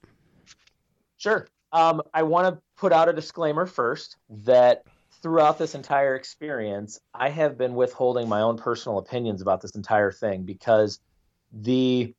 Sure. 1.18 1.48
Um, 1.72 2.02
I 2.14 2.24
want 2.24 2.54
to 2.54 2.62
put 2.78 2.92
out 2.92 3.08
a 3.10 3.14
disclaimer 3.14 3.66
first 3.66 4.18
that 4.30 4.84
throughout 5.22 5.60
this 5.60 5.76
entire 5.76 6.16
experience, 6.16 7.00
I 7.14 7.30
have 7.30 7.58
been 7.58 7.76
withholding 7.76 8.28
my 8.28 8.42
own 8.42 8.58
personal 8.58 8.98
opinions 8.98 9.42
about 9.42 9.62
this 9.62 9.72
entire 9.76 10.12
thing 10.12 10.44
because 10.44 11.00
the 11.54 12.14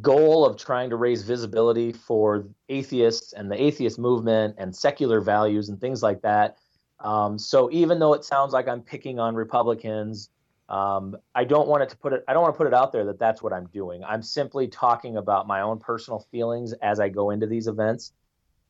goal 0.00 0.44
of 0.44 0.56
trying 0.56 0.90
to 0.90 0.96
raise 0.96 1.22
visibility 1.22 1.92
for 1.92 2.46
atheists 2.68 3.32
and 3.32 3.50
the 3.50 3.60
atheist 3.60 3.98
movement 3.98 4.54
and 4.58 4.74
secular 4.74 5.20
values 5.20 5.68
and 5.68 5.80
things 5.80 6.02
like 6.02 6.20
that. 6.22 6.58
Um, 7.00 7.38
so 7.38 7.70
even 7.70 7.98
though 7.98 8.12
it 8.12 8.24
sounds 8.24 8.52
like 8.52 8.68
I'm 8.68 8.82
picking 8.82 9.18
on 9.18 9.34
Republicans, 9.34 10.30
um, 10.68 11.16
I 11.34 11.44
don't 11.44 11.68
want 11.68 11.82
it 11.82 11.88
to 11.90 11.96
put 11.96 12.12
it. 12.12 12.24
I 12.28 12.34
don't 12.34 12.42
want 12.42 12.54
to 12.54 12.58
put 12.58 12.66
it 12.66 12.74
out 12.74 12.92
there 12.92 13.06
that 13.06 13.18
that's 13.18 13.42
what 13.42 13.52
I'm 13.52 13.66
doing. 13.72 14.04
I'm 14.04 14.22
simply 14.22 14.68
talking 14.68 15.16
about 15.16 15.46
my 15.46 15.62
own 15.62 15.78
personal 15.78 16.26
feelings 16.30 16.74
as 16.82 17.00
I 17.00 17.08
go 17.08 17.30
into 17.30 17.46
these 17.46 17.68
events. 17.68 18.12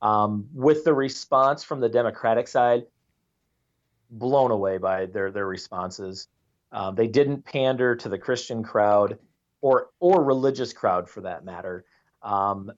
Um, 0.00 0.46
with 0.54 0.84
the 0.84 0.94
response 0.94 1.64
from 1.64 1.80
the 1.80 1.88
Democratic 1.88 2.46
side, 2.46 2.84
blown 4.10 4.52
away 4.52 4.78
by 4.78 5.06
their 5.06 5.32
their 5.32 5.46
responses. 5.46 6.28
Um, 6.70 6.94
they 6.94 7.08
didn't 7.08 7.44
pander 7.44 7.96
to 7.96 8.08
the 8.08 8.18
Christian 8.18 8.62
crowd 8.62 9.18
or 9.60 9.90
or 10.00 10.22
religious 10.22 10.72
crowd 10.72 11.08
for 11.08 11.22
that 11.22 11.44
matter. 11.44 11.84
Um, 12.22 12.72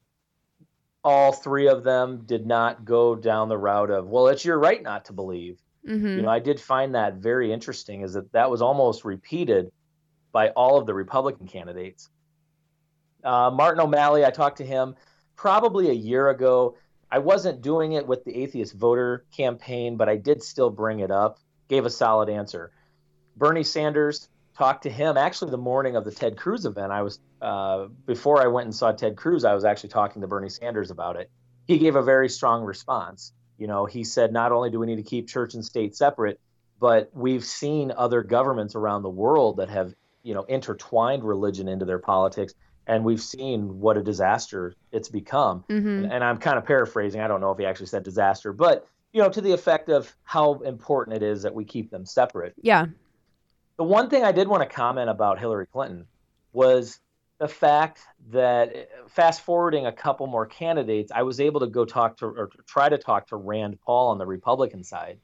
all 1.03 1.33
three 1.33 1.69
of 1.69 1.83
them 1.83 2.25
did 2.27 2.47
not 2.47 2.85
go 2.85 3.15
down 3.15 3.49
the 3.49 3.59
route 3.59 3.91
of 3.91 4.07
well, 4.09 4.29
it's 4.29 4.45
your 4.45 4.59
right 4.59 4.83
not 4.83 5.07
to 5.07 5.13
believe. 5.13 5.59
hmm 5.87 6.17
You 6.17 6.23
know, 6.23 6.29
I 6.29 6.39
did 6.39 6.61
find 6.61 6.95
that 6.95 7.15
very 7.15 7.53
interesting. 7.53 8.03
Is 8.03 8.13
that 8.15 8.33
that 8.33 8.51
was 8.51 8.63
almost 8.63 9.05
repeated 9.05 9.71
by 10.33 10.51
all 10.51 10.79
of 10.79 10.87
the 10.87 10.95
Republican 10.95 11.47
candidates. 11.47 12.09
Uh, 13.25 13.51
Martin 13.53 13.81
O'Malley, 13.81 14.25
I 14.25 14.31
talked 14.31 14.59
to 14.59 14.65
him 14.65 14.95
probably 15.37 15.91
a 15.91 15.95
year 15.95 16.29
ago. 16.29 16.77
I 17.11 17.19
wasn't 17.19 17.61
doing 17.61 17.93
it 17.93 18.07
with 18.07 18.25
the 18.25 18.35
atheist 18.43 18.75
voter 18.75 19.25
campaign, 19.37 19.97
but 19.97 20.09
I 20.09 20.17
did 20.17 20.43
still 20.43 20.71
bring 20.71 21.01
it 21.01 21.11
up. 21.11 21.39
Gave 21.69 21.85
a 21.85 21.91
solid 21.91 22.29
answer. 22.29 22.73
Bernie 23.37 23.65
Sanders 23.65 24.29
talked 24.61 24.83
to 24.83 24.91
him 24.91 25.17
actually 25.17 25.51
the 25.51 25.57
morning 25.57 25.97
of 25.97 26.05
the 26.05 26.11
Ted 26.11 26.37
Cruz 26.37 26.67
event. 26.67 26.93
I 26.93 27.01
was 27.01 27.19
uh, 27.41 27.87
before 28.05 28.43
I 28.43 28.47
went 28.49 28.67
and 28.67 28.75
saw 28.75 28.93
Ted 28.93 29.17
Cruz. 29.17 29.43
I 29.43 29.55
was 29.55 29.65
actually 29.65 29.89
talking 29.89 30.21
to 30.21 30.29
Bernie 30.29 30.51
Sanders 30.51 30.91
about 30.91 31.17
it. 31.17 31.31
He 31.67 31.79
gave 31.79 31.97
a 31.97 32.03
very 32.03 32.29
strong 32.29 32.63
response. 32.65 33.33
You 33.57 33.69
know, 33.69 33.87
he 33.87 34.05
said 34.05 34.35
not 34.35 34.53
only 34.53 34.69
do 34.69 34.79
we 34.79 34.87
need 34.87 34.97
to 34.97 35.03
keep 35.03 35.29
church 35.29 35.55
and 35.55 35.65
state 35.65 35.97
separate, 35.97 36.39
but 36.79 37.11
we've 37.15 37.45
seen 37.45 37.91
other 37.97 38.23
governments 38.23 38.75
around 38.75 39.03
the 39.03 39.09
world 39.09 39.57
that 39.57 39.71
have 39.71 39.95
you 40.23 40.35
know 40.35 40.43
intertwined 40.43 41.25
religion 41.25 41.67
into 41.67 41.87
their 41.87 41.99
politics, 41.99 42.53
and 42.87 43.03
we've 43.03 43.23
seen 43.23 43.81
what 43.81 43.97
a 43.97 44.03
disaster 44.03 44.75
it's 44.93 45.09
become 45.09 45.65
hmm 45.71 45.89
and, 45.89 46.13
and 46.13 46.23
I'm 46.23 46.37
kind 46.37 46.59
of 46.59 46.67
paraphrasing. 46.67 47.23
I 47.23 47.29
don't 47.29 47.41
know 47.41 47.51
if 47.51 47.59
he 47.59 47.65
actually 47.65 47.87
said 47.87 48.03
disaster, 48.03 48.53
but 48.53 48.87
you 49.15 49.23
know, 49.23 49.31
to 49.31 49.41
the 49.41 49.53
effect 49.53 49.89
of 49.89 50.15
how 50.23 50.61
important 50.61 51.17
it 51.17 51.23
is 51.23 51.43
that 51.43 51.55
we 51.55 51.65
keep 51.65 51.91
them 51.91 52.05
separate. 52.05 52.55
Yeah. 52.63 52.87
The 53.81 53.85
one 53.85 54.11
thing 54.11 54.25
I 54.25 54.33
did 54.33 54.47
want 54.47 54.63
to 54.63 54.69
comment 54.69 55.09
about 55.09 55.39
Hillary 55.39 55.65
Clinton 55.65 56.05
was 56.53 57.01
the 57.39 57.49
fact 57.49 58.01
that 58.29 58.91
fast 59.09 59.41
forwarding 59.41 59.87
a 59.87 59.93
couple 59.93 60.27
more 60.27 60.45
candidates, 60.45 61.11
I 61.11 61.23
was 61.23 61.41
able 61.41 61.61
to 61.61 61.67
go 61.67 61.87
talk 61.87 62.19
to 62.19 62.27
or 62.27 62.51
try 62.67 62.91
to 62.91 62.99
talk 62.99 63.29
to 63.29 63.37
Rand 63.37 63.79
Paul 63.81 64.09
on 64.09 64.19
the 64.19 64.27
Republican 64.27 64.85
side. 64.85 65.19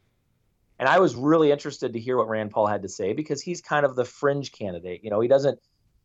And 0.79 0.89
I 0.89 1.01
was 1.01 1.15
really 1.15 1.53
interested 1.53 1.93
to 1.93 2.01
hear 2.01 2.17
what 2.17 2.31
Rand 2.31 2.51
Paul 2.51 2.67
had 2.67 2.81
to 2.81 2.89
say 2.89 3.13
because 3.13 3.43
he's 3.43 3.61
kind 3.61 3.85
of 3.85 3.95
the 3.95 4.07
fringe 4.07 4.53
candidate. 4.53 5.05
You 5.05 5.11
know, 5.11 5.21
he 5.21 5.29
doesn't 5.29 5.61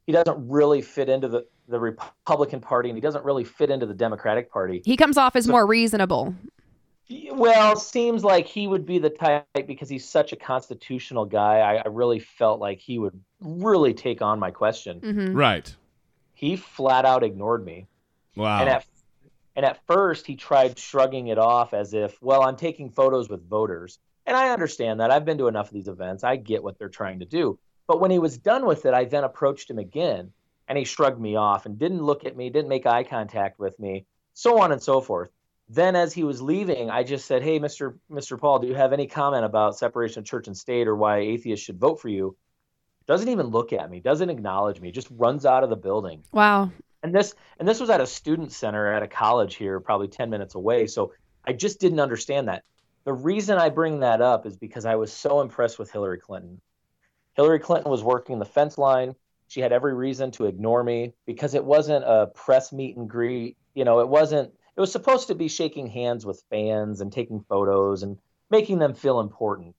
he 0.05 0.11
doesn't 0.11 0.49
really 0.49 0.81
fit 0.81 1.07
into 1.07 1.29
the, 1.29 1.45
the 1.69 1.79
Republican 1.79 2.59
Party 2.59 2.89
and 2.89 2.97
he 2.97 3.01
doesn't 3.01 3.23
really 3.23 3.45
fit 3.45 3.69
into 3.69 3.85
the 3.85 3.93
Democratic 3.93 4.51
Party. 4.51 4.81
He 4.83 4.97
comes 4.97 5.17
off 5.17 5.37
as 5.37 5.47
more 5.47 5.65
reasonable. 5.65 6.35
Well, 7.31 7.75
seems 7.75 8.23
like 8.23 8.47
he 8.47 8.67
would 8.67 8.85
be 8.85 8.99
the 8.99 9.09
type 9.09 9.45
because 9.67 9.89
he's 9.89 10.07
such 10.07 10.33
a 10.33 10.35
constitutional 10.35 11.25
guy. 11.25 11.59
I, 11.59 11.75
I 11.77 11.87
really 11.87 12.19
felt 12.19 12.59
like 12.59 12.79
he 12.79 12.99
would 12.99 13.19
really 13.39 13.93
take 13.93 14.21
on 14.21 14.39
my 14.39 14.51
question. 14.51 14.99
hmm 14.99 15.35
Right. 15.35 15.73
He 16.33 16.55
flat 16.55 17.05
out 17.05 17.23
ignored 17.23 17.63
me. 17.63 17.87
Wow. 18.35 18.61
And 18.61 18.69
at 18.69 18.85
and 19.55 19.65
at 19.65 19.85
first 19.85 20.25
he 20.25 20.35
tried 20.35 20.79
shrugging 20.79 21.27
it 21.27 21.37
off 21.37 21.73
as 21.73 21.93
if, 21.93 22.21
well, 22.21 22.43
I'm 22.43 22.55
taking 22.55 22.89
photos 22.89 23.29
with 23.29 23.47
voters. 23.47 23.99
And 24.25 24.37
I 24.37 24.49
understand 24.49 24.99
that. 24.99 25.11
I've 25.11 25.25
been 25.25 25.39
to 25.39 25.47
enough 25.47 25.67
of 25.67 25.73
these 25.73 25.87
events. 25.87 26.23
I 26.23 26.35
get 26.35 26.63
what 26.63 26.77
they're 26.77 26.89
trying 26.89 27.19
to 27.19 27.25
do. 27.25 27.59
But 27.87 27.99
when 27.99 28.11
he 28.11 28.19
was 28.19 28.37
done 28.37 28.65
with 28.65 28.85
it, 28.85 28.93
I 28.93 29.05
then 29.05 29.23
approached 29.23 29.69
him 29.69 29.79
again 29.79 30.31
and 30.67 30.77
he 30.77 30.85
shrugged 30.85 31.19
me 31.19 31.35
off 31.35 31.65
and 31.65 31.77
didn't 31.77 32.03
look 32.03 32.25
at 32.25 32.37
me, 32.37 32.49
didn't 32.49 32.69
make 32.69 32.85
eye 32.85 33.03
contact 33.03 33.59
with 33.59 33.77
me, 33.79 34.05
so 34.33 34.61
on 34.61 34.71
and 34.71 34.81
so 34.81 35.01
forth. 35.01 35.29
Then 35.73 35.95
as 35.95 36.11
he 36.13 36.23
was 36.23 36.41
leaving, 36.41 36.89
I 36.89 37.03
just 37.03 37.25
said, 37.25 37.41
"Hey, 37.43 37.57
Mr. 37.59 37.97
Mr. 38.11 38.37
Paul, 38.37 38.59
do 38.59 38.67
you 38.67 38.75
have 38.75 38.91
any 38.91 39.07
comment 39.07 39.45
about 39.45 39.77
separation 39.77 40.19
of 40.19 40.25
church 40.25 40.47
and 40.47 40.57
state 40.57 40.85
or 40.87 40.95
why 40.95 41.19
atheists 41.19 41.65
should 41.65 41.79
vote 41.79 42.01
for 42.01 42.09
you?" 42.09 42.35
Doesn't 43.07 43.29
even 43.29 43.47
look 43.47 43.71
at 43.73 43.89
me, 43.89 43.99
doesn't 44.01 44.29
acknowledge 44.29 44.81
me, 44.81 44.91
just 44.91 45.07
runs 45.11 45.45
out 45.45 45.63
of 45.63 45.69
the 45.69 45.75
building 45.77 46.23
Wow. 46.33 46.71
and 47.03 47.15
this 47.15 47.33
and 47.59 47.67
this 47.67 47.79
was 47.79 47.89
at 47.89 48.01
a 48.01 48.05
student 48.05 48.51
center 48.51 48.91
at 48.91 49.01
a 49.01 49.07
college 49.07 49.55
here 49.55 49.79
probably 49.79 50.07
10 50.07 50.29
minutes 50.29 50.55
away 50.55 50.87
so 50.87 51.13
i 51.45 51.51
just 51.53 51.79
didn't 51.79 51.99
understand 51.99 52.47
that 52.47 52.63
the 53.05 53.13
reason 53.13 53.57
i 53.57 53.69
bring 53.69 54.01
that 54.01 54.21
up 54.21 54.45
is 54.45 54.55
because 54.57 54.85
i 54.85 54.95
was 54.95 55.11
so 55.11 55.41
impressed 55.41 55.79
with 55.79 55.91
hillary 55.91 56.19
clinton 56.19 56.61
hillary 57.33 57.59
clinton 57.59 57.89
was 57.89 58.03
working 58.03 58.37
the 58.39 58.45
fence 58.45 58.77
line 58.77 59.15
she 59.47 59.61
had 59.61 59.71
every 59.73 59.93
reason 59.95 60.29
to 60.31 60.45
ignore 60.45 60.83
me 60.83 61.13
because 61.25 61.55
it 61.55 61.65
wasn't 61.65 62.05
a 62.05 62.27
press 62.27 62.71
meet 62.71 62.95
and 62.97 63.09
greet 63.09 63.57
you 63.73 63.83
know 63.83 63.99
it 63.99 64.07
wasn't 64.07 64.53
it 64.75 64.81
was 64.81 64.91
supposed 64.91 65.27
to 65.27 65.35
be 65.35 65.47
shaking 65.47 65.87
hands 65.87 66.25
with 66.25 66.43
fans 66.49 67.01
and 67.01 67.11
taking 67.11 67.43
photos 67.47 68.03
and 68.03 68.17
making 68.49 68.79
them 68.79 68.93
feel 68.93 69.19
important 69.19 69.75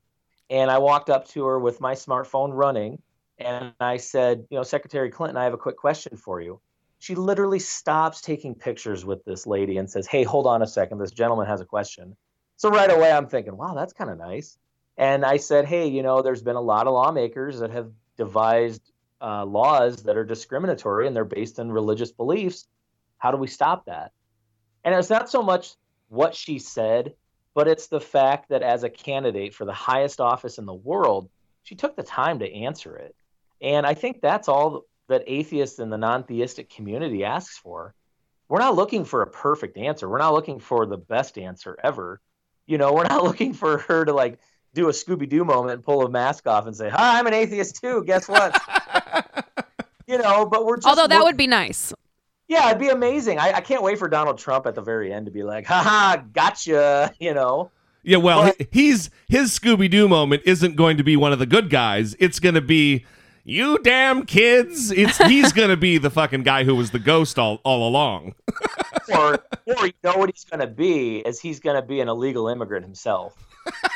and 0.50 0.70
i 0.70 0.78
walked 0.78 1.10
up 1.10 1.28
to 1.28 1.44
her 1.44 1.58
with 1.58 1.80
my 1.80 1.94
smartphone 1.94 2.50
running 2.52 3.00
and 3.38 3.72
i 3.80 3.96
said 3.96 4.44
you 4.50 4.56
know 4.56 4.62
secretary 4.62 5.10
clinton 5.10 5.36
i 5.36 5.44
have 5.44 5.54
a 5.54 5.58
quick 5.58 5.76
question 5.76 6.16
for 6.16 6.40
you 6.40 6.60
she 7.02 7.16
literally 7.16 7.58
stops 7.58 8.20
taking 8.20 8.54
pictures 8.54 9.04
with 9.04 9.24
this 9.24 9.44
lady 9.44 9.78
and 9.78 9.90
says, 9.90 10.06
Hey, 10.06 10.22
hold 10.22 10.46
on 10.46 10.62
a 10.62 10.68
second. 10.68 10.98
This 10.98 11.10
gentleman 11.10 11.48
has 11.48 11.60
a 11.60 11.64
question. 11.64 12.16
So 12.58 12.70
right 12.70 12.92
away, 12.92 13.10
I'm 13.10 13.26
thinking, 13.26 13.56
Wow, 13.56 13.74
that's 13.74 13.92
kind 13.92 14.08
of 14.08 14.18
nice. 14.18 14.56
And 14.96 15.24
I 15.24 15.38
said, 15.38 15.64
Hey, 15.64 15.88
you 15.88 16.04
know, 16.04 16.22
there's 16.22 16.44
been 16.44 16.54
a 16.54 16.60
lot 16.60 16.86
of 16.86 16.92
lawmakers 16.92 17.58
that 17.58 17.72
have 17.72 17.90
devised 18.16 18.82
uh, 19.20 19.44
laws 19.44 20.04
that 20.04 20.16
are 20.16 20.24
discriminatory 20.24 21.08
and 21.08 21.16
they're 21.16 21.24
based 21.24 21.58
on 21.58 21.72
religious 21.72 22.12
beliefs. 22.12 22.68
How 23.18 23.32
do 23.32 23.36
we 23.36 23.48
stop 23.48 23.86
that? 23.86 24.12
And 24.84 24.94
it's 24.94 25.10
not 25.10 25.30
so 25.30 25.42
much 25.42 25.74
what 26.08 26.34
she 26.34 26.58
said, 26.58 27.14
but 27.54 27.68
it's 27.68 27.86
the 27.86 28.00
fact 28.00 28.48
that 28.48 28.62
as 28.62 28.82
a 28.82 28.90
candidate 28.90 29.54
for 29.54 29.64
the 29.64 29.72
highest 29.72 30.20
office 30.20 30.58
in 30.58 30.66
the 30.66 30.74
world, 30.74 31.28
she 31.62 31.74
took 31.74 31.96
the 31.96 32.02
time 32.02 32.38
to 32.40 32.52
answer 32.52 32.96
it. 32.96 33.14
And 33.60 33.86
I 33.86 33.94
think 33.94 34.20
that's 34.20 34.48
all 34.48 34.84
that 35.08 35.24
atheists 35.26 35.78
and 35.78 35.92
the 35.92 35.98
non-theistic 35.98 36.70
community 36.70 37.24
asks 37.24 37.58
for. 37.58 37.94
We're 38.48 38.58
not 38.58 38.74
looking 38.74 39.04
for 39.04 39.22
a 39.22 39.26
perfect 39.26 39.76
answer. 39.76 40.08
We're 40.08 40.18
not 40.18 40.34
looking 40.34 40.58
for 40.58 40.86
the 40.86 40.96
best 40.96 41.38
answer 41.38 41.78
ever. 41.82 42.20
You 42.66 42.78
know, 42.78 42.92
we're 42.92 43.04
not 43.04 43.22
looking 43.28 43.52
for 43.54 43.78
her 43.78 44.04
to 44.04 44.12
like 44.12 44.38
do 44.74 44.88
a 44.88 44.92
Scooby 44.92 45.28
Doo 45.28 45.44
moment 45.44 45.74
and 45.74 45.84
pull 45.84 46.04
a 46.04 46.10
mask 46.10 46.46
off 46.46 46.66
and 46.66 46.76
say, 46.76 46.88
"Hi, 46.88 47.18
I'm 47.18 47.26
an 47.26 47.34
atheist 47.34 47.80
too. 47.80 48.04
Guess 48.04 48.28
what?" 48.28 48.58
you 50.06 50.18
know, 50.18 50.46
but 50.46 50.64
we're 50.64 50.76
just 50.76 50.86
Although 50.86 51.06
that 51.08 51.22
would 51.22 51.36
be 51.36 51.46
nice. 51.46 51.92
Yeah, 52.52 52.66
it'd 52.68 52.78
be 52.78 52.90
amazing. 52.90 53.38
I, 53.38 53.54
I 53.54 53.60
can't 53.62 53.82
wait 53.82 53.98
for 53.98 54.08
Donald 54.10 54.36
Trump 54.36 54.66
at 54.66 54.74
the 54.74 54.82
very 54.82 55.10
end 55.10 55.24
to 55.24 55.32
be 55.32 55.42
like, 55.42 55.64
haha, 55.64 56.16
gotcha, 56.34 57.10
you 57.18 57.32
know. 57.32 57.70
Yeah, 58.02 58.18
well, 58.18 58.52
But- 58.58 58.66
he's 58.70 59.08
his 59.26 59.58
Scooby 59.58 59.90
Doo 59.90 60.06
moment 60.06 60.42
isn't 60.44 60.76
going 60.76 60.98
to 60.98 61.02
be 61.02 61.16
one 61.16 61.32
of 61.32 61.38
the 61.38 61.46
good 61.46 61.70
guys. 61.70 62.14
It's 62.18 62.38
going 62.40 62.54
to 62.54 62.60
be 62.60 63.06
you 63.44 63.78
damn 63.78 64.26
kids. 64.26 64.90
It's 64.90 65.16
he's 65.16 65.52
going 65.54 65.70
to 65.70 65.78
be 65.78 65.96
the 65.96 66.10
fucking 66.10 66.42
guy 66.42 66.64
who 66.64 66.74
was 66.74 66.90
the 66.90 66.98
ghost 66.98 67.38
all 67.38 67.60
all 67.64 67.88
along. 67.88 68.34
Or, 69.14 69.38
or 69.66 69.86
you 69.86 69.92
know 70.04 70.16
what 70.18 70.30
he's 70.30 70.44
going 70.44 70.60
to 70.60 70.66
be 70.66 71.20
is 71.20 71.40
he's 71.40 71.58
going 71.58 71.76
to 71.76 71.82
be 71.82 72.00
an 72.00 72.08
illegal 72.08 72.48
immigrant 72.48 72.84
himself. 72.84 73.34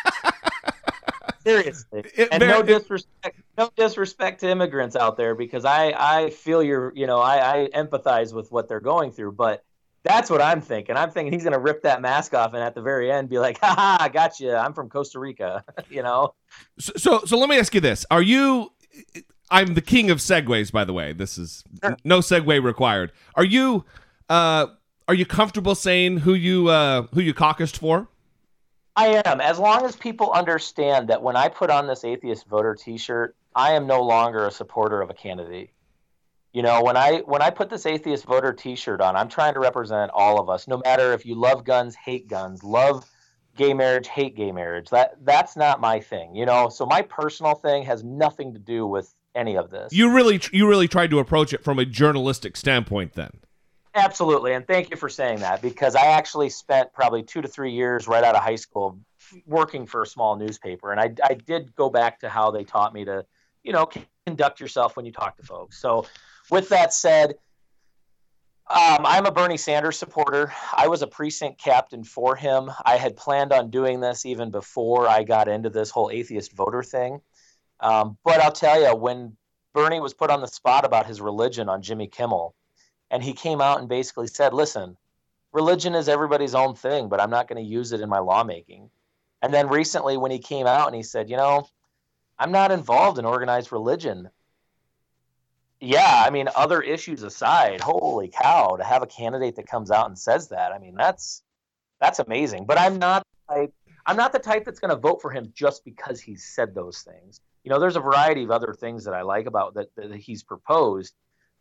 Seriously, 1.46 2.02
It 2.16 2.28
and 2.32 2.40
no 2.40 2.60
disrespect, 2.62 3.38
no 3.56 3.70
disrespect 3.76 4.40
to 4.40 4.50
immigrants 4.50 4.96
out 4.96 5.16
there 5.16 5.36
because 5.36 5.64
I, 5.64 5.94
I 5.96 6.30
feel 6.30 6.60
your, 6.60 6.92
you 6.96 7.06
know, 7.06 7.20
I, 7.20 7.62
I 7.62 7.68
empathize 7.68 8.34
with 8.34 8.50
what 8.50 8.68
they're 8.68 8.80
going 8.80 9.12
through, 9.12 9.32
but 9.32 9.62
that's 10.02 10.28
what 10.28 10.42
I'm 10.42 10.60
thinking. 10.60 10.96
I'm 10.96 11.10
thinking 11.10 11.32
he's 11.32 11.44
going 11.44 11.52
to 11.52 11.60
rip 11.60 11.82
that 11.82 12.02
mask 12.02 12.34
off 12.34 12.54
and 12.54 12.62
at 12.62 12.74
the 12.74 12.82
very 12.82 13.12
end 13.12 13.28
be 13.28 13.38
like, 13.38 13.58
"Ha 13.62 13.96
ha, 14.00 14.08
gotcha! 14.08 14.56
I'm 14.56 14.72
from 14.72 14.88
Costa 14.88 15.20
Rica," 15.20 15.62
you 15.90 16.02
know. 16.02 16.34
So, 16.78 16.92
so 16.96 17.20
so 17.24 17.38
let 17.38 17.48
me 17.48 17.58
ask 17.58 17.74
you 17.74 17.80
this: 17.80 18.04
Are 18.10 18.22
you? 18.22 18.72
I'm 19.48 19.74
the 19.74 19.80
king 19.80 20.10
of 20.10 20.18
segues, 20.18 20.72
by 20.72 20.84
the 20.84 20.92
way. 20.92 21.12
This 21.12 21.38
is 21.38 21.62
no 22.04 22.18
segue 22.18 22.62
required. 22.62 23.12
Are 23.36 23.44
you? 23.44 23.84
Uh, 24.28 24.66
are 25.08 25.14
you 25.14 25.26
comfortable 25.26 25.76
saying 25.76 26.18
who 26.18 26.34
you 26.34 26.68
uh, 26.68 27.06
who 27.14 27.20
you 27.20 27.34
caucused 27.34 27.78
for? 27.78 28.08
I 28.96 29.22
am. 29.26 29.40
As 29.40 29.58
long 29.58 29.84
as 29.84 29.94
people 29.94 30.32
understand 30.32 31.08
that 31.08 31.22
when 31.22 31.36
I 31.36 31.48
put 31.48 31.70
on 31.70 31.86
this 31.86 32.02
atheist 32.02 32.46
voter 32.46 32.74
T-shirt, 32.74 33.36
I 33.54 33.72
am 33.72 33.86
no 33.86 34.02
longer 34.02 34.46
a 34.46 34.50
supporter 34.50 35.02
of 35.02 35.10
a 35.10 35.14
candidate. 35.14 35.70
You 36.52 36.62
know, 36.62 36.82
when 36.82 36.96
I 36.96 37.18
when 37.26 37.42
I 37.42 37.50
put 37.50 37.68
this 37.68 37.84
atheist 37.84 38.24
voter 38.24 38.54
T-shirt 38.54 39.02
on, 39.02 39.14
I'm 39.14 39.28
trying 39.28 39.52
to 39.54 39.60
represent 39.60 40.10
all 40.14 40.40
of 40.40 40.48
us. 40.48 40.66
No 40.66 40.80
matter 40.82 41.12
if 41.12 41.26
you 41.26 41.34
love 41.34 41.64
guns, 41.64 41.94
hate 41.94 42.28
guns, 42.28 42.64
love 42.64 43.04
gay 43.56 43.74
marriage, 43.74 44.08
hate 44.08 44.34
gay 44.36 44.52
marriage. 44.52 44.88
That 44.88 45.16
that's 45.22 45.56
not 45.56 45.80
my 45.80 46.00
thing. 46.00 46.34
You 46.34 46.46
know, 46.46 46.70
so 46.70 46.86
my 46.86 47.02
personal 47.02 47.54
thing 47.54 47.84
has 47.84 48.02
nothing 48.02 48.54
to 48.54 48.58
do 48.58 48.86
with 48.86 49.14
any 49.34 49.58
of 49.58 49.70
this. 49.70 49.92
You 49.92 50.10
really 50.10 50.40
you 50.50 50.66
really 50.66 50.88
tried 50.88 51.10
to 51.10 51.18
approach 51.18 51.52
it 51.52 51.62
from 51.62 51.78
a 51.78 51.84
journalistic 51.84 52.56
standpoint, 52.56 53.12
then. 53.12 53.40
Absolutely, 53.96 54.52
and 54.52 54.66
thank 54.66 54.90
you 54.90 54.96
for 54.96 55.08
saying 55.08 55.40
that 55.40 55.62
because 55.62 55.96
I 55.96 56.08
actually 56.08 56.50
spent 56.50 56.92
probably 56.92 57.22
two 57.22 57.40
to 57.40 57.48
three 57.48 57.72
years 57.72 58.06
right 58.06 58.22
out 58.22 58.36
of 58.36 58.42
high 58.42 58.56
school 58.56 58.98
working 59.46 59.86
for 59.86 60.02
a 60.02 60.06
small 60.06 60.36
newspaper, 60.36 60.92
and 60.92 61.00
I, 61.00 61.14
I 61.24 61.32
did 61.32 61.74
go 61.74 61.88
back 61.88 62.20
to 62.20 62.28
how 62.28 62.50
they 62.50 62.62
taught 62.62 62.92
me 62.92 63.06
to, 63.06 63.24
you 63.64 63.72
know, 63.72 63.88
conduct 64.26 64.60
yourself 64.60 64.96
when 64.96 65.06
you 65.06 65.12
talk 65.12 65.38
to 65.38 65.42
folks. 65.42 65.80
So, 65.80 66.04
with 66.50 66.68
that 66.68 66.92
said, 66.92 67.36
um, 68.68 69.06
I'm 69.06 69.24
a 69.24 69.30
Bernie 69.30 69.56
Sanders 69.56 69.98
supporter. 69.98 70.52
I 70.74 70.88
was 70.88 71.00
a 71.00 71.06
precinct 71.06 71.58
captain 71.58 72.04
for 72.04 72.36
him. 72.36 72.70
I 72.84 72.96
had 72.96 73.16
planned 73.16 73.54
on 73.54 73.70
doing 73.70 74.00
this 74.00 74.26
even 74.26 74.50
before 74.50 75.08
I 75.08 75.22
got 75.22 75.48
into 75.48 75.70
this 75.70 75.88
whole 75.88 76.10
atheist 76.10 76.52
voter 76.52 76.82
thing. 76.82 77.22
Um, 77.80 78.18
but 78.24 78.42
I'll 78.42 78.52
tell 78.52 78.78
you, 78.78 78.94
when 78.94 79.38
Bernie 79.72 80.00
was 80.00 80.12
put 80.12 80.28
on 80.28 80.42
the 80.42 80.48
spot 80.48 80.84
about 80.84 81.06
his 81.06 81.22
religion 81.22 81.70
on 81.70 81.80
Jimmy 81.80 82.08
Kimmel, 82.08 82.54
and 83.10 83.22
he 83.22 83.32
came 83.32 83.60
out 83.60 83.80
and 83.80 83.88
basically 83.88 84.26
said, 84.26 84.52
"Listen, 84.52 84.96
religion 85.52 85.94
is 85.94 86.08
everybody's 86.08 86.54
own 86.54 86.74
thing, 86.74 87.08
but 87.08 87.20
I'm 87.20 87.30
not 87.30 87.48
going 87.48 87.62
to 87.62 87.70
use 87.70 87.92
it 87.92 88.00
in 88.00 88.08
my 88.08 88.18
lawmaking." 88.18 88.90
And 89.42 89.52
then 89.52 89.68
recently, 89.68 90.16
when 90.16 90.30
he 90.30 90.38
came 90.38 90.66
out 90.66 90.86
and 90.86 90.96
he 90.96 91.02
said, 91.02 91.30
"You 91.30 91.36
know, 91.36 91.68
I'm 92.38 92.52
not 92.52 92.72
involved 92.72 93.18
in 93.18 93.24
organized 93.24 93.72
religion." 93.72 94.30
Yeah, 95.80 96.24
I 96.26 96.30
mean, 96.30 96.48
other 96.56 96.80
issues 96.80 97.22
aside, 97.22 97.82
holy 97.82 98.28
cow, 98.28 98.76
to 98.76 98.84
have 98.84 99.02
a 99.02 99.06
candidate 99.06 99.56
that 99.56 99.66
comes 99.66 99.90
out 99.90 100.06
and 100.06 100.18
says 100.18 100.48
that, 100.48 100.72
I 100.72 100.78
mean, 100.78 100.94
that's 100.94 101.42
that's 102.00 102.18
amazing. 102.18 102.64
But 102.66 102.78
I'm 102.78 102.98
not 102.98 103.26
type, 103.48 103.72
I'm 104.06 104.16
not 104.16 104.32
the 104.32 104.38
type 104.38 104.64
that's 104.64 104.80
going 104.80 104.90
to 104.90 104.96
vote 104.96 105.20
for 105.20 105.30
him 105.30 105.52
just 105.54 105.84
because 105.84 106.20
he 106.20 106.36
said 106.36 106.74
those 106.74 107.00
things. 107.00 107.40
You 107.64 107.70
know, 107.70 107.80
there's 107.80 107.96
a 107.96 108.00
variety 108.00 108.44
of 108.44 108.50
other 108.50 108.74
things 108.78 109.04
that 109.04 109.14
I 109.14 109.22
like 109.22 109.46
about 109.46 109.74
that, 109.74 109.94
that 109.96 110.14
he's 110.16 110.42
proposed. 110.42 111.14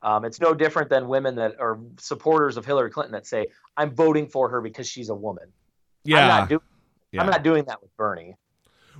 Um, 0.05 0.23
it's 0.23 0.39
no 0.39 0.53
different 0.53 0.89
than 0.91 1.07
women 1.07 1.35
that 1.37 1.59
are 1.59 1.79
supporters 1.99 2.57
of 2.57 2.65
Hillary 2.65 2.91
Clinton 2.91 3.13
that 3.13 3.25
say, 3.25 3.47
"I'm 3.75 3.93
voting 3.93 4.27
for 4.27 4.47
her 4.49 4.61
because 4.61 4.87
she's 4.87 5.09
a 5.09 5.15
woman." 5.15 5.45
Yeah. 6.03 6.21
I'm 6.21 6.27
not, 6.27 6.49
do- 6.49 6.61
yeah. 7.11 7.21
I'm 7.21 7.27
not 7.27 7.43
doing 7.43 7.65
that 7.65 7.81
with 7.81 7.89
Bernie. 7.97 8.35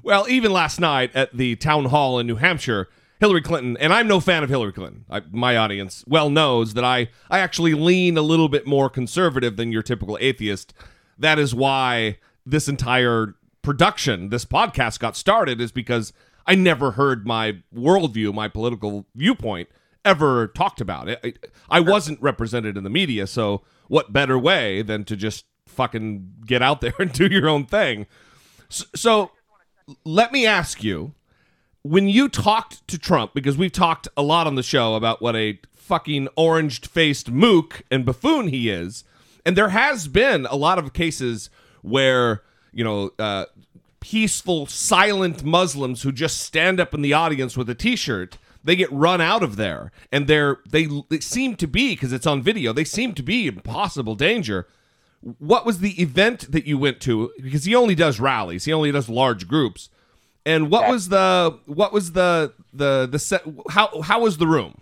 Well, 0.02 0.28
even 0.28 0.52
last 0.52 0.80
night 0.80 1.12
at 1.16 1.32
the 1.38 1.56
town 1.58 1.86
hall 1.86 2.18
in 2.18 2.26
New 2.26 2.38
Hampshire, 2.38 2.90
Hillary 3.20 3.44
Clinton, 3.44 3.78
and 3.78 3.94
I'm 3.94 4.08
no 4.08 4.20
fan 4.20 4.44
of 4.44 4.50
Hillary 4.50 4.74
Clinton. 4.74 5.06
I, 5.08 5.22
my 5.32 5.56
audience 5.56 6.04
well 6.08 6.32
knows 6.32 6.74
that 6.74 6.84
I, 6.84 7.10
I 7.30 7.38
actually 7.38 7.76
lean 7.76 8.18
a 8.18 8.24
little 8.24 8.50
bit 8.50 8.66
more 8.66 8.90
conservative 8.90 9.58
than 9.58 9.72
your 9.72 9.84
typical 9.84 10.18
atheist. 10.20 10.74
That 11.20 11.38
is 11.38 11.54
why 11.54 12.18
this 12.48 12.68
entire 12.68 13.36
production, 13.62 14.30
this 14.30 14.44
podcast 14.44 15.00
got 15.00 15.16
started, 15.16 15.62
is 15.62 15.72
because 15.72 16.14
I 16.48 16.56
never 16.56 16.92
heard 16.92 17.28
my 17.28 17.60
worldview, 17.74 18.34
my 18.34 18.48
political 18.48 19.06
viewpoint 19.14 19.70
ever 20.06 20.48
talked 20.48 20.80
about. 20.80 21.10
I, 21.10 21.34
I 21.70 21.80
wasn't 21.80 22.22
represented 22.22 22.78
in 22.78 22.84
the 22.84 22.90
media, 22.90 23.28
so 23.28 23.64
what 23.88 24.14
better 24.14 24.40
way 24.40 24.82
than 24.82 25.04
to 25.06 25.16
just 25.16 25.46
fucking 25.68 26.34
get 26.46 26.62
out 26.62 26.82
there 26.82 26.94
and 27.00 27.12
do 27.12 27.28
your 27.28 27.50
own 27.50 27.66
thing? 27.66 28.06
So, 28.70 28.86
so 28.96 29.32
let 30.04 30.32
me 30.32 30.46
ask 30.46 30.84
you 30.84 31.14
when 31.86 32.10
you 32.10 32.28
talked 32.28 32.88
to 32.88 32.98
Trump, 32.98 33.36
because 33.36 33.58
we've 33.58 33.72
talked 33.72 34.08
a 34.18 34.24
lot 34.24 34.48
on 34.48 34.56
the 34.56 34.64
show 34.64 34.96
about 34.96 35.22
what 35.22 35.36
a 35.36 35.60
fucking 35.76 36.28
orange 36.36 36.82
faced 36.82 37.30
mook 37.30 37.84
and 37.92 38.04
buffoon 38.04 38.48
he 38.48 38.70
is, 38.72 39.04
and 39.46 39.56
there 39.56 39.70
has 39.70 40.08
been 40.08 40.48
a 40.48 40.56
lot 40.56 40.80
of 40.80 40.94
cases 40.94 41.52
where, 41.84 42.42
you 42.74 42.84
know, 42.84 43.12
uh, 43.20 43.46
peaceful, 44.00 44.66
silent 44.66 45.44
Muslims 45.44 46.02
who 46.02 46.12
just 46.12 46.42
stand 46.42 46.80
up 46.80 46.96
in 46.96 47.04
the 47.04 47.14
audience 47.14 47.56
with 47.56 47.70
a 47.70 47.76
t 47.76 47.96
shirt. 47.96 48.40
They 48.66 48.76
get 48.76 48.92
run 48.92 49.22
out 49.22 49.44
of 49.44 49.58
there, 49.58 49.92
and 50.12 50.28
they're 50.28 50.58
they, 50.68 50.88
they 51.10 51.20
seem 51.20 51.56
to 51.58 51.68
be 51.68 51.94
because 51.94 52.12
it's 52.12 52.26
on 52.26 52.42
video. 52.42 52.74
They 52.74 52.84
seem 52.84 53.14
to 53.14 53.24
be 53.24 53.48
in 53.48 53.60
possible 53.62 54.16
danger. 54.16 54.68
What 55.22 55.66
was 55.66 55.80
the 55.80 56.02
event 56.02 56.52
that 56.52 56.66
you 56.66 56.78
went 56.78 57.00
to? 57.02 57.32
Because 57.42 57.66
he 57.66 57.76
only 57.76 57.96
does 57.96 58.20
rallies 58.20 58.66
he 58.66 58.74
only 58.74 58.92
does 58.92 59.08
large 59.08 59.48
groups. 59.48 59.90
And 60.48 60.72
what 60.72 60.90
was 60.90 61.10
the 61.10 61.60
what 61.66 61.94
was 61.94 62.14
the 62.14 62.54
the 62.74 63.08
the 63.10 63.20
set 63.20 63.44
how 63.70 64.02
how 64.02 64.22
was 64.22 64.38
the 64.38 64.48
room 64.48 64.82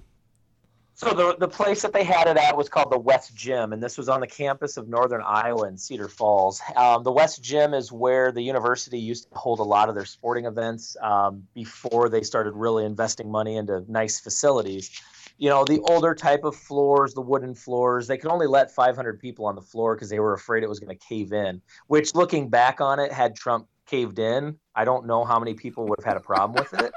So 1.04 1.14
the 1.14 1.36
the 1.38 1.48
place 1.48 1.82
that 1.82 1.92
they 1.92 2.04
had 2.04 2.28
it 2.28 2.38
at 2.38 2.56
was 2.56 2.70
called 2.70 2.92
the 2.92 2.98
West 2.98 3.36
Gym, 3.36 3.74
and 3.74 3.84
this 3.84 3.98
was 3.98 4.08
on 4.08 4.22
the 4.22 4.28
campus 4.28 4.78
of 4.78 4.88
Northern 4.88 5.22
Iowa 5.22 5.68
in 5.68 5.78
Cedar 5.78 6.08
Falls. 6.08 6.62
Um, 6.78 7.04
the 7.04 7.12
West 7.12 7.44
Gym 7.44 7.74
is 7.74 7.92
where 7.92 8.32
the 8.32 8.42
university 8.42 9.00
used 9.00 9.30
to 9.30 9.38
hold 9.38 9.60
a 9.60 9.64
lot 9.64 9.90
of 9.90 9.96
their 9.96 10.06
sporting 10.06 10.46
events 10.46 10.96
um, 11.02 11.46
before 11.54 12.08
they 12.08 12.22
started 12.22 12.54
really 12.54 12.86
investing 12.86 13.30
money 13.30 13.58
into 13.58 13.84
nice 13.92 14.20
facilities. 14.20 14.92
You 15.38 15.50
know, 15.50 15.66
the 15.66 15.82
older 15.82 16.16
type 16.16 16.46
of 16.46 16.56
floors, 16.56 17.14
the 17.14 17.22
wooden 17.22 17.54
floors, 17.54 18.08
they 18.08 18.18
could 18.18 18.32
only 18.32 18.48
let 18.48 18.72
500 18.72 19.20
people 19.20 19.46
on 19.46 19.56
the 19.56 19.62
floor 19.62 19.96
because 19.96 20.10
they 20.10 20.20
were 20.20 20.34
afraid 20.34 20.64
it 20.64 20.70
was 20.70 20.80
going 20.80 20.96
to 20.98 21.06
cave 21.06 21.34
in. 21.34 21.62
Which, 21.88 22.16
looking 22.16 22.50
back 22.50 22.80
on 22.80 23.00
it, 23.00 23.12
had 23.12 23.36
Trump 23.36 23.68
caved 23.88 24.20
in, 24.20 24.58
I 24.74 24.86
don't 24.86 25.06
know 25.06 25.26
how 25.26 25.38
many 25.38 25.54
people 25.54 25.86
would 25.88 26.00
have 26.00 26.06
had 26.06 26.18
a 26.18 26.22
problem 26.22 26.64
with 26.64 26.82
it. 26.82 26.94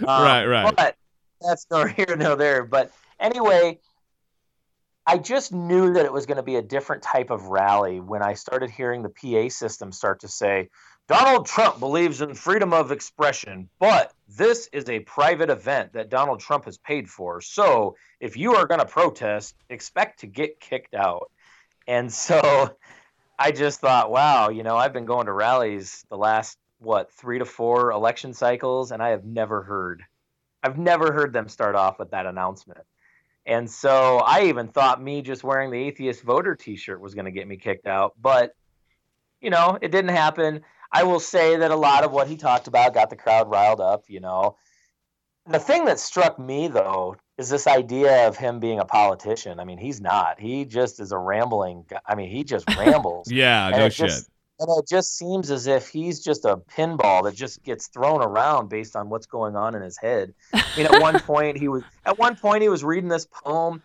Um, 0.00 0.06
Right, 0.06 0.46
right. 0.46 0.76
But 0.76 0.96
that's 1.40 1.66
nor 1.70 1.88
here 1.88 2.16
nor 2.16 2.36
there. 2.36 2.64
But 2.64 2.92
anyway, 3.18 3.78
I 5.06 5.16
just 5.16 5.52
knew 5.52 5.94
that 5.94 6.04
it 6.04 6.12
was 6.12 6.26
going 6.26 6.36
to 6.36 6.42
be 6.42 6.56
a 6.56 6.62
different 6.62 7.02
type 7.02 7.30
of 7.30 7.46
rally 7.46 7.98
when 7.98 8.22
I 8.22 8.34
started 8.34 8.70
hearing 8.70 9.02
the 9.02 9.08
PA 9.08 9.48
system 9.48 9.90
start 9.90 10.20
to 10.20 10.28
say, 10.28 10.68
Donald 11.08 11.46
Trump 11.46 11.78
believes 11.78 12.20
in 12.20 12.34
freedom 12.34 12.74
of 12.74 12.92
expression, 12.92 13.70
but 13.78 14.12
this 14.36 14.68
is 14.74 14.90
a 14.90 15.00
private 15.00 15.48
event 15.48 15.94
that 15.94 16.10
Donald 16.10 16.40
Trump 16.40 16.66
has 16.66 16.76
paid 16.76 17.08
for. 17.08 17.40
So 17.40 17.96
if 18.20 18.36
you 18.36 18.56
are 18.56 18.66
going 18.66 18.80
to 18.80 18.86
protest, 18.86 19.54
expect 19.70 20.20
to 20.20 20.26
get 20.26 20.60
kicked 20.60 20.94
out. 20.94 21.30
And 21.86 22.12
so 22.12 22.76
I 23.38 23.52
just 23.52 23.80
thought, 23.80 24.10
wow, 24.10 24.50
you 24.50 24.62
know, 24.62 24.76
I've 24.76 24.92
been 24.92 25.06
going 25.06 25.24
to 25.24 25.32
rallies 25.32 26.04
the 26.10 26.18
last, 26.18 26.58
what, 26.80 27.10
three 27.12 27.38
to 27.38 27.46
four 27.46 27.92
election 27.92 28.34
cycles, 28.34 28.92
and 28.92 29.02
I 29.02 29.08
have 29.08 29.24
never 29.24 29.62
heard, 29.62 30.02
I've 30.62 30.76
never 30.76 31.14
heard 31.14 31.32
them 31.32 31.48
start 31.48 31.74
off 31.74 31.98
with 31.98 32.10
that 32.10 32.26
announcement. 32.26 32.80
And 33.48 33.68
so 33.68 34.18
I 34.18 34.42
even 34.44 34.68
thought 34.68 35.02
me 35.02 35.22
just 35.22 35.42
wearing 35.42 35.70
the 35.70 35.78
atheist 35.78 36.22
voter 36.22 36.54
t 36.54 36.76
shirt 36.76 37.00
was 37.00 37.14
going 37.14 37.24
to 37.24 37.30
get 37.30 37.48
me 37.48 37.56
kicked 37.56 37.86
out. 37.86 38.12
But, 38.20 38.54
you 39.40 39.48
know, 39.48 39.78
it 39.80 39.90
didn't 39.90 40.10
happen. 40.14 40.60
I 40.92 41.04
will 41.04 41.18
say 41.18 41.56
that 41.56 41.70
a 41.70 41.76
lot 41.76 42.04
of 42.04 42.12
what 42.12 42.28
he 42.28 42.36
talked 42.36 42.68
about 42.68 42.92
got 42.94 43.08
the 43.08 43.16
crowd 43.16 43.50
riled 43.50 43.80
up, 43.80 44.04
you 44.08 44.20
know. 44.20 44.56
The 45.46 45.58
thing 45.58 45.86
that 45.86 45.98
struck 45.98 46.38
me, 46.38 46.68
though, 46.68 47.16
is 47.38 47.48
this 47.48 47.66
idea 47.66 48.28
of 48.28 48.36
him 48.36 48.60
being 48.60 48.80
a 48.80 48.84
politician. 48.84 49.60
I 49.60 49.64
mean, 49.64 49.78
he's 49.78 49.98
not. 50.00 50.38
He 50.38 50.66
just 50.66 51.00
is 51.00 51.10
a 51.10 51.18
rambling. 51.18 51.86
guy. 51.88 52.00
I 52.06 52.16
mean, 52.16 52.30
he 52.30 52.44
just 52.44 52.68
rambles. 52.78 53.30
yeah 53.32 53.68
And 53.68 53.76
no 53.78 53.88
shit 53.88 54.08
just- 54.08 54.30
and 54.60 54.68
it 54.78 54.88
just 54.88 55.16
seems 55.16 55.50
as 55.50 55.66
if 55.66 55.88
he's 55.88 56.20
just 56.20 56.44
a 56.44 56.56
pinball 56.56 57.24
that 57.24 57.34
just 57.34 57.62
gets 57.62 57.86
thrown 57.88 58.22
around 58.22 58.68
based 58.68 58.96
on 58.96 59.08
what's 59.08 59.26
going 59.26 59.56
on 59.56 59.74
in 59.74 59.82
his 59.82 59.96
head. 59.96 60.34
I 60.52 60.64
mean, 60.76 60.86
at 60.86 61.00
one 61.00 61.20
point 61.26 61.56
he 61.58 61.68
was 61.68 61.82
at 62.04 62.18
one 62.18 62.36
point 62.36 62.62
he 62.62 62.68
was 62.68 62.82
reading 62.82 63.08
this 63.08 63.26
poem, 63.26 63.82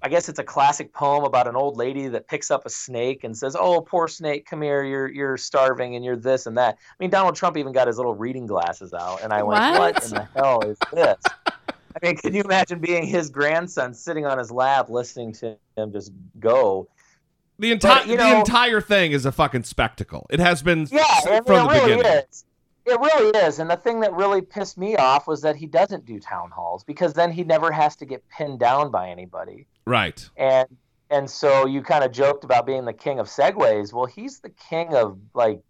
I 0.00 0.08
guess 0.08 0.28
it's 0.28 0.38
a 0.38 0.44
classic 0.44 0.92
poem 0.92 1.24
about 1.24 1.48
an 1.48 1.56
old 1.56 1.76
lady 1.76 2.06
that 2.08 2.28
picks 2.28 2.50
up 2.50 2.64
a 2.66 2.70
snake 2.70 3.24
and 3.24 3.36
says, 3.36 3.56
"Oh, 3.58 3.80
poor 3.80 4.06
snake, 4.06 4.46
come 4.46 4.62
here. 4.62 4.84
You're 4.84 5.08
you're 5.08 5.36
starving 5.36 5.96
and 5.96 6.04
you're 6.04 6.16
this 6.16 6.46
and 6.46 6.56
that." 6.56 6.76
I 6.78 6.94
mean, 7.00 7.10
Donald 7.10 7.34
Trump 7.34 7.56
even 7.56 7.72
got 7.72 7.88
his 7.88 7.96
little 7.96 8.14
reading 8.14 8.46
glasses 8.46 8.94
out, 8.94 9.22
and 9.22 9.32
I 9.32 9.42
went, 9.42 9.60
What? 9.60 9.94
"What 9.94 10.04
in 10.04 10.10
the 10.10 10.28
hell 10.36 10.60
is 10.60 10.78
this?" 10.92 11.18
I 11.46 12.06
mean, 12.06 12.16
can 12.16 12.32
you 12.32 12.42
imagine 12.44 12.78
being 12.78 13.06
his 13.06 13.28
grandson 13.28 13.92
sitting 13.92 14.24
on 14.24 14.38
his 14.38 14.52
lap 14.52 14.88
listening 14.88 15.32
to 15.34 15.56
him 15.76 15.92
just 15.92 16.12
go? 16.38 16.88
The 17.58 17.72
entire 17.72 18.06
the 18.06 18.16
know- 18.16 18.38
entire 18.40 18.80
thing 18.80 19.12
is 19.12 19.26
a 19.26 19.32
fucking 19.32 19.64
spectacle. 19.64 20.26
It 20.30 20.38
has 20.40 20.62
been 20.62 20.86
Yeah, 20.90 21.00
s- 21.08 21.26
I 21.26 21.30
mean, 21.30 21.44
from 21.44 21.54
it 21.54 21.62
the 21.62 21.68
really 21.68 21.96
beginning. 21.96 22.22
is. 22.30 22.44
It 22.86 22.98
really 23.00 23.38
is. 23.46 23.58
And 23.58 23.68
the 23.68 23.76
thing 23.76 24.00
that 24.00 24.12
really 24.14 24.40
pissed 24.40 24.78
me 24.78 24.96
off 24.96 25.26
was 25.26 25.42
that 25.42 25.56
he 25.56 25.66
doesn't 25.66 26.06
do 26.06 26.18
town 26.18 26.50
halls 26.50 26.84
because 26.84 27.12
then 27.12 27.30
he 27.32 27.44
never 27.44 27.70
has 27.70 27.96
to 27.96 28.06
get 28.06 28.22
pinned 28.30 28.60
down 28.60 28.90
by 28.90 29.10
anybody. 29.10 29.66
Right. 29.86 30.26
And 30.36 30.68
and 31.10 31.28
so 31.28 31.66
you 31.66 31.82
kind 31.82 32.04
of 32.04 32.12
joked 32.12 32.44
about 32.44 32.64
being 32.66 32.84
the 32.84 32.92
king 32.92 33.18
of 33.18 33.26
segues. 33.28 33.92
Well, 33.92 34.06
he's 34.06 34.40
the 34.40 34.50
king 34.50 34.94
of 34.94 35.18
like 35.34 35.60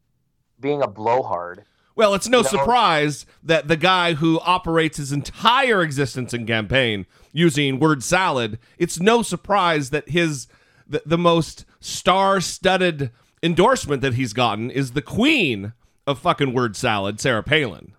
being 0.61 0.83
a 0.83 0.89
blowhard. 0.89 1.65
Well, 1.97 2.15
it's 2.15 2.29
no 2.29 2.39
You 2.39 2.45
know- 2.45 2.49
surprise 2.51 3.27
that 3.43 3.67
the 3.67 3.77
guy 3.77 4.15
who 4.15 4.39
operates 4.41 4.99
his 4.99 5.11
entire 5.11 5.83
existence 5.83 6.33
and 6.33 6.47
campaign 6.47 7.07
using 7.33 7.81
word 7.81 8.05
salad, 8.05 8.59
it's 8.79 9.01
no 9.01 9.23
surprise 9.23 9.91
that 9.91 10.09
his 10.11 10.47
the, 10.89 11.03
the 11.05 11.19
most 11.19 11.65
star-studded 11.81 13.11
endorsement 13.43 14.03
that 14.03 14.15
he's 14.15 14.33
gotten 14.33 14.71
is 14.71 14.93
the 14.93 15.03
queen 15.03 15.73
of 16.07 16.19
fucking 16.19 16.53
word 16.53 16.77
salad, 16.77 17.21
Sarah 17.21 17.43
Palin. 17.43 17.95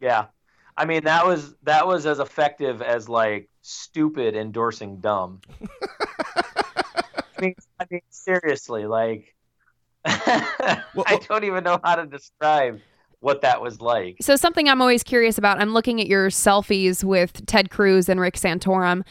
Yeah. 0.00 0.26
I 0.76 0.84
mean, 0.84 1.04
that 1.04 1.26
was 1.26 1.54
that 1.64 1.86
was 1.86 2.06
as 2.06 2.20
effective 2.20 2.82
as 2.82 3.08
like 3.08 3.48
stupid 3.62 4.36
endorsing 4.36 5.00
dumb. 5.00 5.40
I 6.36 7.40
mean, 7.40 7.54
I 7.80 7.86
mean 7.90 8.00
seriously, 8.10 8.86
like 8.86 9.34
I 10.04 11.20
don't 11.28 11.44
even 11.44 11.64
know 11.64 11.80
how 11.82 11.96
to 11.96 12.06
describe 12.06 12.80
what 13.20 13.40
that 13.42 13.60
was 13.60 13.80
like. 13.80 14.16
So 14.20 14.36
something 14.36 14.68
I'm 14.68 14.80
always 14.80 15.02
curious 15.02 15.38
about. 15.38 15.60
I'm 15.60 15.72
looking 15.74 16.00
at 16.00 16.06
your 16.06 16.28
selfies 16.28 17.02
with 17.02 17.44
Ted 17.46 17.68
Cruz 17.70 18.08
and 18.08 18.20
Rick 18.20 18.34
Santorum. 18.34 19.02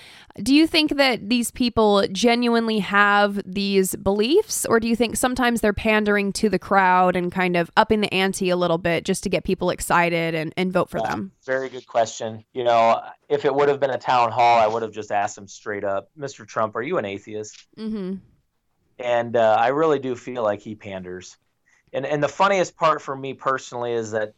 Do 0.42 0.56
you 0.56 0.66
think 0.66 0.96
that 0.96 1.28
these 1.28 1.52
people 1.52 2.08
genuinely 2.12 2.80
have 2.80 3.42
these 3.46 3.96
beliefs, 3.98 4.66
or 4.66 4.80
do 4.80 4.88
you 4.88 4.96
think 4.96 5.18
sometimes 5.18 5.60
they're 5.60 5.74
pandering 5.74 6.32
to 6.34 6.48
the 6.48 6.60
crowd 6.60 7.16
and 7.16 7.32
kind 7.32 7.58
of 7.58 7.70
upping 7.76 8.02
the 8.02 8.14
ante 8.14 8.50
a 8.50 8.56
little 8.56 8.78
bit 8.78 9.04
just 9.04 9.24
to 9.24 9.30
get 9.30 9.44
people 9.44 9.72
excited 9.72 10.36
and, 10.36 10.54
and 10.56 10.72
vote 10.72 10.90
for 10.90 11.00
Yeah, 11.00 11.10
them? 11.10 11.32
Very 11.46 11.68
good 11.68 11.88
question. 11.88 12.46
You 12.54 12.64
know, 12.64 13.02
if 13.28 13.44
it 13.44 13.54
would 13.54 13.68
have 13.68 13.80
been 13.80 13.90
a 13.90 13.98
town 13.98 14.32
hall, 14.32 14.60
I 14.60 14.68
would 14.68 14.84
have 14.84 14.92
just 14.92 15.12
asked 15.12 15.38
him 15.38 15.48
straight 15.48 15.84
up, 15.84 16.10
Mr. 16.18 16.48
Trump, 16.48 16.76
are 16.76 16.82
you 16.82 16.98
an 16.98 17.06
atheist? 17.06 17.68
Mm-hmm. 17.78 18.16
and 19.00 19.36
uh, 19.36 19.58
I 19.60 19.68
really 19.70 20.00
do 20.00 20.16
feel 20.16 20.44
like 20.44 20.62
he 20.62 20.76
panders. 20.76 21.36
And 21.94 22.06
and 22.06 22.22
the 22.22 22.28
funniest 22.28 22.76
part 22.76 23.02
for 23.02 23.16
me 23.16 23.34
personally 23.34 23.94
is 23.94 24.12
that 24.12 24.34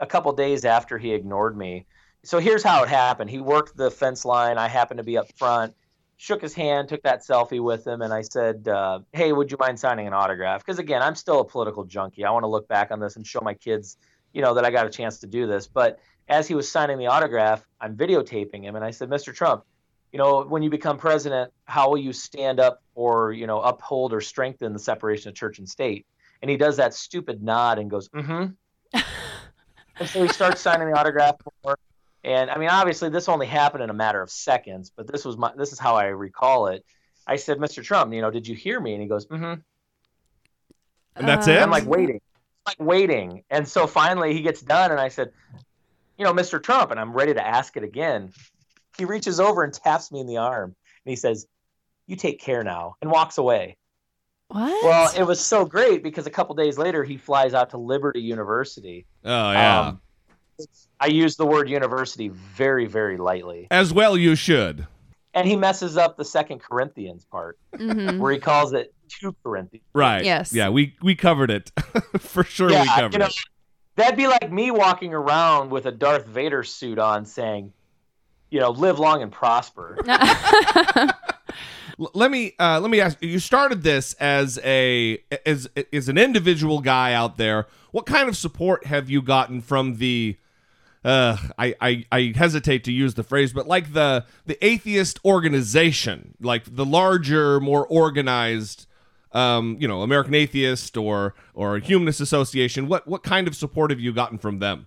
a 0.00 0.06
couple 0.06 0.32
days 0.32 0.64
after 0.64 0.98
he 0.98 1.12
ignored 1.12 1.56
me, 1.56 1.86
so 2.24 2.38
here's 2.38 2.62
how 2.62 2.82
it 2.82 2.88
happened. 2.88 3.30
He 3.30 3.38
worked 3.38 3.76
the 3.76 3.90
fence 3.90 4.24
line. 4.24 4.58
I 4.58 4.68
happened 4.68 4.98
to 4.98 5.04
be 5.04 5.18
up 5.18 5.26
front. 5.36 5.74
Shook 6.16 6.40
his 6.42 6.54
hand, 6.54 6.88
took 6.88 7.02
that 7.02 7.22
selfie 7.22 7.62
with 7.62 7.86
him, 7.86 8.00
and 8.00 8.12
I 8.12 8.22
said, 8.22 8.66
uh, 8.68 9.00
"Hey, 9.12 9.32
would 9.32 9.50
you 9.50 9.58
mind 9.58 9.78
signing 9.78 10.06
an 10.06 10.14
autograph?" 10.14 10.64
Because 10.64 10.78
again, 10.78 11.02
I'm 11.02 11.14
still 11.16 11.40
a 11.40 11.44
political 11.44 11.84
junkie. 11.84 12.24
I 12.24 12.30
want 12.30 12.44
to 12.44 12.48
look 12.48 12.68
back 12.68 12.90
on 12.90 13.00
this 13.00 13.16
and 13.16 13.26
show 13.26 13.40
my 13.42 13.54
kids, 13.54 13.98
you 14.32 14.40
know, 14.40 14.54
that 14.54 14.64
I 14.64 14.70
got 14.70 14.86
a 14.86 14.90
chance 14.90 15.18
to 15.20 15.26
do 15.26 15.46
this. 15.46 15.66
But 15.66 15.98
as 16.28 16.48
he 16.48 16.54
was 16.54 16.70
signing 16.70 16.98
the 16.98 17.08
autograph, 17.08 17.66
I'm 17.80 17.96
videotaping 17.96 18.62
him, 18.62 18.76
and 18.76 18.84
I 18.84 18.92
said, 18.92 19.10
"Mr. 19.10 19.34
Trump, 19.34 19.64
you 20.12 20.18
know, 20.18 20.44
when 20.44 20.62
you 20.62 20.70
become 20.70 20.96
president, 20.96 21.52
how 21.64 21.90
will 21.90 21.98
you 21.98 22.12
stand 22.12 22.60
up 22.60 22.80
or, 22.94 23.32
you 23.32 23.48
know, 23.48 23.60
uphold 23.60 24.12
or 24.12 24.20
strengthen 24.20 24.72
the 24.72 24.78
separation 24.78 25.28
of 25.28 25.34
church 25.34 25.58
and 25.58 25.68
state? 25.68 26.06
And 26.44 26.50
he 26.50 26.58
does 26.58 26.76
that 26.76 26.92
stupid 26.92 27.42
nod 27.42 27.78
and 27.78 27.88
goes, 27.88 28.10
mm-hmm. 28.10 28.48
and 28.92 30.08
so 30.10 30.22
he 30.22 30.28
starts 30.28 30.60
signing 30.60 30.90
the 30.90 30.98
autograph 31.00 31.36
for 31.62 31.78
and 32.22 32.50
I 32.50 32.58
mean, 32.58 32.68
obviously 32.68 33.08
this 33.08 33.30
only 33.30 33.46
happened 33.46 33.82
in 33.82 33.88
a 33.88 33.94
matter 33.94 34.20
of 34.20 34.28
seconds, 34.28 34.92
but 34.94 35.10
this 35.10 35.24
was 35.24 35.38
my 35.38 35.52
this 35.56 35.72
is 35.72 35.78
how 35.78 35.96
I 35.96 36.08
recall 36.08 36.66
it. 36.66 36.84
I 37.26 37.36
said, 37.36 37.56
Mr. 37.56 37.82
Trump, 37.82 38.12
you 38.12 38.20
know, 38.20 38.30
did 38.30 38.46
you 38.46 38.54
hear 38.54 38.78
me? 38.78 38.92
And 38.92 39.00
he 39.00 39.08
goes, 39.08 39.24
mm-hmm. 39.24 39.54
And 41.16 41.26
that's 41.26 41.48
Uh, 41.48 41.52
it? 41.52 41.62
I'm 41.62 41.70
like 41.70 41.86
waiting, 41.86 42.20
I'm 42.66 42.72
like 42.72 42.88
waiting. 42.88 43.42
And 43.48 43.66
so 43.66 43.86
finally 43.86 44.34
he 44.34 44.42
gets 44.42 44.60
done, 44.60 44.90
and 44.90 45.00
I 45.00 45.08
said, 45.08 45.32
you 46.18 46.26
know, 46.26 46.34
Mr. 46.34 46.62
Trump, 46.62 46.90
and 46.90 47.00
I'm 47.00 47.14
ready 47.14 47.32
to 47.32 47.46
ask 47.46 47.74
it 47.78 47.84
again. 47.84 48.34
He 48.98 49.06
reaches 49.06 49.40
over 49.40 49.64
and 49.64 49.72
taps 49.72 50.12
me 50.12 50.20
in 50.20 50.26
the 50.26 50.36
arm, 50.36 50.76
and 51.06 51.10
he 51.10 51.16
says, 51.16 51.46
"You 52.06 52.16
take 52.16 52.38
care 52.38 52.62
now," 52.62 52.96
and 53.00 53.10
walks 53.10 53.38
away. 53.38 53.78
What? 54.54 54.84
Well, 54.84 55.10
it 55.18 55.24
was 55.24 55.40
so 55.40 55.64
great 55.64 56.04
because 56.04 56.26
a 56.28 56.30
couple 56.30 56.54
days 56.54 56.78
later 56.78 57.02
he 57.02 57.16
flies 57.16 57.54
out 57.54 57.70
to 57.70 57.76
Liberty 57.76 58.20
University. 58.20 59.04
Oh 59.24 59.50
yeah. 59.50 59.80
Um, 59.88 60.00
I 61.00 61.06
use 61.08 61.34
the 61.34 61.44
word 61.44 61.68
university 61.68 62.28
very, 62.28 62.86
very 62.86 63.16
lightly, 63.16 63.66
As 63.72 63.92
well 63.92 64.16
you 64.16 64.36
should. 64.36 64.86
and 65.34 65.48
he 65.48 65.56
messes 65.56 65.96
up 65.96 66.16
the 66.16 66.24
Second 66.24 66.60
Corinthians 66.62 67.24
part 67.24 67.58
Mhm. 67.74 68.20
where 68.20 68.32
he 68.32 68.38
calls 68.38 68.72
it 68.72 68.94
two 69.08 69.34
Corinthians. 69.42 69.84
Right. 69.92 70.24
Yes. 70.24 70.52
Yeah, 70.52 70.68
we 70.68 70.94
we 71.02 71.16
covered 71.16 71.50
it. 71.50 71.72
For 72.20 72.44
sure 72.44 72.68
we 72.68 72.74
Yeah, 72.74 72.84
covered 72.84 73.12
you 73.14 73.18
know, 73.18 73.26
it. 73.26 73.34
That'd 73.96 74.16
be 74.16 74.28
like 74.28 74.52
me 74.52 74.70
walking 74.70 75.12
around 75.14 75.70
with 75.70 75.86
a 75.86 75.92
Darth 75.92 76.26
Vader 76.26 76.62
suit 76.62 76.98
on, 77.00 77.26
saying, 77.26 77.72
"You 78.50 78.60
know, 78.60 78.70
live 78.70 79.00
long 79.00 79.20
and 79.22 79.32
prosper." 79.32 79.98
L- 81.98 82.10
let 82.14 82.30
me 82.30 82.54
uh, 82.58 82.80
let 82.80 82.90
me 82.90 83.00
ask 83.00 83.20
you. 83.22 83.28
You 83.28 83.38
started 83.38 83.82
this 83.82 84.14
as 84.14 84.58
a 84.64 85.22
as 85.46 85.68
as 85.92 86.08
an 86.08 86.18
individual 86.18 86.80
guy 86.80 87.12
out 87.12 87.36
there. 87.36 87.66
What 87.92 88.06
kind 88.06 88.28
of 88.28 88.36
support 88.36 88.86
have 88.86 89.08
you 89.08 89.22
gotten 89.22 89.60
from 89.60 89.96
the? 89.96 90.36
Uh, 91.04 91.36
I, 91.58 91.74
I 91.80 92.04
I 92.10 92.32
hesitate 92.34 92.84
to 92.84 92.92
use 92.92 93.14
the 93.14 93.22
phrase, 93.22 93.52
but 93.52 93.66
like 93.66 93.92
the 93.92 94.24
the 94.46 94.62
atheist 94.64 95.20
organization, 95.24 96.34
like 96.40 96.62
the 96.76 96.86
larger, 96.86 97.60
more 97.60 97.86
organized, 97.86 98.86
um, 99.32 99.76
you 99.78 99.86
know, 99.86 100.00
American 100.02 100.34
Atheist 100.34 100.96
or 100.96 101.34
or 101.52 101.78
Humanist 101.78 102.20
Association. 102.20 102.88
What 102.88 103.06
what 103.06 103.22
kind 103.22 103.46
of 103.46 103.54
support 103.54 103.90
have 103.90 104.00
you 104.00 104.12
gotten 104.12 104.38
from 104.38 104.60
them? 104.60 104.86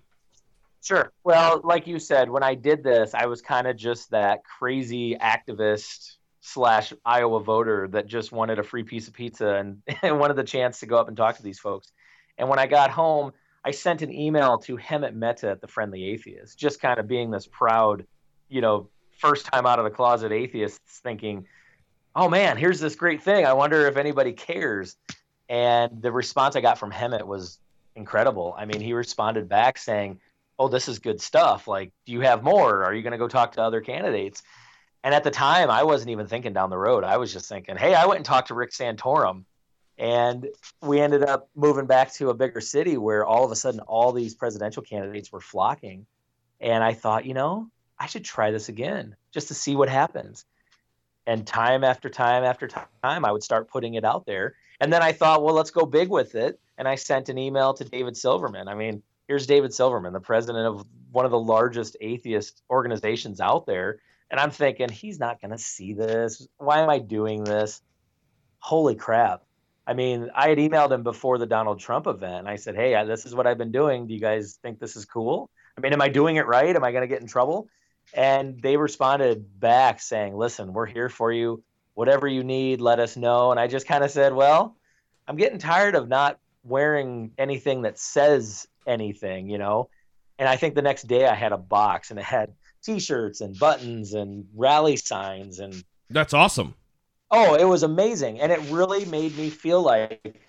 Sure. 0.81 1.11
Well, 1.23 1.61
like 1.63 1.85
you 1.85 1.99
said, 1.99 2.29
when 2.29 2.43
I 2.43 2.55
did 2.55 2.83
this, 2.83 3.13
I 3.13 3.25
was 3.25 3.41
kind 3.41 3.67
of 3.67 3.75
just 3.75 4.09
that 4.11 4.43
crazy 4.43 5.15
activist 5.15 6.16
slash 6.47 6.93
Iowa 7.05 7.41
voter 7.41 7.89
that 7.89 8.07
just 8.07 8.31
wanted 8.31 8.57
a 8.57 8.63
free 8.63 8.83
piece 8.83 9.07
of 9.09 9.13
pizza 9.13 9.55
and, 9.55 9.81
and 10.01 10.19
wanted 10.19 10.37
the 10.37 10.43
chance 10.43 10.79
to 10.79 10.85
go 10.85 10.97
up 10.97 11.07
and 11.07 11.17
talk 11.17 11.37
to 11.37 11.43
these 11.43 11.59
folks. 11.59 11.91
And 12.37 12.47
when 12.47 12.59
I 12.59 12.67
got 12.67 12.89
home, 12.89 13.33
I 13.65 13.71
sent 13.71 14.01
an 14.01 14.13
email 14.13 14.57
to 14.59 14.77
Hemant 14.77 15.13
Mehta 15.13 15.49
at 15.49 15.59
the 15.59 15.67
Friendly 15.67 16.05
Atheist, 16.05 16.57
just 16.57 16.79
kind 16.79 16.99
of 16.99 17.07
being 17.07 17.31
this 17.31 17.47
proud, 17.47 18.05
you 18.47 18.61
know, 18.61 18.89
first 19.17 19.47
time 19.47 19.65
out 19.65 19.79
of 19.79 19.83
the 19.83 19.91
closet 19.91 20.31
atheist, 20.31 20.79
thinking, 21.03 21.47
"Oh 22.15 22.29
man, 22.29 22.55
here's 22.55 22.79
this 22.79 22.95
great 22.95 23.23
thing. 23.23 23.45
I 23.45 23.53
wonder 23.53 23.87
if 23.87 23.97
anybody 23.97 24.31
cares." 24.31 24.95
And 25.49 26.01
the 26.01 26.11
response 26.11 26.55
I 26.55 26.61
got 26.61 26.77
from 26.77 26.91
Hemet 26.91 27.25
was 27.25 27.59
incredible. 27.95 28.55
I 28.57 28.65
mean, 28.65 28.79
he 28.79 28.93
responded 28.93 29.49
back 29.49 29.77
saying, 29.79 30.21
"Oh, 30.57 30.69
this 30.69 30.87
is 30.87 30.99
good 30.99 31.19
stuff. 31.19 31.67
Like, 31.67 31.91
do 32.05 32.13
you 32.13 32.21
have 32.21 32.43
more? 32.43 32.85
Are 32.85 32.93
you 32.93 33.01
going 33.01 33.11
to 33.11 33.17
go 33.17 33.27
talk 33.27 33.53
to 33.53 33.63
other 33.63 33.81
candidates?" 33.81 34.43
And 35.07 35.15
at 35.15 35.23
the 35.23 35.31
time, 35.31 35.69
I 35.69 35.83
wasn't 35.83 36.09
even 36.09 36.27
thinking 36.27 36.51
down 36.51 36.69
the 36.69 36.77
road. 36.77 37.05
I 37.05 37.15
was 37.15 37.31
just 37.31 37.47
thinking, 37.47 37.77
"Hey, 37.77 37.95
I 37.95 38.05
went 38.07 38.17
and 38.17 38.25
talked 38.25 38.49
to 38.49 38.53
Rick 38.53 38.71
Santorum." 38.71 39.45
And 39.97 40.49
we 40.81 40.99
ended 40.99 41.23
up 41.23 41.47
moving 41.55 41.85
back 41.85 42.11
to 42.15 42.29
a 42.29 42.33
bigger 42.33 42.59
city 42.59 42.97
where 42.97 43.25
all 43.25 43.45
of 43.45 43.51
a 43.51 43.55
sudden 43.55 43.79
all 43.79 44.11
these 44.11 44.35
presidential 44.35 44.83
candidates 44.83 45.31
were 45.31 45.39
flocking. 45.39 46.07
And 46.59 46.83
I 46.83 46.91
thought, 46.91 47.23
you 47.23 47.33
know, 47.33 47.69
I 47.97 48.07
should 48.07 48.25
try 48.25 48.51
this 48.51 48.67
again 48.67 49.15
just 49.31 49.47
to 49.47 49.53
see 49.53 49.77
what 49.77 49.87
happens. 49.87 50.43
And 51.25 51.47
time 51.47 51.85
after 51.85 52.09
time 52.09 52.43
after 52.43 52.67
time, 52.67 52.89
I 53.01 53.31
would 53.31 53.43
start 53.43 53.69
putting 53.69 53.93
it 53.93 54.03
out 54.03 54.25
there. 54.25 54.55
And 54.81 54.91
then 54.91 55.01
I 55.01 55.13
thought, 55.13 55.41
well, 55.41 55.55
let's 55.55 55.71
go 55.71 55.85
big 55.85 56.09
with 56.09 56.35
it. 56.35 56.59
And 56.77 56.85
I 56.85 56.95
sent 56.95 57.29
an 57.29 57.37
email 57.37 57.73
to 57.75 57.85
David 57.85 58.17
Silverman. 58.17 58.67
I 58.67 58.73
mean, 58.73 59.01
here's 59.29 59.47
David 59.47 59.73
Silverman, 59.73 60.11
the 60.11 60.19
president 60.19 60.67
of 60.67 60.85
one 61.13 61.23
of 61.23 61.31
the 61.31 61.39
largest 61.39 61.95
atheist 62.01 62.61
organizations 62.69 63.39
out 63.39 63.65
there. 63.65 64.01
And 64.29 64.39
I'm 64.39 64.51
thinking, 64.51 64.89
he's 64.89 65.19
not 65.19 65.39
going 65.41 65.51
to 65.51 65.57
see 65.57 65.93
this. 65.93 66.47
Why 66.57 66.81
am 66.81 66.89
I 66.89 66.99
doing 66.99 67.43
this? 67.43 67.81
Holy 68.59 68.95
crap. 68.95 69.43
I 69.85 69.93
mean, 69.93 70.29
I 70.35 70.49
had 70.49 70.57
emailed 70.57 70.91
him 70.91 71.03
before 71.03 71.37
the 71.37 71.45
Donald 71.45 71.79
Trump 71.79 72.07
event. 72.07 72.39
And 72.39 72.49
I 72.49 72.57
said, 72.57 72.75
hey, 72.75 73.01
this 73.05 73.25
is 73.25 73.33
what 73.33 73.47
I've 73.47 73.57
been 73.57 73.71
doing. 73.71 74.05
Do 74.05 74.13
you 74.13 74.19
guys 74.19 74.59
think 74.61 74.79
this 74.79 74.97
is 74.97 75.05
cool? 75.05 75.49
I 75.77 75.81
mean, 75.81 75.93
am 75.93 76.01
I 76.01 76.09
doing 76.09 76.35
it 76.35 76.45
right? 76.45 76.75
Am 76.75 76.83
I 76.83 76.91
going 76.91 77.03
to 77.03 77.07
get 77.07 77.21
in 77.21 77.27
trouble? 77.27 77.69
And 78.13 78.61
they 78.61 78.75
responded 78.75 79.59
back 79.59 80.01
saying, 80.01 80.35
listen, 80.35 80.73
we're 80.73 80.85
here 80.85 81.07
for 81.07 81.31
you. 81.31 81.63
Whatever 81.93 82.27
you 82.27 82.43
need, 82.43 82.81
let 82.81 82.99
us 82.99 83.15
know. 83.15 83.51
And 83.51 83.59
I 83.59 83.67
just 83.67 83.87
kind 83.87 84.03
of 84.03 84.11
said, 84.11 84.33
well, 84.33 84.75
I'm 85.27 85.35
getting 85.35 85.57
tired 85.57 85.95
of 85.95 86.07
not 86.09 86.39
wearing 86.63 87.31
anything 87.37 87.83
that 87.83 87.97
says 87.97 88.67
anything, 88.85 89.49
you 89.49 89.57
know? 89.57 89.89
And 90.37 90.47
I 90.47 90.57
think 90.57 90.75
the 90.75 90.81
next 90.81 91.03
day 91.07 91.25
I 91.25 91.33
had 91.33 91.53
a 91.53 91.57
box 91.57 92.11
and 92.11 92.19
it 92.19 92.25
had 92.25 92.53
t 92.87 92.99
shirts 92.99 93.41
and 93.41 93.57
buttons 93.59 94.13
and 94.13 94.45
rally 94.55 94.95
signs 94.95 95.59
and 95.59 95.83
That's 96.09 96.33
awesome. 96.33 96.73
Oh, 97.29 97.55
it 97.55 97.65
was 97.65 97.83
amazing. 97.83 98.39
And 98.39 98.51
it 98.51 98.61
really 98.71 99.03
made 99.05 99.37
me 99.37 99.49
feel 99.49 99.81
like 99.81 100.39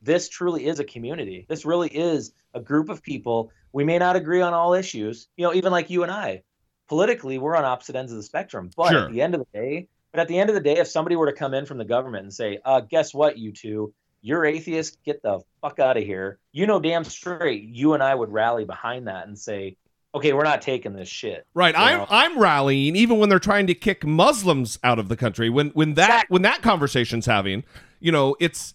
this 0.00 0.30
truly 0.30 0.66
is 0.66 0.80
a 0.80 0.84
community. 0.84 1.44
This 1.48 1.66
really 1.66 1.88
is 1.88 2.32
a 2.54 2.60
group 2.60 2.88
of 2.88 3.02
people. 3.02 3.52
We 3.72 3.84
may 3.84 3.98
not 3.98 4.16
agree 4.16 4.40
on 4.40 4.54
all 4.54 4.72
issues, 4.72 5.28
you 5.36 5.44
know, 5.44 5.52
even 5.52 5.70
like 5.70 5.90
you 5.90 6.02
and 6.02 6.10
I. 6.10 6.42
Politically, 6.88 7.36
we're 7.38 7.56
on 7.56 7.64
opposite 7.64 7.94
ends 7.96 8.10
of 8.10 8.16
the 8.16 8.22
spectrum. 8.22 8.70
But 8.74 8.90
Sure. 8.90 9.04
at 9.04 9.12
the 9.12 9.20
end 9.20 9.34
of 9.34 9.40
the 9.40 9.58
day, 9.60 9.88
but 10.12 10.20
at 10.20 10.28
the 10.28 10.38
end 10.38 10.48
of 10.48 10.54
the 10.54 10.62
day, 10.62 10.78
if 10.78 10.88
somebody 10.88 11.16
were 11.16 11.26
to 11.26 11.32
come 11.36 11.52
in 11.52 11.66
from 11.66 11.78
the 11.78 11.84
government 11.84 12.24
and 12.24 12.32
say, 12.32 12.58
uh, 12.64 12.80
guess 12.80 13.12
what, 13.12 13.36
you 13.38 13.52
two, 13.52 13.92
you're 14.22 14.46
atheists, 14.46 14.96
get 15.04 15.20
the 15.22 15.40
fuck 15.60 15.78
out 15.78 15.96
of 15.98 16.04
here. 16.04 16.38
You 16.52 16.66
know 16.66 16.80
damn 16.80 17.04
straight 17.04 17.64
you 17.64 17.92
and 17.92 18.02
I 18.02 18.14
would 18.14 18.32
rally 18.32 18.64
behind 18.64 19.06
that 19.08 19.26
and 19.26 19.38
say, 19.38 19.76
Okay, 20.14 20.32
we're 20.34 20.44
not 20.44 20.60
taking 20.60 20.92
this 20.92 21.08
shit. 21.08 21.46
Right. 21.54 21.74
I'm 21.76 21.98
know? 22.00 22.06
I'm 22.10 22.38
rallying 22.38 22.96
even 22.96 23.18
when 23.18 23.28
they're 23.30 23.38
trying 23.38 23.66
to 23.68 23.74
kick 23.74 24.04
Muslims 24.04 24.78
out 24.84 24.98
of 24.98 25.08
the 25.08 25.16
country. 25.16 25.48
When 25.48 25.68
when 25.70 25.94
that 25.94 26.24
when 26.28 26.42
that 26.42 26.60
conversation's 26.62 27.26
having, 27.26 27.64
you 28.00 28.12
know, 28.12 28.36
it's 28.38 28.74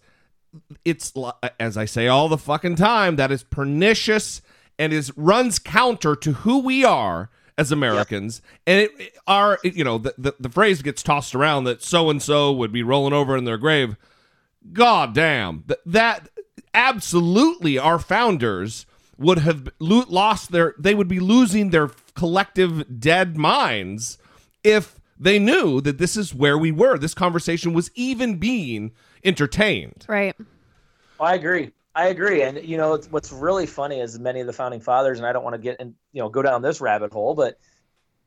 it's 0.83 1.13
as 1.59 1.77
I 1.77 1.85
say 1.85 2.07
all 2.07 2.27
the 2.29 2.37
fucking 2.37 2.75
time 2.77 3.17
that 3.17 3.31
is 3.31 3.43
pernicious 3.43 4.41
and 4.79 4.91
is 4.91 5.15
runs 5.15 5.59
counter 5.59 6.15
to 6.15 6.33
who 6.33 6.59
we 6.59 6.83
are 6.83 7.29
as 7.57 7.71
Americans. 7.71 8.41
And 8.65 8.81
it, 8.81 8.91
it- 8.99 9.13
our 9.27 9.59
you 9.63 9.83
know 9.83 9.97
the, 9.99 10.15
the 10.17 10.33
the 10.39 10.49
phrase 10.49 10.81
gets 10.81 11.03
tossed 11.03 11.35
around 11.35 11.65
that 11.65 11.83
so 11.83 12.09
and 12.09 12.21
so 12.21 12.51
would 12.51 12.71
be 12.71 12.81
rolling 12.81 13.13
over 13.13 13.37
in 13.37 13.43
their 13.43 13.57
grave. 13.57 13.95
God 14.73 15.13
damn. 15.13 15.63
That, 15.67 15.79
that 15.85 16.29
absolutely 16.73 17.77
our 17.77 17.99
founders 17.99 18.85
would 19.17 19.39
have 19.39 19.67
lo- 19.79 20.05
lost 20.07 20.51
their 20.51 20.75
they 20.77 20.93
would 20.93 21.07
be 21.07 21.19
losing 21.19 21.69
their 21.71 21.89
collective 22.13 22.99
dead 22.99 23.37
minds 23.37 24.17
if 24.63 24.99
they 25.19 25.39
knew 25.39 25.81
that 25.81 25.97
this 25.97 26.15
is 26.15 26.33
where 26.33 26.57
we 26.57 26.71
were. 26.71 26.97
This 26.97 27.13
conversation 27.13 27.73
was 27.73 27.89
even 27.95 28.37
being 28.37 28.91
entertained. 29.23 30.05
Right. 30.07 30.35
I 31.19 31.33
agree. 31.33 31.71
I 31.95 32.09
agree. 32.09 32.43
And 32.43 32.63
you 32.63 32.77
know, 32.77 32.93
it's- 32.93 33.09
what's 33.11 33.31
really 33.31 33.65
funny 33.65 33.99
is 33.99 34.19
many 34.19 34.39
of 34.39 34.47
the 34.47 34.53
founding 34.53 34.79
fathers, 34.79 35.17
and 35.17 35.25
I 35.25 35.33
don't 35.33 35.43
want 35.43 35.55
to 35.55 35.61
get 35.61 35.79
in, 35.79 35.95
you 36.13 36.21
know, 36.21 36.29
go 36.29 36.43
down 36.43 36.61
this 36.61 36.79
rabbit 36.79 37.11
hole, 37.11 37.33
but 37.33 37.59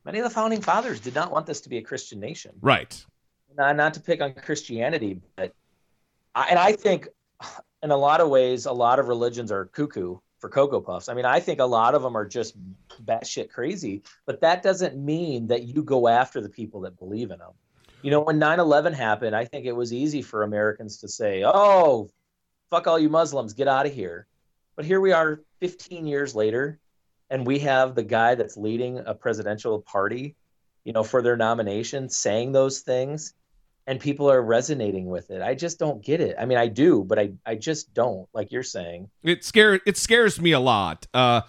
many 0.03 0.19
of 0.19 0.25
the 0.25 0.29
founding 0.29 0.59
fathers 0.61 0.99
did 0.99 1.15
not 1.15 1.31
want 1.31 1.45
this 1.45 1.61
to 1.61 1.69
be 1.69 1.77
a 1.77 1.81
Christian 1.81 2.19
nation. 2.19 2.51
Right. 2.61 3.05
Not, 3.57 3.75
not 3.77 3.93
to 3.93 4.01
pick 4.01 4.21
on 4.21 4.33
Christianity, 4.33 5.21
but 5.37 5.53
I, 6.35 6.47
and 6.49 6.59
I 6.59 6.73
think 6.73 7.07
in 7.83 7.91
a 7.91 7.97
lot 7.97 8.19
of 8.19 8.29
ways, 8.29 8.65
a 8.65 8.71
lot 8.73 8.99
of 8.99 9.07
religions 9.07 9.51
are 9.51 9.65
cuckoo 9.65 10.17
for 10.41 10.49
Cocoa 10.49 10.81
Puffs. 10.81 11.07
I 11.07 11.13
mean, 11.13 11.23
I 11.23 11.39
think 11.39 11.59
a 11.59 11.65
lot 11.65 11.93
of 11.95 12.01
them 12.01 12.17
are 12.17 12.25
just 12.25 12.55
batshit 13.05 13.51
crazy, 13.51 14.01
but 14.25 14.41
that 14.41 14.63
doesn't 14.63 14.97
mean 14.97 15.47
that 15.47 15.63
you 15.63 15.83
go 15.83 16.07
after 16.07 16.41
the 16.41 16.49
people 16.49 16.81
that 16.81 16.97
believe 16.97 17.29
in 17.29 17.39
them. 17.39 17.51
You 18.01 18.09
know, 18.09 18.21
when 18.21 18.39
9 18.39 18.59
11 18.59 18.93
happened, 18.93 19.35
I 19.35 19.45
think 19.45 19.67
it 19.67 19.75
was 19.75 19.93
easy 19.93 20.23
for 20.23 20.41
Americans 20.41 20.97
to 20.97 21.07
say, 21.07 21.43
oh, 21.45 22.09
fuck 22.71 22.87
all 22.87 22.97
you 22.97 23.09
Muslims, 23.09 23.53
get 23.53 23.67
out 23.67 23.85
of 23.85 23.93
here. 23.93 24.25
But 24.75 24.85
here 24.85 24.99
we 24.99 25.11
are 25.11 25.41
15 25.59 26.07
years 26.07 26.33
later, 26.33 26.79
and 27.29 27.45
we 27.45 27.59
have 27.59 27.93
the 27.93 28.03
guy 28.03 28.33
that's 28.33 28.57
leading 28.57 28.97
a 28.97 29.13
presidential 29.13 29.79
party, 29.79 30.35
you 30.83 30.93
know, 30.93 31.03
for 31.03 31.21
their 31.21 31.37
nomination 31.37 32.09
saying 32.09 32.51
those 32.51 32.79
things, 32.79 33.35
and 33.87 33.99
people 33.99 34.29
are 34.29 34.41
resonating 34.41 35.07
with 35.07 35.31
it. 35.31 35.41
I 35.41 35.55
just 35.55 35.79
don't 35.79 36.03
get 36.03 36.21
it. 36.21 36.35
I 36.39 36.45
mean, 36.45 36.57
I 36.57 36.67
do, 36.67 37.03
but 37.03 37.19
I, 37.19 37.31
I 37.45 37.55
just 37.55 37.93
don't, 37.93 38.27
like 38.33 38.51
you're 38.51 38.63
saying. 38.63 39.09
It 39.23 39.43
scare 39.43 39.79
it 39.85 39.97
scares 39.97 40.39
me 40.39 40.51
a 40.51 40.59
lot, 40.59 41.07
uh, 41.13 41.41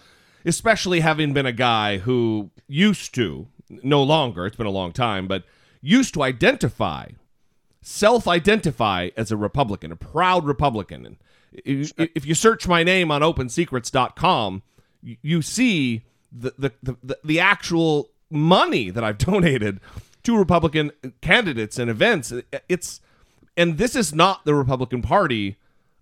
especially 0.44 1.00
having 1.00 1.32
been 1.32 1.46
a 1.46 1.52
guy 1.52 1.98
who 1.98 2.50
used 2.66 3.14
to, 3.14 3.48
no 3.68 4.02
longer, 4.02 4.46
it's 4.46 4.56
been 4.56 4.66
a 4.66 4.70
long 4.70 4.92
time, 4.92 5.28
but 5.28 5.44
used 5.80 6.14
to 6.14 6.22
identify, 6.22 7.08
self-identify 7.82 9.10
as 9.16 9.30
a 9.30 9.36
Republican, 9.36 9.92
a 9.92 9.96
proud 9.96 10.44
Republican. 10.44 11.06
And 11.06 11.16
if, 11.52 11.92
if 11.98 12.24
you 12.24 12.34
search 12.34 12.66
my 12.66 12.82
name 12.82 13.10
on 13.10 13.20
OpenSecrets.com, 13.20 14.62
you, 15.02 15.42
see 15.42 16.02
the 16.30 16.54
the 16.56 16.72
the 16.82 17.18
the 17.24 17.40
actual 17.40 18.10
money 18.30 18.90
that 18.90 19.04
I've 19.04 19.18
donated 19.30 19.80
to 20.24 20.36
Republican 20.36 20.92
candidates 21.20 21.78
and 21.78 21.90
events. 21.90 22.32
It's 22.68 23.00
and 23.56 23.78
this 23.78 23.94
is 23.94 24.14
not 24.14 24.44
the 24.44 24.54
Republican 24.54 25.02
Party 25.02 25.56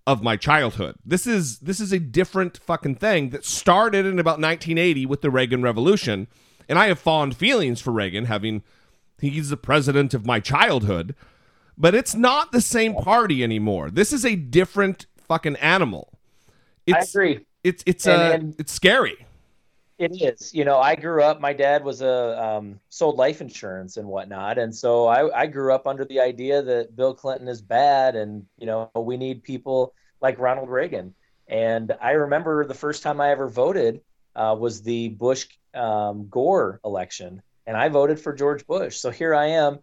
of 0.07 0.23
my 0.23 0.37
childhood. 0.37 0.97
This 1.05 1.27
is 1.27 1.59
this 1.61 1.81
is 1.81 1.93
a 1.93 1.99
different 1.99 2.59
fucking 2.59 2.97
thing 2.97 3.31
that 3.31 3.45
started 3.45 4.07
in 4.07 4.19
about 4.19 4.41
1980 4.41 5.07
with 5.07 5.21
the 5.21 5.31
Reagan 5.31 5.63
Revolution, 5.63 6.27
and 6.69 6.79
I 6.79 6.87
have 6.87 6.99
fond 6.99 7.37
feelings 7.37 7.81
for 7.81 7.91
Reagan, 7.93 8.27
having 8.27 8.63
he's 9.21 9.51
the 9.51 9.57
president 9.57 10.15
of 10.15 10.25
my 10.25 10.41
childhood, 10.41 11.15
but 11.77 11.95
it's 11.95 12.15
not 12.15 12.53
the 12.53 12.61
same 12.61 12.95
party 12.95 13.43
anymore. 13.45 13.91
This 13.91 14.13
is 14.13 14.25
a 14.25 14.35
different 14.35 15.07
fucking 15.29 15.57
animal. 15.57 16.13
It's, 16.87 17.15
I 17.15 17.21
agree. 17.21 17.47
It's 17.63 17.83
it's 17.87 18.07
And- 18.07 18.23
uh, 18.23 18.35
and- 18.35 18.55
it's 18.59 18.73
scary. 18.73 19.27
It 20.01 20.23
is. 20.23 20.55
You 20.55 20.65
know, 20.65 20.79
I 20.79 20.95
grew 20.97 21.23
up. 21.23 21.43
My 21.43 21.53
dad 21.53 21.85
was 21.85 22.01
a 22.01 22.43
um, 22.43 22.81
sold 22.89 23.19
life 23.19 23.43
insurance 23.43 23.99
and 23.99 24.09
whatnot, 24.09 24.57
and 24.57 24.75
so 24.75 25.07
I, 25.07 25.43
I 25.43 25.47
grew 25.47 25.75
up 25.75 25.87
under 25.87 26.07
the 26.07 26.21
idea 26.21 26.63
that 26.63 26.97
Bill 26.97 27.13
Clinton 27.13 27.49
is 27.49 27.61
bad, 27.61 28.17
and 28.17 28.47
you 28.57 28.65
know 28.65 28.91
we 28.97 29.19
need 29.19 29.43
people 29.43 29.93
like 30.23 30.39
Ronald 30.39 30.71
Reagan. 30.71 31.15
And 31.49 31.93
I 32.01 32.13
remember 32.13 32.65
the 32.65 32.73
first 32.73 33.03
time 33.03 33.21
I 33.21 33.29
ever 33.31 33.47
voted 33.47 34.01
uh, 34.35 34.57
was 34.59 34.81
the 34.81 35.11
Bush 35.11 35.49
um, 35.75 36.29
Gore 36.31 36.81
election, 36.83 37.43
and 37.67 37.77
I 37.77 37.91
voted 37.91 38.19
for 38.19 38.33
George 38.33 38.67
Bush. 38.67 38.97
So 38.97 39.11
here 39.11 39.35
I 39.35 39.49
am, 39.49 39.81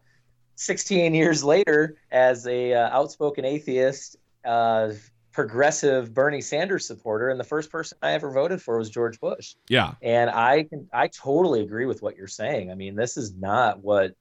16 0.55 1.13
years 1.13 1.43
later, 1.43 1.95
as 2.11 2.47
a 2.47 2.73
uh, 2.73 2.89
outspoken 2.89 3.45
atheist. 3.45 4.15
Uh, 4.43 4.93
progressive 5.37 6.15
Bernie 6.15 6.41
Sanders 6.41 6.87
supporter, 6.87 7.29
and 7.29 7.39
the 7.39 7.43
first 7.43 7.69
person 7.69 7.95
I 8.01 8.13
ever 8.13 8.31
voted 8.31 8.59
for 8.59 8.79
was 8.79 8.89
George 8.89 9.19
Bush. 9.19 9.53
Yeah. 9.69 9.93
And 10.01 10.31
I 10.31 10.63
can 10.63 10.89
I 10.91 11.09
totally 11.09 11.61
agree 11.61 11.85
with 11.85 12.01
what 12.01 12.17
you're 12.17 12.25
saying. 12.25 12.71
I 12.71 12.73
mean, 12.73 12.95
this 12.95 13.17
is 13.17 13.35
not 13.35 13.83
what 13.83 14.15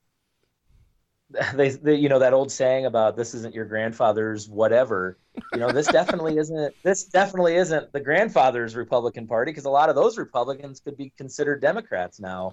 they, 1.55 1.71
they 1.71 1.95
you 1.95 2.11
know 2.11 2.19
that 2.19 2.35
old 2.35 2.53
saying 2.53 2.85
about 2.85 3.17
this 3.17 3.33
isn't 3.33 3.55
your 3.55 3.65
grandfather's 3.65 4.47
whatever. 4.47 5.17
You 5.55 5.61
know, 5.61 5.73
this 5.73 5.87
definitely 5.87 6.37
isn't 6.43 6.75
this 6.83 7.05
definitely 7.05 7.57
isn't 7.57 7.95
the 7.95 8.01
grandfather's 8.01 8.77
Republican 8.77 9.27
Party 9.27 9.53
because 9.53 9.65
a 9.65 9.71
lot 9.71 9.89
of 9.89 9.97
those 9.97 10.19
Republicans 10.19 10.81
could 10.81 10.99
be 10.99 11.15
considered 11.17 11.63
Democrats 11.63 12.21
now. 12.21 12.53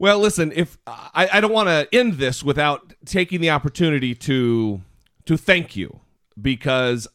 Well, 0.00 0.18
listen, 0.18 0.50
if 0.56 0.76
I, 0.88 1.28
I 1.34 1.40
don't 1.40 1.52
want 1.52 1.68
to 1.68 1.86
end 1.96 2.14
this 2.14 2.42
without 2.42 2.94
taking 3.04 3.40
the 3.40 3.50
opportunity 3.50 4.12
to 4.16 4.80
to 5.26 5.36
thank 5.36 5.76
you 5.76 6.00
because 6.40 7.06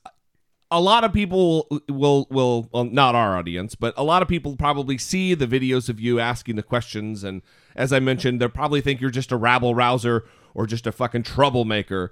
a 0.72 0.80
lot 0.80 1.04
of 1.04 1.12
people 1.14 1.68
will 1.90 2.28
will 2.30 2.68
well 2.72 2.86
not 2.86 3.16
our 3.16 3.38
audience, 3.38 3.76
but 3.76 3.94
a 3.98 4.04
lot 4.04 4.22
of 4.22 4.28
people 4.28 4.56
probably 4.56 4.98
see 4.98 5.34
the 5.34 5.48
videos 5.48 5.90
of 5.90 6.00
you 6.00 6.20
asking 6.20 6.56
the 6.56 6.64
questions 6.64 7.24
and 7.24 7.42
as 7.76 7.94
I 7.94 8.00
mentioned, 8.00 8.42
they 8.42 8.48
probably 8.50 8.82
think 8.82 9.00
you're 9.00 9.10
just 9.10 9.32
a 9.32 9.38
rabble 9.38 9.74
rouser 9.74 10.26
or 10.54 10.68
just 10.68 10.86
a 10.86 10.92
fucking 10.92 11.24
troublemaker. 11.24 12.12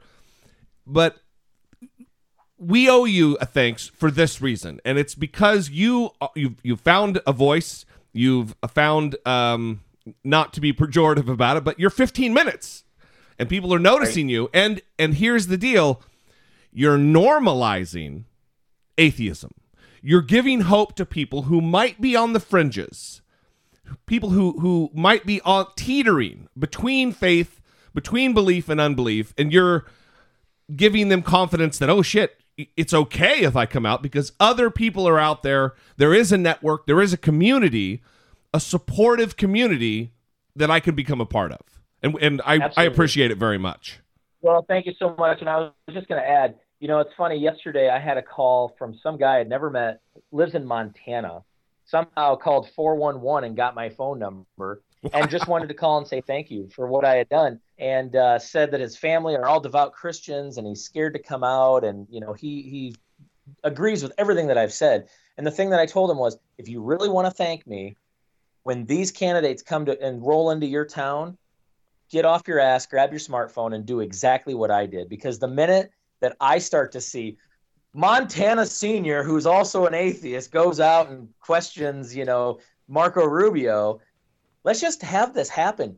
But 0.86 1.18
we 2.58 2.89
owe 2.89 3.03
you 3.03 3.38
a 3.41 3.45
thanks 3.45 3.88
for 3.88 4.10
this 4.10 4.41
reason, 4.41 4.80
and 4.86 4.97
it's 4.97 5.14
because 5.14 5.70
you 5.70 6.12
you 6.36 6.55
you 6.64 6.76
found 6.78 7.20
a 7.28 7.34
voice. 7.34 7.86
You've 8.14 8.55
found 8.70 9.16
um, 9.28 9.82
not 10.24 10.53
to 10.53 10.62
be 10.62 10.74
pejorative 10.74 11.28
about 11.28 11.58
it, 11.58 11.64
but 11.64 11.80
you're 11.80 11.89
15 11.89 12.34
minutes, 12.34 12.86
and 13.38 13.49
people 13.49 13.74
are 13.74 13.80
noticing 13.80 14.30
you. 14.30 14.49
And 14.53 14.82
and 14.97 15.16
here's 15.16 15.47
the 15.47 15.58
deal: 15.58 16.01
you're 16.72 16.97
normalizing 16.97 18.24
atheism. 18.98 19.52
You're 20.02 20.22
giving 20.22 20.62
hope 20.62 20.95
to 20.95 21.06
people 21.06 21.43
who 21.43 21.62
might 21.62 22.00
be 22.00 22.16
on 22.16 22.34
the 22.34 22.39
fringes, 22.39 23.22
people 24.06 24.30
who 24.30 24.60
who 24.60 24.89
might 24.93 25.26
be 25.26 25.41
teetering 25.76 26.48
between 26.58 27.12
faith, 27.12 27.62
between 27.93 28.34
belief 28.34 28.70
and 28.70 28.80
unbelief, 28.80 29.34
and 29.38 29.52
you're 29.52 29.86
giving 30.76 31.10
them 31.10 31.22
confidence 31.22 31.80
that 31.80 31.89
oh 31.89 32.02
shit 32.02 32.41
it's 32.76 32.93
okay 32.93 33.41
if 33.43 33.56
i 33.56 33.68
come 33.68 33.86
out 33.86 34.02
because 34.02 34.32
other 34.39 34.72
people 34.72 35.08
are 35.08 35.20
out 35.20 35.43
there. 35.43 35.76
There 35.98 36.14
is 36.14 36.32
a 36.32 36.38
network. 36.38 36.88
There 36.88 37.02
is 37.02 37.14
a 37.14 37.18
community 37.18 38.02
a 38.54 38.60
supportive 38.60 39.38
community 39.38 40.14
that 40.56 40.72
i 40.72 40.80
can 40.80 40.95
become 40.95 41.22
a 41.22 41.26
part 41.26 41.52
of. 41.52 41.62
And 42.02 42.18
and 42.22 42.41
i, 42.45 42.72
I 42.76 42.84
appreciate 42.84 43.32
it 43.32 43.38
very 43.38 43.58
much. 43.58 44.00
Well, 44.41 44.66
thank 44.68 44.86
you 44.86 44.93
so 45.00 45.16
much. 45.18 45.41
And 45.41 45.50
I 45.50 45.58
was 45.58 45.72
just 45.91 46.08
going 46.08 46.22
to 46.22 46.28
add, 46.28 46.56
you 46.80 46.88
know, 46.88 46.99
it's 46.99 47.13
funny. 47.17 47.38
Yesterday, 47.38 47.89
I 47.89 47.99
had 47.99 48.17
a 48.17 48.21
call 48.21 48.75
from 48.78 48.97
some 49.01 49.17
guy 49.17 49.39
I'd 49.39 49.49
never 49.49 49.69
met, 49.69 50.01
lives 50.32 50.53
in 50.53 50.65
Montana. 50.65 51.43
Somehow 51.86 52.36
called 52.36 52.69
411 52.75 53.47
and 53.47 53.55
got 53.55 53.73
my 53.73 53.89
phone 53.89 54.19
number 54.19 54.82
and 55.13 55.30
just 55.30 55.47
wanted 55.47 55.69
to 55.69 55.73
call 55.73 55.97
and 55.97 56.07
say 56.07 56.21
thank 56.21 56.51
you 56.51 56.69
for 56.75 56.88
what 56.88 57.05
I 57.05 57.15
had 57.15 57.30
done. 57.30 57.59
And 57.80 58.15
uh, 58.15 58.39
said 58.39 58.71
that 58.71 58.82
his 58.82 58.97
family 58.97 59.36
are 59.36 59.45
all 59.45 59.59
devout 59.59 59.93
Christians 59.93 60.57
and 60.57 60.67
he's 60.67 60.84
scared 60.84 61.13
to 61.13 61.19
come 61.19 61.43
out. 61.43 61.84
And, 61.84 62.07
you 62.09 62.19
know, 62.19 62.34
he, 62.34 62.61
he 62.63 62.95
agrees 63.63 64.03
with 64.03 64.11
everything 64.17 64.47
that 64.47 64.57
I've 64.57 64.73
said. 64.73 65.07
And 65.38 65.47
the 65.47 65.51
thing 65.51 65.69
that 65.69 65.80
I 65.80 65.86
told 65.86 66.11
him 66.11 66.17
was 66.17 66.38
if 66.57 66.67
you 66.67 66.82
really 66.82 67.09
want 67.09 67.25
to 67.25 67.32
thank 67.32 67.65
me, 67.65 67.95
when 68.63 68.86
these 68.86 69.11
candidates 69.11 69.63
come 69.63 69.86
to 69.86 69.99
and 70.01 70.21
roll 70.21 70.51
into 70.51 70.67
your 70.67 70.86
town, 70.86 71.38
get 72.11 72.25
off 72.25 72.47
your 72.47 72.59
ass, 72.59 72.86
grab 72.86 73.11
your 73.11 73.19
smartphone, 73.19 73.73
and 73.73 73.86
do 73.86 74.01
exactly 74.01 74.53
what 74.53 74.71
I 74.71 74.86
did. 74.86 75.07
Because 75.07 75.39
the 75.39 75.47
minute 75.47 75.91
that 76.20 76.36
I 76.39 76.59
start 76.59 76.91
to 76.93 77.01
see 77.01 77.38
Montana 77.93 78.65
Senior, 78.65 79.24
who's 79.24 79.45
also 79.45 79.86
an 79.86 79.93
atheist, 79.93 80.51
goes 80.51 80.80
out 80.80 81.09
and 81.09 81.30
questions, 81.39 82.15
you 82.15 82.26
know, 82.26 82.59
Marco 82.88 83.26
Rubio, 83.26 83.99
let's 84.63 84.80
just 84.80 85.01
have 85.01 85.34
this 85.34 85.49
happen, 85.49 85.97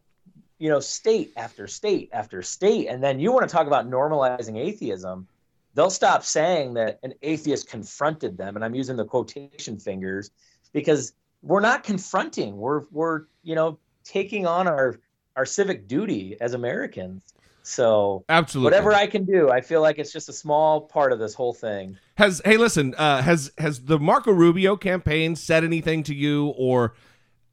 you 0.58 0.70
know, 0.70 0.80
state 0.80 1.32
after 1.36 1.68
state 1.68 2.10
after 2.14 2.42
state. 2.42 2.88
And 2.88 3.04
then 3.04 3.20
you 3.20 3.32
want 3.32 3.48
to 3.48 3.54
talk 3.54 3.68
about 3.68 3.90
normalizing 3.90 4.58
atheism. 4.58 5.28
They'll 5.74 5.90
stop 5.90 6.24
saying 6.24 6.74
that 6.76 7.00
an 7.04 7.14
atheist 7.22 7.70
confronted 7.70 8.38
them. 8.38 8.56
And 8.56 8.66
I'm 8.66 8.76
using 8.76 8.96
the 8.96 9.06
quotation 9.06 9.78
fingers 9.78 10.32
because 10.74 11.14
we're 11.42 11.62
not 11.62 11.84
confronting. 11.84 12.58
We're, 12.58 12.84
we're, 12.92 13.24
you 13.44 13.56
know, 13.56 13.78
taking 14.04 14.48
on 14.48 14.68
our, 14.68 15.00
our 15.36 15.46
civic 15.46 15.88
duty 15.88 16.38
as 16.42 16.54
Americans. 16.54 17.24
So 17.70 18.26
Absolutely. 18.30 18.66
whatever 18.66 18.94
I 18.94 19.06
can 19.06 19.26
do, 19.26 19.50
I 19.50 19.62
feel 19.62 19.82
like 19.82 20.00
it's 20.00 20.12
just 20.12 20.28
a 20.28 20.34
small 20.34 20.82
part 20.82 21.12
of 21.14 21.20
this 21.20 21.34
whole 21.34 21.54
thing. 21.54 21.98
Has 22.16 22.42
hey, 22.44 22.58
listen, 22.58 22.96
uh, 22.98 23.22
has 23.22 23.52
has 23.58 23.82
the 23.86 24.00
Marco 24.00 24.32
Rubio 24.32 24.76
campaign 24.76 25.36
said 25.36 25.64
anything 25.64 26.04
to 26.04 26.16
you 26.16 26.48
or 26.58 26.96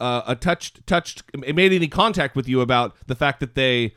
uh, 0.01 0.23
a 0.27 0.35
touched 0.35 0.87
touched 0.87 1.23
made 1.37 1.73
any 1.73 1.89
contact 1.89 2.35
with 2.35 2.49
you 2.49 2.62
about 2.62 2.97
the 3.07 3.14
fact 3.14 3.41
that 3.41 3.55
they 3.55 3.95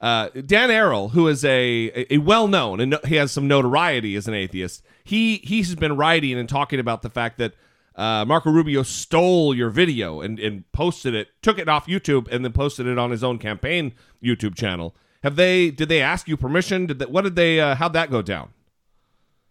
uh, 0.00 0.28
Dan 0.28 0.68
Arel, 0.68 1.12
who 1.12 1.28
is 1.28 1.44
a 1.44 2.06
a 2.10 2.18
well 2.18 2.46
known 2.46 2.78
and 2.78 2.98
he 3.06 3.16
has 3.16 3.32
some 3.32 3.48
notoriety 3.48 4.16
as 4.16 4.28
an 4.28 4.34
atheist, 4.34 4.84
he 5.02 5.38
he's 5.38 5.74
been 5.74 5.96
writing 5.96 6.38
and 6.38 6.48
talking 6.48 6.78
about 6.78 7.00
the 7.00 7.10
fact 7.10 7.38
that 7.38 7.54
uh, 7.96 8.24
Marco 8.26 8.50
Rubio 8.50 8.82
stole 8.82 9.54
your 9.54 9.70
video 9.70 10.20
and, 10.20 10.38
and 10.38 10.70
posted 10.72 11.14
it, 11.14 11.28
took 11.42 11.58
it 11.58 11.68
off 11.68 11.86
YouTube, 11.86 12.28
and 12.30 12.44
then 12.44 12.52
posted 12.52 12.86
it 12.86 12.98
on 12.98 13.10
his 13.10 13.22
own 13.24 13.38
campaign 13.38 13.92
YouTube 14.22 14.56
channel. 14.56 14.94
Have 15.24 15.36
they? 15.36 15.70
Did 15.70 15.88
they 15.88 16.02
ask 16.02 16.28
you 16.28 16.36
permission? 16.36 16.84
Did 16.84 16.98
that? 16.98 17.10
What 17.10 17.24
did 17.24 17.34
they? 17.34 17.58
Uh, 17.58 17.74
how'd 17.74 17.94
that 17.94 18.10
go 18.10 18.20
down? 18.20 18.50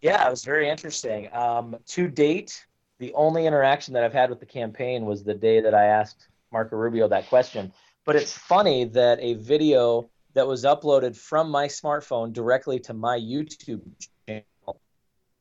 Yeah, 0.00 0.24
it 0.24 0.30
was 0.30 0.44
very 0.44 0.68
interesting. 0.68 1.28
Um, 1.34 1.76
to 1.88 2.06
date, 2.06 2.64
the 2.98 3.12
only 3.14 3.44
interaction 3.44 3.92
that 3.94 4.04
I've 4.04 4.12
had 4.12 4.30
with 4.30 4.38
the 4.38 4.46
campaign 4.46 5.04
was 5.04 5.24
the 5.24 5.34
day 5.34 5.60
that 5.60 5.74
I 5.74 5.86
asked 5.86 6.28
Marco 6.52 6.76
Rubio 6.76 7.08
that 7.08 7.28
question. 7.28 7.72
But 8.04 8.14
it's 8.14 8.32
funny 8.32 8.84
that 8.84 9.18
a 9.20 9.34
video 9.34 10.08
that 10.34 10.46
was 10.46 10.62
uploaded 10.62 11.16
from 11.16 11.50
my 11.50 11.66
smartphone 11.66 12.32
directly 12.32 12.78
to 12.80 12.94
my 12.94 13.18
YouTube 13.18 13.82
channel 14.28 14.80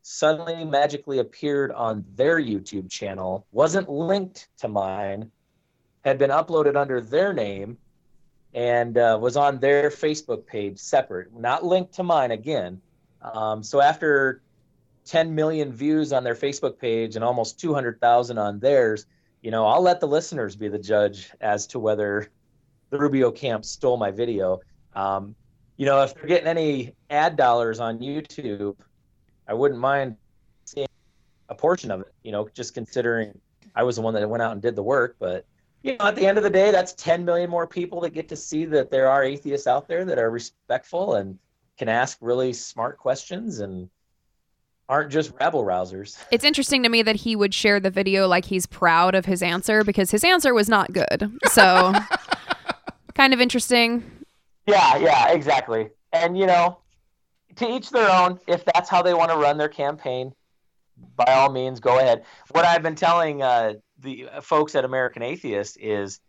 suddenly 0.02 0.66
magically 0.66 1.20
appeared 1.20 1.72
on 1.72 2.04
their 2.16 2.42
YouTube 2.42 2.90
channel, 2.90 3.46
wasn't 3.52 3.88
linked 3.88 4.48
to 4.58 4.68
mine, 4.68 5.32
had 6.04 6.18
been 6.18 6.32
uploaded 6.32 6.76
under 6.76 7.00
their 7.00 7.34
name, 7.34 7.78
and 8.54 8.98
uh, 8.98 9.18
was 9.20 9.36
on 9.36 9.60
their 9.60 9.90
Facebook 9.90 10.46
page 10.46 10.78
separate, 10.78 11.34
not 11.34 11.66
linked 11.66 11.94
to 11.94 12.04
mine 12.04 12.32
again. 12.32 12.82
Um, 13.22 13.64
so 13.64 13.82
after 13.82 14.42
10 15.06 15.34
million 15.34 15.72
views 15.72 16.14
on 16.14 16.24
their 16.24 16.36
Facebook 16.36 16.78
page 16.78 17.16
and 17.16 17.24
almost 17.24 17.60
200,000 17.60 18.38
on 18.38 18.60
theirs, 18.60 19.06
you 19.42 19.52
know, 19.52 19.66
I'll 19.66 19.82
let 19.82 20.00
the 20.00 20.08
listeners 20.08 20.56
be 20.56 20.68
the 20.68 20.80
judge 20.80 21.32
as 21.42 21.68
to 21.68 21.80
whether 21.80 22.30
the 22.90 22.98
Rubio 22.98 23.32
camp 23.32 23.66
stole 23.66 23.98
my 23.98 24.12
video. 24.12 24.62
Um, 24.96 25.36
you 25.78 25.86
know, 25.86 26.04
if 26.04 26.14
they're 26.14 26.28
getting 26.28 26.48
any 26.48 26.94
ad 27.10 27.36
dollars 27.36 27.80
on 27.80 28.00
YouTube, 28.00 28.76
I 29.48 29.54
wouldn't 29.54 29.80
mind 29.80 30.16
seeing 30.66 30.88
a 31.50 31.56
portion 31.56 31.92
of 31.92 32.02
it, 32.02 32.14
you 32.24 32.32
know, 32.32 32.48
just 32.54 32.74
considering 32.74 33.38
I 33.76 33.84
was 33.84 33.96
the 33.96 34.02
one 34.02 34.14
that 34.14 34.30
went 34.30 34.44
out 34.44 34.52
and 34.52 34.62
did 34.62 34.76
the 34.76 34.84
work, 34.84 35.16
but 35.20 35.46
you 35.84 35.98
know, 35.98 36.06
at 36.08 36.16
the 36.16 36.26
end 36.26 36.38
of 36.38 36.44
the 36.44 36.50
day, 36.50 36.72
that's 36.72 36.94
10 36.94 37.24
million 37.24 37.50
more 37.50 37.68
people 37.68 38.02
that 38.02 38.12
get 38.12 38.30
to 38.30 38.36
see 38.36 38.66
that 38.66 38.90
there 38.90 39.10
are 39.10 39.24
atheists 39.24 39.68
out 39.68 39.88
there 39.88 40.06
that 40.06 40.18
are 40.18 40.32
respectful 40.32 41.16
and 41.16 41.38
can 41.78 41.90
ask 41.90 42.18
really 42.22 42.54
smart 42.54 42.98
questions 42.98 43.60
and 43.60 43.90
aren't 44.90 45.12
just 45.12 45.32
rabble 45.40 45.64
rousers. 45.64 46.18
It's 46.32 46.44
interesting 46.44 46.84
to 46.84 46.90
me 46.90 47.04
that 47.04 47.18
he 47.18 47.36
would 47.36 47.54
share 47.54 47.80
the 47.80 47.90
video 47.90 48.28
like 48.28 48.46
he's 48.46 48.66
proud 48.66 49.14
of 49.14 49.26
his 49.26 49.44
answer 49.44 49.84
because 49.84 50.10
his 50.10 50.24
answer 50.24 50.54
was 50.54 50.70
not 50.70 50.92
good. 50.94 51.32
So, 51.46 51.94
kind 53.14 53.34
of 53.34 53.42
interesting. 53.42 54.04
Yeah, 54.68 54.98
yeah, 54.98 55.32
exactly. 55.32 55.90
And, 56.14 56.38
you 56.38 56.46
know, 56.46 56.78
to 57.58 57.70
each 57.70 57.90
their 57.90 58.10
own. 58.10 58.40
If 58.48 58.66
that's 58.66 58.90
how 58.90 59.02
they 59.02 59.14
want 59.14 59.32
to 59.32 59.38
run 59.38 59.58
their 59.58 59.70
campaign, 59.70 60.34
by 61.16 61.34
all 61.34 61.52
means, 61.52 61.80
go 61.80 62.00
ahead. 62.00 62.24
What 62.52 62.66
I've 62.66 62.84
been 62.84 62.96
telling 62.96 63.42
uh, 63.42 63.74
the 64.04 64.28
folks 64.42 64.76
at 64.76 64.86
American 64.86 65.24
Atheist 65.24 65.78
is 65.80 66.20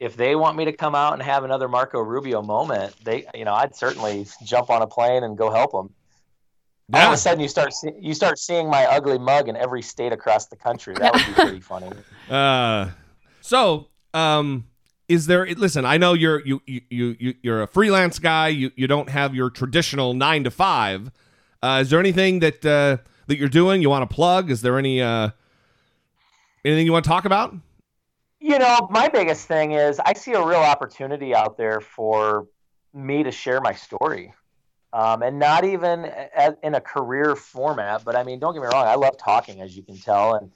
if 0.00 0.16
they 0.16 0.34
want 0.34 0.56
me 0.56 0.64
to 0.64 0.72
come 0.72 0.94
out 0.94 1.12
and 1.12 1.22
have 1.22 1.44
another 1.44 1.68
Marco 1.68 2.00
Rubio 2.00 2.42
moment, 2.42 2.94
they, 3.04 3.26
you 3.34 3.44
know, 3.44 3.54
I'd 3.54 3.76
certainly 3.76 4.26
jump 4.44 4.70
on 4.70 4.82
a 4.82 4.86
plane 4.86 5.22
and 5.22 5.36
go 5.36 5.50
help 5.50 5.72
them. 5.72 5.90
All 6.92 7.06
of 7.06 7.12
a 7.12 7.16
sudden, 7.16 7.40
you 7.40 7.48
start 7.48 7.72
see, 7.72 7.92
you 8.00 8.14
start 8.14 8.38
seeing 8.38 8.68
my 8.68 8.84
ugly 8.86 9.18
mug 9.18 9.48
in 9.48 9.56
every 9.56 9.80
state 9.80 10.12
across 10.12 10.46
the 10.46 10.56
country. 10.56 10.94
That 10.94 11.14
would 11.14 11.26
be 11.26 11.32
pretty 11.34 11.60
funny. 11.60 11.88
Uh, 12.28 12.90
so, 13.40 13.88
um, 14.12 14.66
is 15.08 15.26
there? 15.26 15.46
Listen, 15.54 15.84
I 15.84 15.98
know 15.98 16.14
you're 16.14 16.44
you 16.44 16.60
you 16.66 16.80
you 16.90 17.34
you're 17.42 17.62
a 17.62 17.68
freelance 17.68 18.18
guy. 18.18 18.48
You 18.48 18.72
you 18.74 18.88
don't 18.88 19.08
have 19.08 19.36
your 19.36 19.50
traditional 19.50 20.14
nine 20.14 20.42
to 20.42 20.50
five. 20.50 21.12
Uh, 21.62 21.78
is 21.82 21.90
there 21.90 22.00
anything 22.00 22.40
that 22.40 22.66
uh, 22.66 22.96
that 23.28 23.38
you're 23.38 23.48
doing 23.48 23.82
you 23.82 23.90
want 23.90 24.08
to 24.08 24.12
plug? 24.12 24.50
Is 24.50 24.62
there 24.62 24.76
any 24.76 25.00
uh, 25.00 25.30
anything 26.64 26.86
you 26.86 26.92
want 26.92 27.04
to 27.04 27.08
talk 27.08 27.24
about? 27.24 27.54
You 28.40 28.58
know, 28.58 28.88
my 28.90 29.08
biggest 29.08 29.46
thing 29.46 29.72
is 29.72 30.00
I 30.00 30.14
see 30.14 30.32
a 30.32 30.44
real 30.44 30.60
opportunity 30.60 31.34
out 31.34 31.56
there 31.56 31.80
for 31.80 32.46
me 32.94 33.22
to 33.22 33.30
share 33.30 33.60
my 33.60 33.74
story. 33.74 34.34
Um, 34.92 35.22
and 35.22 35.38
not 35.38 35.64
even 35.64 36.04
as, 36.04 36.54
in 36.64 36.74
a 36.74 36.80
career 36.80 37.36
format, 37.36 38.04
but 38.04 38.16
I 38.16 38.24
mean, 38.24 38.40
don't 38.40 38.54
get 38.54 38.62
me 38.62 38.68
wrong, 38.72 38.86
I 38.86 38.96
love 38.96 39.16
talking, 39.18 39.60
as 39.60 39.76
you 39.76 39.84
can 39.84 39.96
tell. 39.96 40.34
And 40.34 40.50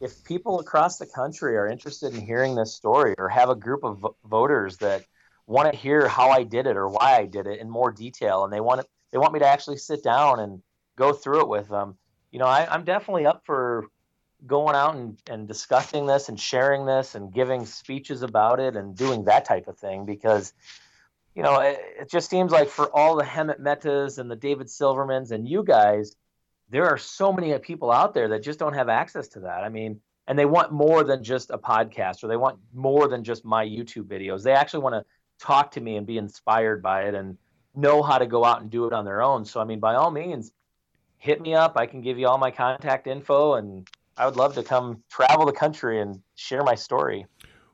if 0.00 0.22
people 0.22 0.60
across 0.60 0.98
the 0.98 1.06
country 1.06 1.56
are 1.56 1.66
interested 1.66 2.14
in 2.14 2.20
hearing 2.20 2.54
this 2.54 2.74
story 2.74 3.14
or 3.18 3.28
have 3.28 3.50
a 3.50 3.56
group 3.56 3.82
of 3.82 3.98
v- 3.98 4.08
voters 4.24 4.76
that 4.78 5.04
want 5.48 5.72
to 5.72 5.76
hear 5.76 6.06
how 6.06 6.30
I 6.30 6.44
did 6.44 6.68
it 6.68 6.76
or 6.76 6.88
why 6.88 7.16
I 7.16 7.26
did 7.26 7.48
it 7.48 7.58
in 7.58 7.68
more 7.68 7.90
detail, 7.90 8.44
and 8.44 8.52
they 8.52 8.60
want 8.60 8.82
it, 8.82 8.86
they 9.10 9.18
want 9.18 9.32
me 9.32 9.40
to 9.40 9.48
actually 9.48 9.78
sit 9.78 10.04
down 10.04 10.38
and 10.38 10.62
go 10.96 11.12
through 11.12 11.40
it 11.40 11.48
with 11.48 11.68
them, 11.68 11.96
you 12.30 12.38
know, 12.38 12.46
I, 12.46 12.68
I'm 12.72 12.84
definitely 12.84 13.26
up 13.26 13.42
for 13.44 13.86
going 14.46 14.74
out 14.74 14.96
and, 14.96 15.18
and 15.28 15.46
discussing 15.46 16.06
this 16.06 16.28
and 16.28 16.38
sharing 16.38 16.84
this 16.84 17.14
and 17.14 17.32
giving 17.32 17.64
speeches 17.66 18.22
about 18.22 18.60
it 18.60 18.76
and 18.76 18.96
doing 18.96 19.24
that 19.24 19.44
type 19.44 19.68
of 19.68 19.78
thing 19.78 20.04
because 20.04 20.52
you 21.34 21.42
know 21.42 21.60
it, 21.60 21.78
it 22.00 22.10
just 22.10 22.28
seems 22.28 22.50
like 22.50 22.68
for 22.68 22.86
all 22.94 23.16
the 23.16 23.24
Hemant 23.24 23.60
Mehtas 23.60 24.18
and 24.18 24.30
the 24.30 24.36
David 24.36 24.66
Silvermans 24.66 25.30
and 25.30 25.48
you 25.48 25.62
guys 25.62 26.16
there 26.70 26.88
are 26.88 26.98
so 26.98 27.32
many 27.32 27.56
people 27.58 27.90
out 27.90 28.14
there 28.14 28.28
that 28.28 28.42
just 28.42 28.58
don't 28.58 28.74
have 28.74 28.88
access 28.88 29.28
to 29.28 29.40
that. 29.40 29.62
I 29.62 29.68
mean 29.68 30.00
and 30.26 30.38
they 30.38 30.46
want 30.46 30.72
more 30.72 31.04
than 31.04 31.22
just 31.22 31.50
a 31.50 31.58
podcast 31.58 32.22
or 32.22 32.28
they 32.28 32.36
want 32.36 32.58
more 32.72 33.08
than 33.08 33.24
just 33.24 33.44
my 33.44 33.64
YouTube 33.64 34.04
videos. 34.04 34.42
They 34.42 34.52
actually 34.52 34.84
want 34.84 34.94
to 34.94 35.04
talk 35.44 35.72
to 35.72 35.80
me 35.80 35.96
and 35.96 36.06
be 36.06 36.16
inspired 36.16 36.80
by 36.82 37.02
it 37.02 37.14
and 37.14 37.36
know 37.74 38.02
how 38.02 38.18
to 38.18 38.26
go 38.26 38.44
out 38.44 38.60
and 38.60 38.70
do 38.70 38.86
it 38.86 38.92
on 38.92 39.04
their 39.04 39.22
own. 39.22 39.44
So 39.44 39.60
I 39.60 39.64
mean 39.64 39.80
by 39.80 39.94
all 39.94 40.10
means 40.10 40.52
hit 41.18 41.40
me 41.40 41.54
up. 41.54 41.76
I 41.76 41.86
can 41.86 42.02
give 42.02 42.18
you 42.18 42.26
all 42.26 42.38
my 42.38 42.50
contact 42.50 43.06
info 43.06 43.54
and 43.54 43.88
I 44.16 44.26
would 44.26 44.36
love 44.36 44.54
to 44.54 44.62
come 44.62 45.02
travel 45.10 45.46
the 45.46 45.52
country 45.52 46.00
and 46.00 46.20
share 46.34 46.62
my 46.62 46.74
story. 46.74 47.26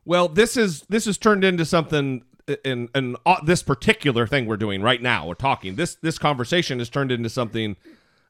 Well, 0.04 0.28
this 0.28 0.56
is 0.56 0.82
this 0.88 1.04
has 1.06 1.18
turned 1.18 1.44
into 1.44 1.64
something 1.64 2.22
in 2.64 2.88
in 2.94 3.16
uh, 3.26 3.42
this 3.44 3.62
particular 3.62 4.26
thing 4.26 4.46
we're 4.46 4.56
doing 4.56 4.82
right 4.82 5.02
now. 5.02 5.26
We're 5.26 5.34
talking 5.34 5.74
this 5.76 5.96
this 5.96 6.18
conversation 6.18 6.78
has 6.78 6.88
turned 6.88 7.12
into 7.12 7.28
something 7.28 7.76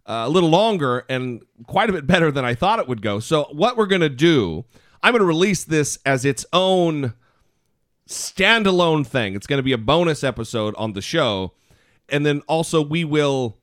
uh, 0.06 0.24
a 0.26 0.28
little 0.28 0.48
longer 0.48 1.04
and 1.08 1.42
quite 1.66 1.90
a 1.90 1.92
bit 1.92 2.06
better 2.06 2.30
than 2.30 2.44
I 2.44 2.54
thought 2.54 2.78
it 2.78 2.88
would 2.88 3.02
go. 3.02 3.20
So 3.20 3.44
what 3.52 3.76
we're 3.76 3.86
gonna 3.86 4.08
do, 4.08 4.64
I'm 5.02 5.12
gonna 5.12 5.24
release 5.24 5.64
this 5.64 5.98
as 6.04 6.24
its 6.24 6.44
own 6.52 7.14
standalone 8.08 9.06
thing. 9.06 9.34
It's 9.34 9.46
gonna 9.46 9.62
be 9.62 9.72
a 9.72 9.78
bonus 9.78 10.24
episode 10.24 10.74
on 10.76 10.94
the 10.94 11.02
show, 11.02 11.52
and 12.08 12.24
then 12.24 12.40
also 12.48 12.82
we 12.82 13.04
will 13.04 13.58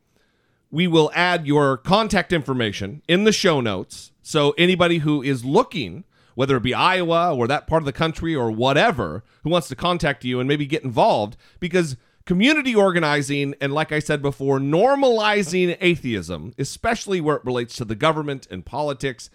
we 0.71 0.87
will 0.87 1.11
add 1.15 1.47
your 1.47 1.77
contact 1.77 2.31
information 2.31 3.01
in 3.07 3.23
the 3.23 3.31
show 3.31 3.61
notes. 3.61 4.11
So 4.27 4.55
anybody 4.57 4.97
who 4.97 5.21
is 5.21 5.45
looking, 5.45 6.03
whether 6.33 6.57
it 6.57 6.63
be 6.63 6.73
Iowa 6.73 7.35
or 7.35 7.47
that 7.47 7.67
part 7.67 7.83
of 7.83 7.85
the 7.85 7.93
country 7.93 8.35
or 8.35 8.49
whatever, 8.49 9.23
who 9.43 9.51
wants 9.51 9.67
to 9.67 9.75
contact 9.75 10.25
you 10.25 10.39
and 10.39 10.47
maybe 10.47 10.65
get 10.65 10.83
involved, 10.83 11.37
because 11.59 11.95
community 12.25 12.73
organizing 12.73 13.53
and, 13.61 13.71
like 13.71 13.91
I 13.91 13.99
said 13.99 14.23
before, 14.23 14.57
normalizing 14.57 15.77
atheism, 15.79 16.55
especially 16.57 17.21
where 17.21 17.35
it 17.35 17.45
relates 17.45 17.75
to 17.75 17.85
the 17.85 17.93
government 17.93 18.47
and 18.49 18.65
politics, 18.65 19.29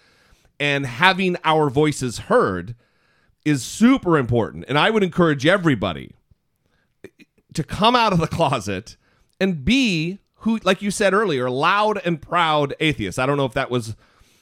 and 0.58 0.84
having 0.84 1.36
our 1.44 1.70
voices 1.70 2.18
heard, 2.18 2.74
is 3.44 3.62
super 3.62 4.18
important. 4.18 4.64
And 4.66 4.76
I 4.76 4.90
would 4.90 5.04
encourage 5.04 5.46
everybody 5.46 6.16
to 7.54 7.62
come 7.62 7.94
out 7.94 8.12
of 8.12 8.18
the 8.18 8.26
closet 8.26 8.96
and 9.38 9.64
be 9.64 10.18
who 10.40 10.58
like 10.64 10.82
you 10.82 10.90
said 10.90 11.14
earlier 11.14 11.50
loud 11.50 12.00
and 12.04 12.22
proud 12.22 12.74
atheists 12.80 13.18
i 13.18 13.26
don't 13.26 13.36
know 13.36 13.44
if 13.44 13.52
that 13.52 13.70
was 13.70 13.96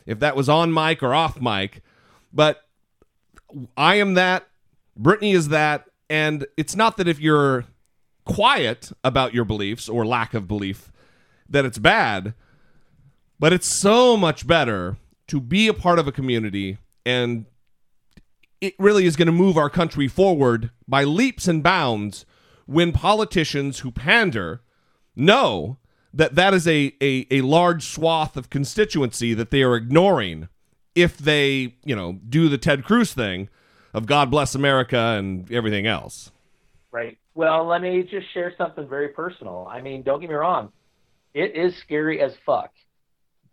if 0.09 0.18
that 0.18 0.34
was 0.34 0.48
on 0.48 0.72
mic 0.74 1.02
or 1.02 1.14
off 1.14 1.40
mic. 1.40 1.82
But 2.32 2.64
i 3.76 3.94
am 3.94 4.12
that 4.14 4.46
brittany 4.96 5.32
is 5.32 5.48
that 5.48 5.86
And 6.11 6.46
it's 6.56 6.74
not 6.74 6.96
that 6.96 7.09
if 7.09 7.20
you're 7.20 7.64
quiet 8.24 8.90
about 9.04 9.34
your 9.34 9.44
beliefs 9.44 9.88
or 9.88 10.04
lack 10.04 10.34
of 10.34 10.48
belief 10.48 10.90
that 11.48 11.64
it's 11.64 11.78
bad, 11.78 12.34
but 13.38 13.52
it's 13.52 13.66
so 13.66 14.16
much 14.16 14.46
better 14.46 14.96
to 15.28 15.40
be 15.40 15.68
a 15.68 15.74
part 15.74 15.98
of 15.98 16.06
a 16.06 16.12
community 16.12 16.78
and 17.06 17.46
it 18.61 18.74
really 18.78 19.06
is 19.06 19.16
going 19.16 19.26
to 19.26 19.32
move 19.32 19.56
our 19.56 19.70
country 19.70 20.09
forward 20.09 20.70
by 20.86 21.04
leaps 21.04 21.46
and 21.46 21.62
bounds 21.62 22.26
when 22.66 22.92
politicians 22.92 23.80
who 23.80 23.90
pander 23.90 24.62
know 25.14 25.78
that 26.19 26.35
that 26.35 26.53
is 26.53 26.66
a, 26.66 26.93
a, 27.01 27.27
a 27.31 27.41
large 27.43 27.85
swath 27.85 28.37
of 28.37 28.51
constituency 28.51 29.35
that 29.35 29.51
they 29.53 29.62
are 29.62 29.77
ignoring 29.77 30.49
if 30.97 31.16
they, 31.16 31.77
you 31.85 31.95
know, 31.95 32.19
do 32.29 32.49
the 32.49 32.59
Ted 32.59 32.85
Cruz 32.85 33.14
thing 33.14 33.49
of 33.95 34.07
God 34.07 34.29
bless 34.29 34.57
America 34.57 34.99
and 34.99 35.51
everything 35.53 35.87
else. 35.87 36.33
Right. 36.91 37.16
Well, 37.35 37.66
let 37.66 37.81
me 37.81 38.03
just 38.03 38.33
share 38.35 38.53
something 38.59 38.89
very 38.89 39.11
personal. 39.11 39.69
I 39.71 39.81
mean, 39.81 40.03
don't 40.03 40.21
get 40.21 40.29
me 40.29 40.35
wrong. 40.35 40.73
It 41.35 41.55
is 41.55 41.77
scary 41.77 42.21
as 42.21 42.33
fuck 42.45 42.73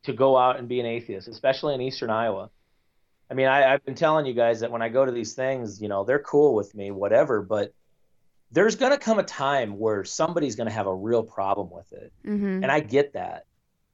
to 0.03 0.13
go 0.13 0.35
out 0.35 0.57
and 0.57 0.67
be 0.67 0.79
an 0.79 0.87
atheist, 0.87 1.27
especially 1.27 1.75
in 1.75 1.81
eastern 1.81 2.09
Iowa. 2.09 2.49
I 3.29 3.35
mean, 3.35 3.47
I, 3.47 3.73
I've 3.73 3.85
been 3.85 3.95
telling 3.95 4.25
you 4.25 4.33
guys 4.33 4.61
that 4.61 4.71
when 4.71 4.81
I 4.81 4.89
go 4.89 5.05
to 5.05 5.11
these 5.11 5.33
things, 5.33 5.79
you 5.79 5.87
know, 5.87 6.03
they're 6.03 6.19
cool 6.19 6.55
with 6.55 6.73
me, 6.73 6.89
whatever, 6.89 7.43
but 7.43 7.73
there's 8.51 8.75
going 8.75 8.91
to 8.91 8.97
come 8.97 9.19
a 9.19 9.23
time 9.23 9.77
where 9.77 10.03
somebody's 10.03 10.55
going 10.55 10.67
to 10.67 10.73
have 10.73 10.87
a 10.87 10.95
real 10.95 11.23
problem 11.23 11.69
with 11.71 11.91
it. 11.93 12.13
Mm-hmm. 12.25 12.63
And 12.63 12.71
I 12.71 12.79
get 12.79 13.13
that. 13.13 13.45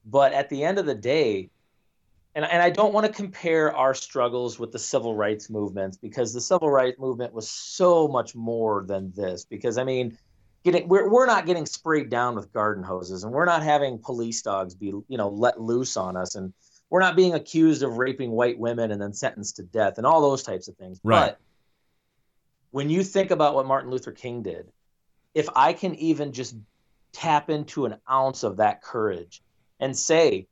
But 0.04 0.32
at 0.32 0.48
the 0.48 0.64
end 0.64 0.78
of 0.78 0.86
the 0.86 0.94
day, 0.94 1.50
and, 2.34 2.44
and 2.44 2.62
I 2.62 2.70
don't 2.70 2.94
want 2.94 3.06
to 3.06 3.12
compare 3.12 3.74
our 3.76 3.94
struggles 3.94 4.58
with 4.58 4.72
the 4.72 4.78
civil 4.78 5.14
rights 5.14 5.50
movements 5.50 5.96
because 5.96 6.32
the 6.32 6.40
civil 6.40 6.70
rights 6.70 6.98
movement 6.98 7.34
was 7.34 7.48
so 7.48 8.08
much 8.08 8.34
more 8.34 8.84
than 8.86 9.12
this. 9.12 9.44
Because, 9.44 9.78
I 9.78 9.84
mean, 9.84 10.16
getting 10.64 10.88
we're, 10.88 11.08
we're 11.08 11.26
not 11.26 11.44
getting 11.46 11.66
sprayed 11.66 12.08
down 12.08 12.34
with 12.34 12.52
garden 12.52 12.84
hoses 12.84 13.24
and 13.24 13.32
we're 13.32 13.44
not 13.44 13.62
having 13.62 13.98
police 13.98 14.42
dogs 14.42 14.74
be, 14.74 14.86
you 14.86 15.18
know, 15.18 15.28
let 15.28 15.60
loose 15.60 15.96
on 15.96 16.16
us. 16.16 16.34
And 16.34 16.52
we're 16.88 17.00
not 17.00 17.16
being 17.16 17.34
accused 17.34 17.82
of 17.82 17.98
raping 17.98 18.30
white 18.30 18.58
women 18.58 18.90
and 18.90 19.00
then 19.00 19.12
sentenced 19.12 19.56
to 19.56 19.62
death 19.62 19.98
and 19.98 20.06
all 20.06 20.20
those 20.20 20.42
types 20.42 20.68
of 20.68 20.76
things. 20.76 21.00
Right. 21.02 21.26
But 21.26 21.38
when 22.72 22.90
you 22.90 23.04
think 23.04 23.30
about 23.30 23.54
what 23.54 23.66
Martin 23.66 23.90
Luther 23.90 24.12
King 24.12 24.42
did, 24.42 24.66
if 25.34 25.48
I 25.54 25.72
can 25.72 25.94
even 25.94 26.32
just 26.32 26.56
tap 27.12 27.50
into 27.50 27.84
an 27.84 27.96
ounce 28.10 28.42
of 28.42 28.56
that 28.56 28.82
courage 28.82 29.42
and 29.78 29.96
say, 29.96 30.48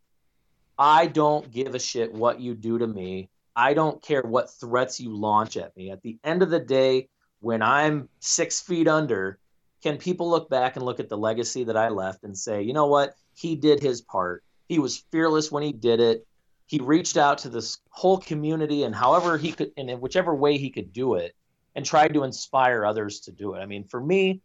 I 0.79 1.07
don't 1.07 1.51
give 1.51 1.75
a 1.75 1.79
shit 1.79 2.13
what 2.13 2.41
you 2.41 2.55
do 2.55 2.79
to 2.79 2.87
me. 2.87 3.31
I 3.57 3.75
don't 3.75 4.03
care 4.03 4.23
what 4.23 4.51
threats 4.51 5.01
you 5.01 5.15
launch 5.15 5.57
at 5.57 5.77
me. 5.77 5.91
At 5.91 6.03
the 6.03 6.19
end 6.23 6.43
of 6.43 6.51
the 6.51 6.61
day, 6.61 7.09
when 7.41 7.63
I'm 7.63 8.09
six 8.21 8.61
feet 8.61 8.87
under, 8.87 9.39
can 9.83 9.97
people 9.97 10.29
look 10.29 10.51
back 10.51 10.77
and 10.77 10.85
look 10.85 11.01
at 11.01 11.09
the 11.09 11.19
legacy 11.19 11.65
that 11.65 11.77
I 11.77 11.89
left 11.89 12.23
and 12.23 12.37
say, 12.37 12.63
you 12.63 12.75
know 12.75 12.87
what? 12.87 13.15
He 13.35 13.57
did 13.57 13.81
his 13.81 14.03
part. 14.03 14.45
He 14.69 14.79
was 14.79 15.05
fearless 15.11 15.51
when 15.51 15.63
he 15.63 15.73
did 15.73 16.01
it. 16.01 16.27
He 16.67 16.79
reached 16.79 17.17
out 17.17 17.39
to 17.39 17.49
this 17.49 17.79
whole 17.91 18.19
community 18.19 18.85
and 18.85 18.95
however 18.95 19.39
he 19.39 19.53
could, 19.53 19.73
and 19.79 19.89
in 19.91 20.01
whichever 20.01 20.35
way 20.35 20.59
he 20.59 20.71
could 20.71 20.93
do 20.93 21.15
it, 21.15 21.35
and 21.75 21.85
tried 21.85 22.15
to 22.15 22.25
inspire 22.25 22.85
others 22.85 23.21
to 23.21 23.33
do 23.33 23.55
it. 23.55 23.61
I 23.61 23.67
mean, 23.67 23.85
for 23.85 24.01
me, 24.01 24.41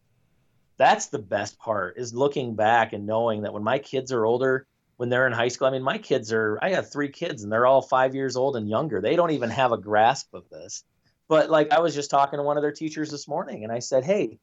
that's 0.77 1.07
the 1.07 1.19
best 1.19 1.57
part 1.57 1.97
is 1.97 2.13
looking 2.13 2.55
back 2.55 2.93
and 2.93 3.05
knowing 3.05 3.43
that 3.43 3.53
when 3.53 3.63
my 3.63 3.79
kids 3.79 4.11
are 4.11 4.25
older, 4.25 4.67
when 4.97 5.09
they're 5.09 5.27
in 5.27 5.33
high 5.33 5.47
school, 5.47 5.67
I 5.67 5.71
mean, 5.71 5.83
my 5.83 5.97
kids 5.97 6.31
are, 6.31 6.59
I 6.61 6.69
have 6.69 6.91
three 6.91 7.09
kids 7.09 7.43
and 7.43 7.51
they're 7.51 7.65
all 7.65 7.81
five 7.81 8.15
years 8.15 8.35
old 8.35 8.55
and 8.55 8.69
younger. 8.69 9.01
They 9.01 9.15
don't 9.15 9.31
even 9.31 9.49
have 9.49 9.71
a 9.71 9.77
grasp 9.77 10.33
of 10.33 10.49
this. 10.49 10.83
But 11.27 11.49
like, 11.49 11.71
I 11.71 11.79
was 11.79 11.95
just 11.95 12.11
talking 12.11 12.37
to 12.37 12.43
one 12.43 12.57
of 12.57 12.63
their 12.63 12.71
teachers 12.71 13.09
this 13.09 13.27
morning 13.27 13.63
and 13.63 13.71
I 13.71 13.79
said, 13.79 14.03
Hey, 14.03 14.37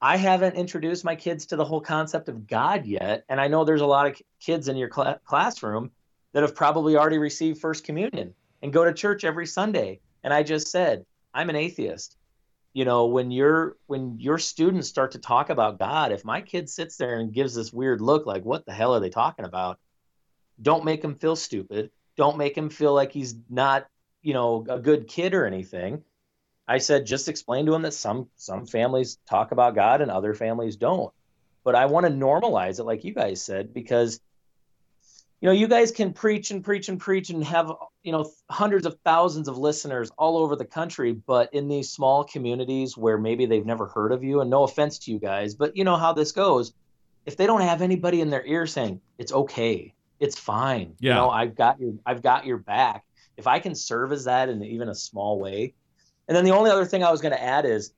I 0.00 0.16
haven't 0.16 0.56
introduced 0.56 1.04
my 1.04 1.16
kids 1.16 1.46
to 1.46 1.56
the 1.56 1.64
whole 1.64 1.80
concept 1.80 2.28
of 2.28 2.46
God 2.46 2.84
yet. 2.84 3.24
And 3.28 3.40
I 3.40 3.48
know 3.48 3.64
there's 3.64 3.80
a 3.80 3.86
lot 3.86 4.06
of 4.06 4.20
kids 4.38 4.68
in 4.68 4.76
your 4.76 4.90
cl- 4.94 5.18
classroom 5.24 5.90
that 6.32 6.42
have 6.42 6.54
probably 6.54 6.96
already 6.96 7.18
received 7.18 7.60
First 7.60 7.84
Communion 7.84 8.34
and 8.62 8.72
go 8.72 8.84
to 8.84 8.92
church 8.92 9.24
every 9.24 9.46
Sunday. 9.46 10.00
And 10.22 10.32
I 10.32 10.42
just 10.42 10.68
said, 10.68 11.06
I'm 11.34 11.50
an 11.50 11.56
atheist. 11.56 12.16
You 12.72 12.84
know, 12.84 13.06
when 13.06 13.30
your 13.30 13.76
when 13.86 14.18
your 14.18 14.38
students 14.38 14.88
start 14.88 15.12
to 15.12 15.18
talk 15.18 15.50
about 15.50 15.78
God, 15.78 16.12
if 16.12 16.24
my 16.24 16.40
kid 16.40 16.70
sits 16.70 16.96
there 16.96 17.18
and 17.18 17.32
gives 17.32 17.54
this 17.54 17.72
weird 17.72 18.00
look 18.00 18.26
like 18.26 18.44
what 18.44 18.64
the 18.64 18.72
hell 18.72 18.94
are 18.94 19.00
they 19.00 19.10
talking 19.10 19.44
about? 19.44 19.78
Don't 20.60 20.84
make 20.84 21.02
him 21.02 21.16
feel 21.16 21.36
stupid. 21.36 21.90
Don't 22.16 22.38
make 22.38 22.56
him 22.56 22.70
feel 22.70 22.94
like 22.94 23.12
he's 23.12 23.34
not, 23.50 23.86
you 24.22 24.34
know, 24.34 24.64
a 24.68 24.78
good 24.78 25.08
kid 25.08 25.34
or 25.34 25.46
anything. 25.46 26.04
I 26.66 26.78
said 26.78 27.06
just 27.06 27.28
explain 27.28 27.66
to 27.66 27.74
him 27.74 27.82
that 27.82 27.94
some 27.94 28.28
some 28.36 28.66
families 28.66 29.18
talk 29.28 29.52
about 29.52 29.74
God 29.74 30.00
and 30.00 30.10
other 30.10 30.34
families 30.34 30.76
don't. 30.76 31.12
But 31.64 31.74
I 31.74 31.86
want 31.86 32.06
to 32.06 32.12
normalize 32.12 32.78
it 32.78 32.84
like 32.84 33.04
you 33.04 33.14
guys 33.14 33.42
said 33.42 33.72
because 33.74 34.20
you 35.44 35.50
know, 35.50 35.54
you 35.54 35.68
guys 35.68 35.92
can 35.92 36.14
preach 36.14 36.50
and 36.50 36.64
preach 36.64 36.88
and 36.88 36.98
preach 36.98 37.28
and 37.28 37.44
have, 37.44 37.70
you 38.02 38.12
know, 38.12 38.32
hundreds 38.48 38.86
of 38.86 38.96
thousands 39.04 39.46
of 39.46 39.58
listeners 39.58 40.10
all 40.16 40.38
over 40.38 40.56
the 40.56 40.64
country, 40.64 41.12
but 41.12 41.52
in 41.52 41.68
these 41.68 41.92
small 41.92 42.24
communities 42.24 42.96
where 42.96 43.18
maybe 43.18 43.44
they've 43.44 43.66
never 43.66 43.86
heard 43.86 44.10
of 44.12 44.24
you, 44.24 44.40
and 44.40 44.48
no 44.48 44.62
offense 44.62 45.00
to 45.00 45.12
you 45.12 45.18
guys, 45.18 45.54
but 45.54 45.76
you 45.76 45.84
know 45.84 45.96
how 45.96 46.14
this 46.14 46.32
goes. 46.32 46.72
If 47.26 47.36
they 47.36 47.46
don't 47.46 47.60
have 47.60 47.82
anybody 47.82 48.22
in 48.22 48.30
their 48.30 48.42
ear 48.46 48.66
saying, 48.66 49.02
it's 49.18 49.34
okay, 49.34 49.92
it's 50.18 50.38
fine, 50.38 50.94
Yeah. 50.98 51.10
you 51.10 51.16
know, 51.16 51.28
I've 51.28 51.54
got 51.54 51.78
your 51.78 51.92
I've 52.06 52.22
got 52.22 52.46
your 52.46 52.56
back. 52.56 53.04
If 53.36 53.46
I 53.46 53.58
can 53.58 53.74
serve 53.74 54.12
as 54.12 54.24
that 54.24 54.48
in 54.48 54.64
even 54.64 54.88
a 54.88 54.94
small 54.94 55.38
way. 55.38 55.74
And 56.26 56.34
then 56.34 56.46
the 56.46 56.52
only 56.52 56.70
other 56.70 56.86
thing 56.86 57.04
I 57.04 57.10
was 57.10 57.20
going 57.20 57.34
to 57.34 57.42
add 57.42 57.66
is 57.66 57.92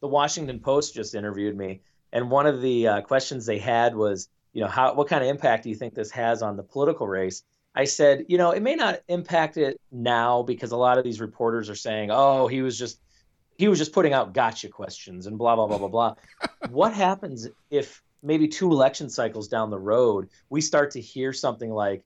the 0.00 0.08
Washington 0.08 0.58
Post 0.58 0.94
just 0.94 1.14
interviewed 1.14 1.56
me, 1.56 1.82
and 2.12 2.32
one 2.32 2.46
of 2.46 2.60
the 2.60 2.88
uh, 2.88 3.00
questions 3.02 3.46
they 3.46 3.58
had 3.58 3.94
was, 3.94 4.28
you 4.52 4.62
know, 4.62 4.68
how 4.68 4.94
what 4.94 5.08
kind 5.08 5.22
of 5.22 5.30
impact 5.30 5.64
do 5.64 5.68
you 5.68 5.74
think 5.76 5.94
this 5.94 6.10
has 6.10 6.42
on 6.42 6.56
the 6.56 6.62
political 6.62 7.06
race? 7.06 7.42
I 7.74 7.84
said, 7.84 8.24
you 8.28 8.36
know, 8.36 8.50
it 8.50 8.62
may 8.62 8.74
not 8.74 9.00
impact 9.08 9.56
it 9.56 9.80
now 9.92 10.42
because 10.42 10.72
a 10.72 10.76
lot 10.76 10.98
of 10.98 11.04
these 11.04 11.20
reporters 11.20 11.70
are 11.70 11.76
saying, 11.76 12.10
oh, 12.10 12.46
he 12.48 12.62
was 12.62 12.78
just 12.78 12.98
he 13.56 13.68
was 13.68 13.78
just 13.78 13.92
putting 13.92 14.12
out 14.12 14.32
gotcha 14.34 14.68
questions 14.68 15.26
and 15.26 15.38
blah 15.38 15.54
blah 15.54 15.66
blah 15.66 15.78
blah 15.78 15.88
blah. 15.88 16.14
what 16.70 16.92
happens 16.92 17.48
if 17.70 18.02
maybe 18.22 18.48
two 18.48 18.70
election 18.70 19.08
cycles 19.08 19.48
down 19.48 19.70
the 19.70 19.78
road 19.78 20.28
we 20.50 20.60
start 20.60 20.90
to 20.90 21.00
hear 21.00 21.32
something 21.32 21.70
like, 21.70 22.04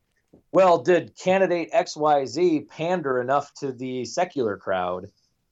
well, 0.52 0.78
did 0.78 1.16
candidate 1.18 1.72
XYZ 1.72 2.68
pander 2.68 3.20
enough 3.20 3.52
to 3.54 3.72
the 3.72 4.04
secular 4.04 4.56
crowd? 4.56 5.06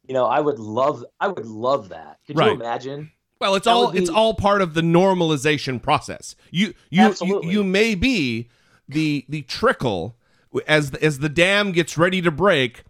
You 0.06 0.14
know, 0.14 0.26
I 0.26 0.40
would 0.40 0.58
love 0.58 1.04
I 1.18 1.28
would 1.28 1.46
love 1.46 1.88
that. 1.88 2.18
Could 2.26 2.36
Right. 2.36 2.48
you 2.48 2.54
imagine? 2.54 3.10
Well, 3.42 3.56
it's 3.56 3.64
That 3.64 3.72
all 3.72 3.86
would 3.88 3.96
it's 3.96 4.08
all 4.08 4.34
part 4.34 4.62
of 4.62 4.74
the 4.74 4.82
normalization 4.82 5.82
process. 5.82 6.36
You 6.52 6.74
you 6.90 7.12
you, 7.20 7.42
you 7.42 7.64
may 7.64 7.96
be 7.96 8.48
the 8.88 9.24
the 9.28 9.42
trickle 9.42 10.16
as 10.68 10.94
as 10.94 11.18
the 11.18 11.28
dam 11.28 11.72
gets 11.72 11.98
ready 11.98 12.22
to 12.22 12.30
break. 12.30 12.84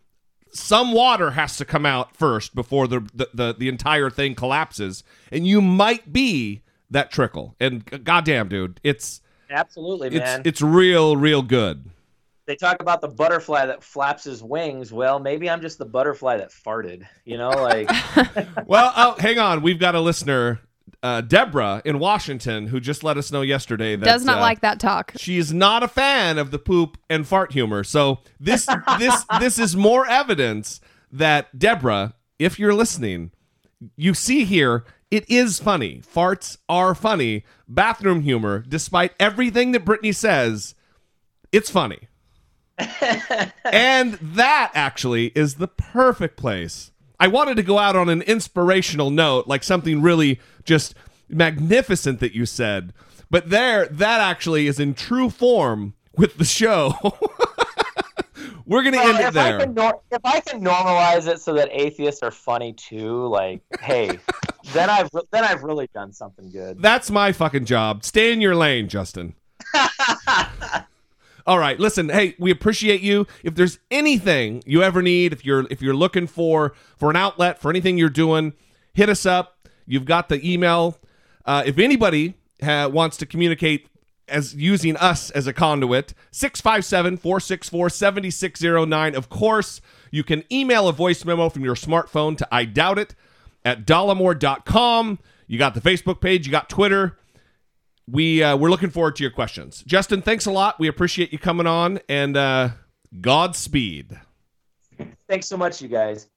Some 0.52 0.92
water 0.92 1.30
has 1.30 1.56
to 1.56 1.64
come 1.64 1.86
out 1.86 2.14
first 2.18 2.54
before 2.54 2.86
the 2.86 3.00
the, 3.14 3.30
the, 3.32 3.54
the 3.58 3.68
entire 3.70 4.10
thing 4.10 4.34
collapses, 4.34 5.02
and 5.30 5.46
you 5.46 5.62
might 5.62 6.12
be 6.12 6.60
that 6.90 7.10
trickle. 7.10 7.56
And 7.58 8.04
goddamn, 8.04 8.50
dude, 8.50 8.78
it's 8.84 9.22
Absolutely, 9.48 10.08
it's 10.08 10.18
man. 10.18 10.42
it's 10.44 10.60
real 10.60 11.16
real 11.16 11.40
good. 11.40 11.91
They 12.52 12.56
talk 12.56 12.82
about 12.82 13.00
the 13.00 13.08
butterfly 13.08 13.64
that 13.64 13.82
flaps 13.82 14.24
his 14.24 14.42
wings. 14.42 14.92
Well, 14.92 15.18
maybe 15.18 15.48
I'm 15.48 15.62
just 15.62 15.78
the 15.78 15.86
butterfly 15.86 16.36
that 16.36 16.50
farted. 16.50 17.06
You 17.24 17.38
know, 17.38 17.48
like 17.48 17.88
Well, 18.66 18.92
oh, 18.94 19.16
hang 19.18 19.38
on, 19.38 19.62
we've 19.62 19.78
got 19.78 19.94
a 19.94 20.00
listener, 20.00 20.60
uh, 21.02 21.22
Deborah 21.22 21.80
in 21.86 21.98
Washington, 21.98 22.66
who 22.66 22.78
just 22.78 23.02
let 23.02 23.16
us 23.16 23.32
know 23.32 23.40
yesterday 23.40 23.96
that 23.96 24.04
Does 24.04 24.26
not 24.26 24.36
uh, 24.36 24.42
like 24.42 24.60
that 24.60 24.78
talk. 24.78 25.14
She 25.16 25.38
is 25.38 25.50
not 25.50 25.82
a 25.82 25.88
fan 25.88 26.36
of 26.36 26.50
the 26.50 26.58
poop 26.58 26.98
and 27.08 27.26
fart 27.26 27.52
humor. 27.52 27.84
So 27.84 28.18
this 28.38 28.66
this 28.98 29.24
this 29.40 29.58
is 29.58 29.74
more 29.74 30.06
evidence 30.06 30.78
that 31.10 31.58
Deborah, 31.58 32.14
if 32.38 32.58
you're 32.58 32.74
listening, 32.74 33.30
you 33.96 34.12
see 34.12 34.44
here 34.44 34.84
it 35.10 35.24
is 35.30 35.58
funny. 35.58 36.02
Farts 36.02 36.58
are 36.68 36.94
funny. 36.94 37.46
Bathroom 37.66 38.20
humor, 38.20 38.62
despite 38.68 39.12
everything 39.18 39.72
that 39.72 39.86
Brittany 39.86 40.12
says, 40.12 40.74
it's 41.50 41.70
funny. 41.70 42.08
And 43.64 44.14
that 44.14 44.70
actually 44.74 45.26
is 45.34 45.54
the 45.54 45.68
perfect 45.68 46.36
place. 46.36 46.90
I 47.20 47.28
wanted 47.28 47.56
to 47.56 47.62
go 47.62 47.78
out 47.78 47.94
on 47.94 48.08
an 48.08 48.22
inspirational 48.22 49.10
note, 49.10 49.46
like 49.46 49.62
something 49.62 50.02
really 50.02 50.40
just 50.64 50.94
magnificent 51.28 52.20
that 52.20 52.34
you 52.34 52.46
said. 52.46 52.92
But 53.30 53.50
there, 53.50 53.86
that 53.86 54.20
actually 54.20 54.66
is 54.66 54.78
in 54.80 54.94
true 54.94 55.30
form 55.30 55.94
with 56.16 56.36
the 56.36 56.44
show. 56.44 56.94
We're 58.66 58.82
going 58.82 58.94
to 58.94 59.00
end 59.00 59.18
it 59.18 59.20
if 59.20 59.26
I 59.28 59.30
there. 59.30 59.58
can 59.60 59.74
nor- 59.74 60.00
if 60.10 60.20
I 60.24 60.40
can 60.40 60.62
normalize 60.62 61.26
it 61.26 61.40
so 61.40 61.52
that 61.54 61.68
atheists 61.72 62.22
are 62.22 62.30
funny 62.30 62.72
too, 62.72 63.26
like 63.26 63.60
hey, 63.80 64.18
then 64.72 64.88
I've 64.88 65.10
re- 65.12 65.22
then 65.30 65.44
I've 65.44 65.62
really 65.62 65.88
done 65.92 66.12
something 66.12 66.50
good. 66.50 66.80
That's 66.80 67.10
my 67.10 67.32
fucking 67.32 67.64
job. 67.64 68.04
Stay 68.04 68.32
in 68.32 68.40
your 68.40 68.54
lane, 68.54 68.88
Justin. 68.88 69.34
All 71.46 71.58
right, 71.58 71.78
listen, 71.78 72.08
hey, 72.08 72.36
we 72.38 72.50
appreciate 72.50 73.00
you. 73.00 73.26
If 73.42 73.54
there's 73.54 73.78
anything 73.90 74.62
you 74.64 74.82
ever 74.82 75.02
need, 75.02 75.32
if 75.32 75.44
you're 75.44 75.66
if 75.70 75.82
you're 75.82 75.94
looking 75.94 76.26
for 76.26 76.74
for 76.96 77.10
an 77.10 77.16
outlet 77.16 77.60
for 77.60 77.70
anything 77.70 77.98
you're 77.98 78.08
doing, 78.10 78.52
hit 78.94 79.08
us 79.08 79.26
up. 79.26 79.68
You've 79.86 80.04
got 80.04 80.28
the 80.28 80.40
email. 80.48 80.98
Uh, 81.44 81.62
if 81.66 81.78
anybody 81.78 82.34
ha- 82.62 82.86
wants 82.86 83.16
to 83.18 83.26
communicate 83.26 83.88
as 84.28 84.54
using 84.54 84.96
us 84.96 85.30
as 85.30 85.46
a 85.46 85.52
conduit, 85.52 86.14
657 86.30 87.16
464 87.16 87.90
7609. 87.90 89.14
Of 89.14 89.28
course, 89.28 89.80
you 90.10 90.22
can 90.22 90.44
email 90.50 90.86
a 90.88 90.92
voice 90.92 91.24
memo 91.24 91.48
from 91.48 91.64
your 91.64 91.74
smartphone 91.74 92.36
to 92.38 92.48
I 92.52 92.64
doubt 92.64 92.98
it 92.98 93.14
at 93.64 93.84
dollemore.com. 93.84 95.18
You 95.46 95.58
got 95.58 95.74
the 95.74 95.80
Facebook 95.80 96.20
page, 96.20 96.46
you 96.46 96.52
got 96.52 96.68
Twitter. 96.68 97.18
We 98.10 98.42
uh, 98.42 98.56
we're 98.56 98.70
looking 98.70 98.90
forward 98.90 99.16
to 99.16 99.22
your 99.22 99.30
questions. 99.30 99.82
Justin, 99.86 100.22
thanks 100.22 100.46
a 100.46 100.50
lot. 100.50 100.78
We 100.80 100.88
appreciate 100.88 101.32
you 101.32 101.38
coming 101.38 101.66
on 101.66 102.00
and 102.08 102.36
uh, 102.36 102.70
Godspeed. 103.20 104.18
Thanks 105.28 105.46
so 105.46 105.56
much, 105.56 105.80
you 105.80 105.88
guys. 105.88 106.28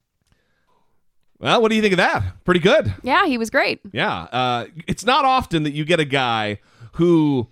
Well, 1.38 1.60
what 1.60 1.68
do 1.68 1.76
you 1.76 1.82
think 1.82 1.92
of 1.92 1.98
that? 1.98 2.44
Pretty 2.44 2.60
good. 2.60 2.94
Yeah, 3.02 3.26
he 3.26 3.36
was 3.36 3.50
great. 3.50 3.80
Yeah. 3.92 4.22
Uh, 4.22 4.66
it's 4.86 5.04
not 5.04 5.24
often 5.24 5.64
that 5.64 5.72
you 5.72 5.84
get 5.84 6.00
a 6.00 6.04
guy 6.06 6.60
who 6.92 7.48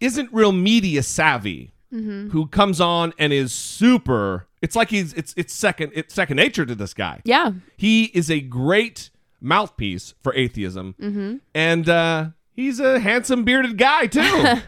isn't 0.00 0.32
real 0.32 0.52
media 0.52 1.02
savvy, 1.02 1.72
who 1.90 2.46
comes 2.48 2.80
on 2.80 3.12
and 3.18 3.32
is 3.32 3.52
super. 3.52 4.46
It's 4.62 4.74
like 4.74 4.88
he's 4.90 5.12
it's 5.14 5.34
it's 5.36 5.52
second 5.54 5.92
it's 5.94 6.14
second 6.14 6.36
nature 6.36 6.64
to 6.66 6.74
this 6.74 6.94
guy. 6.94 7.20
Yeah. 7.24 7.52
He 7.76 8.04
is 8.06 8.30
a 8.30 8.40
great 8.40 9.10
mouthpiece 9.40 10.14
for 10.22 10.34
atheism, 10.34 11.40
and 11.54 11.88
uh, 11.88 12.28
he's 12.58 12.80
a 12.80 12.98
handsome 12.98 13.44
bearded 13.44 13.78
guy 13.78 14.08
too. 14.08 14.60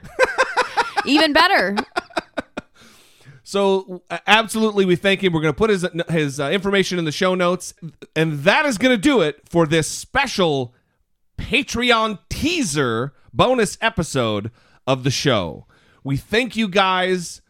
Even 1.04 1.32
better. 1.34 1.76
So 3.42 4.04
uh, 4.08 4.18
absolutely, 4.28 4.84
we 4.84 4.94
thank 4.94 5.24
him. 5.24 5.32
We're 5.32 5.40
going 5.40 5.52
to 5.52 5.58
put 5.58 5.70
his 5.70 5.84
his 6.08 6.38
uh, 6.38 6.50
information 6.50 7.00
in 7.00 7.04
the 7.04 7.10
show 7.10 7.34
notes, 7.34 7.74
and 8.14 8.44
that 8.44 8.64
is 8.64 8.78
going 8.78 8.94
to 8.94 9.00
do 9.00 9.22
it 9.22 9.40
for 9.48 9.66
this 9.66 9.88
special 9.88 10.72
Patreon 11.36 12.20
teaser 12.28 13.12
bonus 13.32 13.76
episode 13.80 14.52
of 14.86 15.02
the 15.02 15.10
show. 15.10 15.66
We 16.04 16.16
thank 16.16 16.54
you 16.54 16.68
guys. 16.68 17.42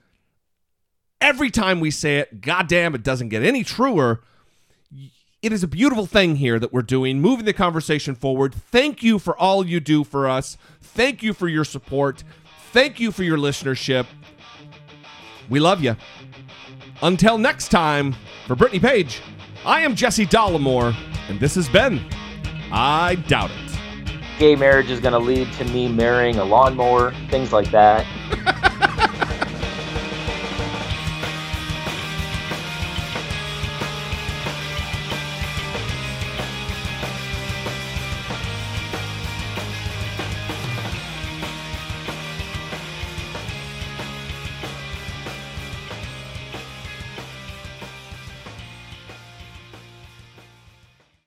Every 1.21 1.51
time 1.51 1.81
we 1.81 1.91
say 1.91 2.17
it, 2.17 2.41
goddamn, 2.41 2.95
it 2.95 3.03
doesn't 3.03 3.29
get 3.29 3.43
any 3.43 3.63
truer. 3.63 4.23
It 5.43 5.55
is 5.55 5.63
a 5.63 5.69
beautiful 5.69 6.05
thing 6.05 6.37
here 6.37 6.59
that 6.59 6.71
we're 6.71 6.83
doing, 6.83 7.19
moving 7.23 7.47
the 7.47 7.55
conversation 7.55 8.15
forward. 8.15 8.55
Thank 8.55 9.03
you 9.03 9.19
for 9.19 9.35
all 9.39 9.67
you 9.67 9.81
do 9.81 10.05
for 10.05 10.29
us. 10.29 10.59
Thank 10.83 11.23
you 11.23 11.33
for 11.33 11.49
your 11.49 11.65
support. 11.65 12.23
Thank 12.73 13.01
you 13.01 13.11
for 13.11 13.23
your 13.23 13.39
listenership. 13.39 14.05
We 15.49 15.59
love 15.59 15.83
you. 15.83 15.97
Until 17.01 17.39
next 17.39 17.69
time, 17.69 18.15
for 18.47 18.55
Brittany 18.55 18.81
Page, 18.81 19.23
I 19.65 19.81
am 19.81 19.95
Jesse 19.95 20.27
Dollemore, 20.27 20.95
and 21.31 21.41
this 21.41 21.55
has 21.55 21.71
been 21.71 22.05
I 22.71 23.15
Doubt 23.27 23.51
It. 23.51 23.79
Gay 24.39 24.57
marriage 24.57 24.91
is 24.91 25.01
going 25.01 25.15
to 25.15 25.19
lead 25.19 25.51
to 25.55 25.65
me 25.65 25.89
marrying 25.89 26.37
a 26.37 26.45
lawnmower, 26.45 27.15
things 27.31 27.51
like 27.51 27.71
that. 27.71 28.07